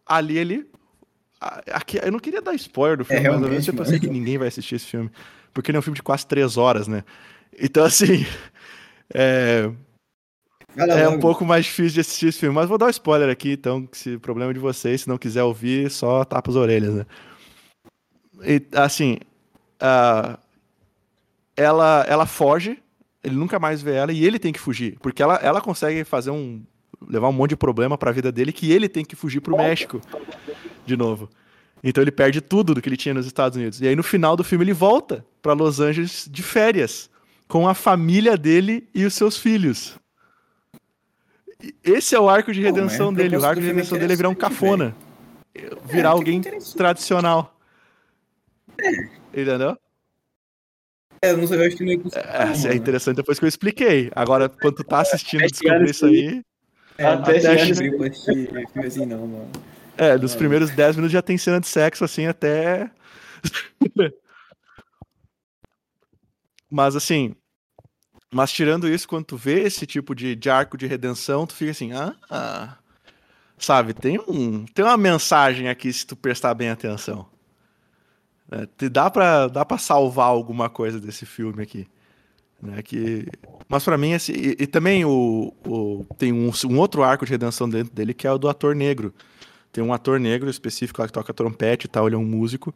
[0.06, 0.70] Ali ele.
[1.72, 4.38] Aqui, eu não queria dar spoiler do filme, É, mas eu realmente, pensei que ninguém
[4.38, 5.10] vai assistir esse filme.
[5.54, 7.04] Porque ele é um filme de quase três horas, né?
[7.60, 8.26] Então, assim.
[9.14, 9.70] É,
[10.78, 12.56] é um pouco mais difícil de assistir esse filme.
[12.56, 15.44] Mas vou dar um spoiler aqui, então, se problema é de vocês, se não quiser
[15.44, 17.06] ouvir, só tapa as orelhas, né?
[18.44, 19.18] E, assim,
[19.80, 20.38] ah,
[21.56, 22.78] ela, ela foge,
[23.24, 26.32] ele nunca mais vê ela e ele tem que fugir, porque ela, ela consegue fazer
[26.32, 26.64] um
[27.08, 30.00] levar um monte de problema pra vida dele que ele tem que fugir pro México
[30.86, 31.30] de novo.
[31.84, 33.82] Então ele perde tudo do que ele tinha nos Estados Unidos.
[33.82, 37.10] E aí no final do filme ele volta pra Los Angeles de férias
[37.48, 39.98] com a família dele e os seus filhos.
[41.84, 43.36] Esse é o arco de redenção a dele.
[43.36, 44.96] O arco de é redenção dele é virar um cafona.
[45.86, 46.78] Virar É, alguém interessante.
[46.78, 47.60] tradicional.
[49.34, 49.78] Entendeu?
[51.24, 52.30] É, não sei, eu acho que não é possível.
[52.30, 52.76] É, não, é né?
[52.76, 54.12] interessante depois que eu expliquei.
[54.16, 56.44] Agora, quando tu tá assistindo e Sete descobrir isso aí.
[56.98, 58.08] É, Até assistir filme
[58.88, 59.52] assim, não, mano.
[59.98, 62.90] É, nos primeiros 10 minutos já tem cena de sexo, assim, até.
[66.70, 67.36] mas assim.
[68.34, 71.72] Mas tirando isso, quando tu vê esse tipo de, de arco de redenção, tu fica
[71.72, 72.78] assim, ah, ah.
[73.58, 77.31] Sabe, tem, um, tem uma mensagem aqui se tu prestar bem atenção.
[78.52, 81.88] É, te dá, pra, dá pra salvar alguma coisa desse filme aqui.
[82.62, 83.28] Né, que...
[83.70, 87.32] Mas pra mim, assim, e, e também o, o- tem um, um outro arco de
[87.32, 89.14] redenção dentro dele que é o do ator negro.
[89.72, 92.74] Tem um ator negro específico lá que toca trompete e tal, ele é um músico.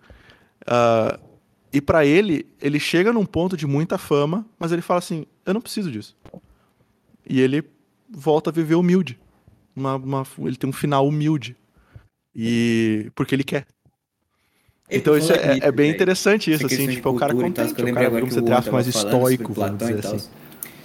[0.68, 1.19] Ah,
[1.73, 5.53] e pra ele, ele chega num ponto de muita fama, mas ele fala assim: eu
[5.53, 6.15] não preciso disso.
[7.27, 7.64] E ele
[8.10, 9.19] volta a viver humilde.
[9.76, 11.56] Uma- uma- ele tem um final humilde.
[12.35, 13.68] E porque ele quer.
[14.89, 17.81] Então isso é, é bem velho, interessante isso, assim, tipo, é o cara tal, contente,
[17.81, 20.15] é o cara, aspas, Hugo mais estoico, sobre vamos dizer tal.
[20.15, 20.29] assim.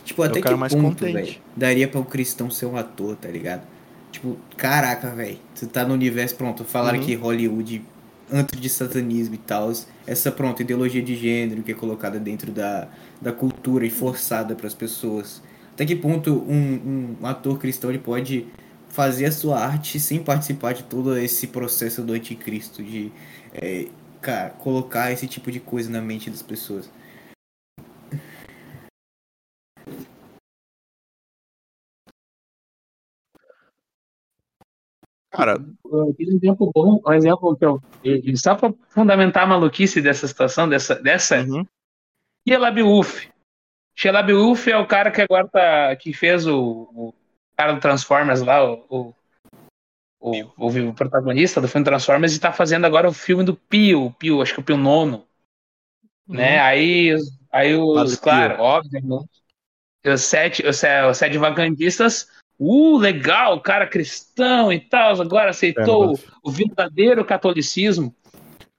[0.04, 3.16] Tipo, É até cara que mais ponto, velho, daria pra o cristão ser um ator,
[3.16, 3.62] tá ligado?
[4.10, 7.04] Tipo, caraca, velho, você tá no universo, pronto, falaram Uhum.
[7.04, 7.84] que Hollywood,
[8.32, 9.72] antro de satanismo e tal,
[10.06, 12.88] essa, pronto, ideologia de gênero que é colocada dentro da,
[13.20, 15.42] da cultura e forçada pras pessoas.
[15.74, 18.46] Até que ponto um, um ator cristão ele pode
[18.88, 23.12] fazer a sua arte sem participar de todo esse processo do anticristo, de,
[23.54, 23.88] é,
[24.20, 26.90] cara, colocar esse tipo de coisa na mente das pessoas.
[35.30, 37.80] Cara, um exemplo bom, um exemplo que eu.
[38.36, 40.96] Só pra fundamentar a maluquice dessa situação, dessa.
[40.96, 41.64] dessa uhum,
[42.46, 43.26] Sheila Wolf.
[43.94, 45.94] Sheila Wolf é o cara que agora tá.
[45.96, 47.14] que fez o, o
[47.56, 49.14] cara do Transformers lá, o, o,
[50.20, 54.14] o, o- o protagonista do filme Transformers, e tá fazendo agora o filme do Pio,
[54.18, 55.26] Pio, acho que é o Pio Nono.
[56.28, 56.60] Né?
[56.60, 58.22] Aí, os- aí os, Pio.
[58.22, 60.12] claro, óbvio, né?
[60.12, 62.28] os sete, os, os sete vagandistas,
[62.58, 68.14] uh, legal, cara cristão e tal, agora aceitou É, o verdadeiro catolicismo,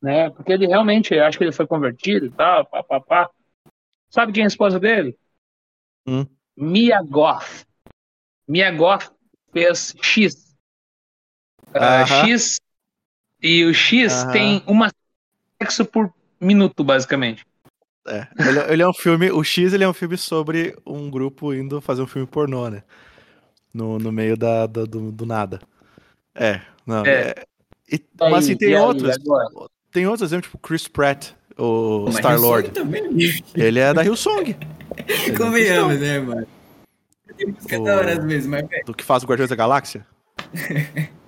[0.02, 0.30] né?
[0.30, 3.30] Porque ele realmente, acho que ele foi convertido e tal, pá, pá, pá.
[4.10, 5.18] Sabe quem é a esposa dele?
[6.08, 6.26] Hum.
[6.58, 7.66] Mia Goth.
[8.48, 9.12] Mia Goth
[9.54, 10.51] fez X.
[11.76, 12.28] Aham.
[12.28, 12.60] X
[13.42, 14.32] e o X Aham.
[14.32, 14.92] tem uma
[15.62, 17.46] sexo por minuto, basicamente.
[18.08, 21.54] É, ele, ele é um filme, o X ele é um filme sobre um grupo
[21.54, 22.82] indo fazer um filme pornô, né?
[23.74, 25.62] No, no meio da, da- do, do nada.
[26.34, 27.06] É, não.
[27.06, 27.30] É.
[27.30, 27.46] é-
[27.92, 29.16] e- mas assim, tem e outros.
[29.92, 32.70] Tem outros exemplos, tipo Chris Pratt, o Mas Star-Lord.
[32.70, 33.04] isso aí também,
[33.56, 34.56] Ele é da Hillsong.
[34.98, 36.48] É Convenhamos, né, mano?
[37.38, 40.06] Tem música O- da hora às vezes, mas, Do que faz o Guardiões da Galáxia.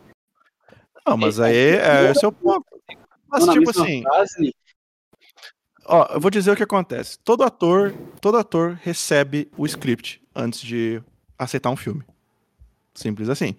[1.05, 2.65] Não, mas aí é, esse é o ponto.
[3.27, 4.55] Mas, tipo assim, frase,
[5.85, 7.17] Ó, eu vou dizer o que acontece.
[7.19, 11.01] Todo ator, todo ator recebe o script antes de
[11.37, 12.03] aceitar um filme.
[12.93, 13.55] Simples assim.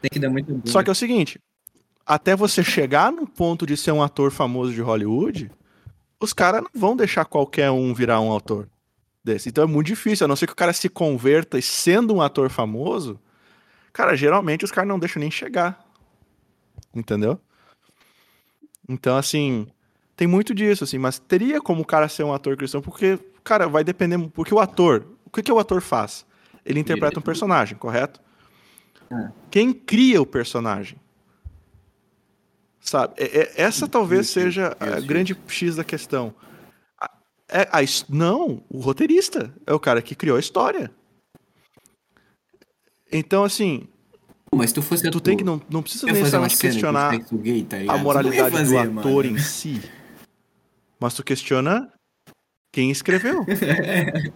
[0.00, 0.62] tem que dar muito bom.
[0.64, 1.40] Só que é o seguinte,
[2.04, 5.50] até você chegar no ponto de ser um ator famoso de Hollywood,
[6.18, 8.68] os caras não vão deixar qualquer um virar um ator
[9.22, 9.48] desse.
[9.48, 12.22] Então é muito difícil, a não ser que o cara se converta e sendo um
[12.22, 13.20] ator famoso,
[13.92, 15.86] cara, geralmente os caras não deixam nem chegar.
[16.94, 17.40] Entendeu?
[18.88, 19.66] Então, assim,
[20.16, 23.68] tem muito disso, assim, mas teria como o cara ser um ator cristão, porque, cara,
[23.68, 24.18] vai depender.
[24.30, 26.26] Porque o ator, o que, que o ator faz?
[26.64, 28.20] Ele interpreta um personagem, correto?
[29.50, 30.98] Quem cria o personagem?
[32.80, 33.14] Sabe?
[33.16, 36.34] É- é- essa talvez seja a grande X da questão.
[37.50, 37.78] É, a
[38.08, 40.90] não, o roteirista é o cara que criou a história.
[43.10, 43.88] Então, assim,
[44.54, 46.56] Mas se tu fosse tu ator, tem que não, não precisa ia fazer uma necessariamente
[46.56, 49.00] cena questionar sexo gay, tá a Tu não moralidade fazer, do mano.
[49.00, 49.80] ator em si.
[50.98, 51.92] Mas tu questiona
[52.72, 53.44] quem escreveu.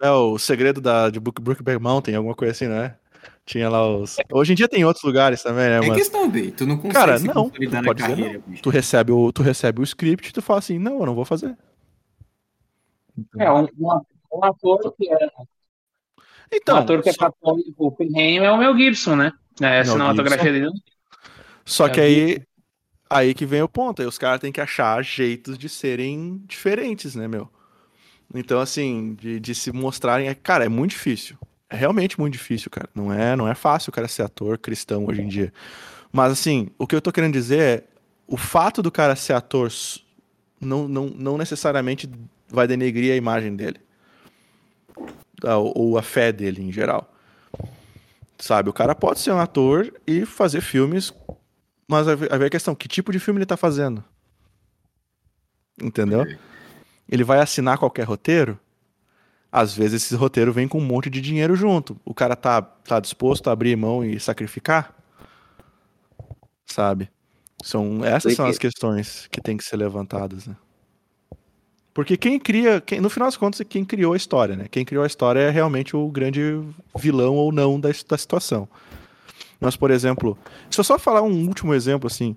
[0.00, 2.96] é o segredo da, de Brook- Brookback Mountain, alguma coisa assim, né?
[3.44, 4.16] Tinha lá os.
[4.32, 5.76] Hoje em dia tem em outros lugares também, né?
[5.76, 6.50] É Mas questão, B.
[6.52, 8.62] Tu não consegue Cara, se não, tu na pode dizer carreira, bicho.
[8.62, 11.24] tu recebe o, tu recebe o script e tu fala assim, não, eu não vou
[11.24, 11.56] fazer.
[13.38, 15.28] É, um, um ator- um ator que é,
[16.52, 19.32] Então, um ator que é só, papel o é o Mel Gibson, né?
[19.60, 20.70] É, a Mel cinematografia dele.
[21.64, 22.42] só é que aí,
[23.10, 24.02] aí que vem o ponto.
[24.02, 27.48] Aí os caras têm que achar jeitos de serem diferentes, né, meu?
[28.34, 30.28] Então, assim, de, de se mostrarem.
[30.28, 31.38] é- Cara, é muito difícil.
[31.70, 32.88] É realmente muito difícil, cara.
[32.94, 35.52] Não é, não é fácil o cara ser ator cristão hoje em dia.
[36.12, 37.84] Mas, assim, o que eu tô querendo dizer é:
[38.26, 39.70] o fato do cara ser ator
[40.60, 42.10] não, não, não necessariamente
[42.48, 43.80] vai denegrir a imagem dele.
[45.44, 47.12] Ou, ou a fé dele em geral.
[48.38, 48.68] Sabe?
[48.68, 51.14] O cara pode ser um ator e fazer filmes,
[51.86, 54.02] mas aí vem a questão: que tipo de filme ele tá fazendo?
[55.80, 56.26] Entendeu?
[57.08, 58.58] Ele vai assinar qualquer roteiro?
[59.50, 62.00] Às vezes esse roteiro vem com um monte de dinheiro junto.
[62.04, 64.94] O cara tá, tá disposto a abrir mão e sacrificar?
[66.64, 67.10] Sabe?
[67.62, 70.56] São, essas são as questões que têm que ser levantadas, né?
[71.94, 74.66] Porque quem cria, quem, no final das contas, é quem criou a história, né?
[74.70, 76.60] Quem criou a história é realmente o grande
[76.96, 78.68] vilão ou não da, da situação.
[79.60, 80.36] Mas, por exemplo,
[80.70, 82.36] se eu só falar um último exemplo, assim.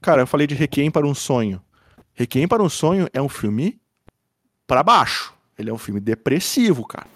[0.00, 1.60] Cara, eu falei de Requiem para um Sonho.
[2.14, 3.80] Requiem para um Sonho é um filme
[4.66, 5.34] para baixo.
[5.58, 7.06] Ele é um filme depressivo, cara.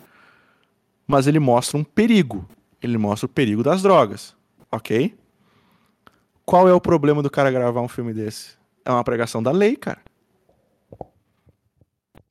[1.07, 2.49] Mas ele mostra um perigo.
[2.83, 4.35] Ele mostra o perigo das drogas.
[4.71, 5.17] Ok?
[6.45, 8.57] Qual é o problema do cara gravar um filme desse?
[8.85, 10.01] É uma pregação da lei, cara.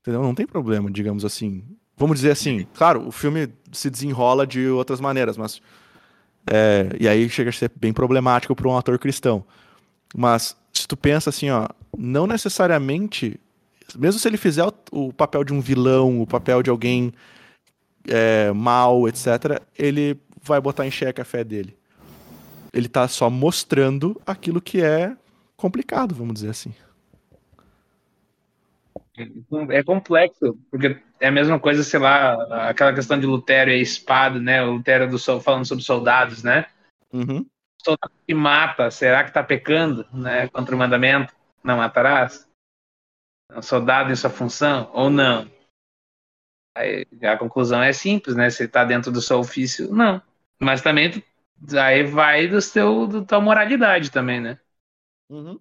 [0.07, 0.23] Entendeu?
[0.23, 1.61] Não tem problema, digamos assim.
[1.97, 5.61] Vamos dizer assim, claro, o filme se desenrola de outras maneiras, mas.
[6.49, 9.43] é, e aí chega a ser bem problemático para um ator cristão.
[10.15, 11.67] Mas se tu pensa assim, ó,
[11.97, 13.37] não necessariamente,
[13.97, 17.11] mesmo se ele fizer o, o papel de um vilão, o papel de alguém
[18.07, 21.75] é, mal, etc., ele vai botar em xeque a fé dele.
[22.71, 25.17] Ele tá só mostrando aquilo que é
[25.57, 26.73] complicado, vamos dizer assim.
[29.69, 33.81] É complexo, porque é a mesma coisa, sei lá, aquela questão de Lutério e a
[33.81, 34.63] espada, né?
[34.63, 36.67] O Lutério do sol falando sobre soldados, né?
[37.11, 37.43] Uhum.
[37.83, 40.47] Soldado que mata, será que tá pecando, né?
[40.49, 41.33] Contra o mandamento,
[41.63, 42.47] não matarás?
[43.51, 45.49] É um soldado em sua função ou não?
[46.75, 48.51] Aí, a conclusão é simples, né?
[48.51, 50.21] Se tá dentro do seu ofício, não.
[50.59, 51.23] Mas também
[51.81, 54.59] aí vai do seu, do tua moralidade também, né?
[55.27, 55.59] Uhum.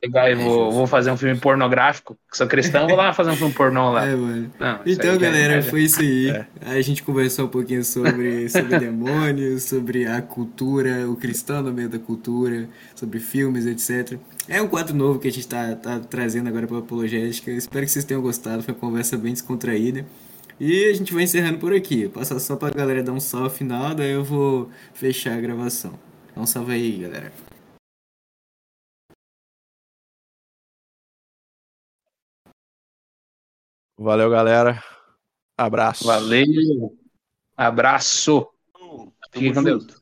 [0.00, 3.30] Pegar e É vou, vou fazer um filme pornográfico, que sou cristão, vou lá fazer
[3.30, 4.06] um filme pornô lá.
[4.06, 4.50] É, mano.
[4.58, 6.30] Não, Então, é galera, demais, foi isso aí.
[6.30, 6.46] É.
[6.62, 11.88] A gente conversou um pouquinho sobre, sobre demônios, sobre a cultura, o cristão no meio
[11.88, 14.18] da cultura, sobre filmes, etc.
[14.48, 17.50] É um quadro novo que a gente tá, tá trazendo agora para Apologética.
[17.50, 18.62] Espero que vocês tenham gostado.
[18.62, 20.04] Foi uma conversa bem descontraída.
[20.58, 22.08] E a gente vai encerrando por aqui.
[22.08, 25.92] Passa só pra galera dar um salve final, daí eu vou fechar a gravação.
[26.34, 27.32] Dá um salve aí, galera.
[34.02, 34.82] Valeu, galera.
[35.58, 36.06] Abraço.
[36.06, 36.96] Valeu.
[37.54, 38.48] Abraço.
[39.30, 39.99] Fique com Deus.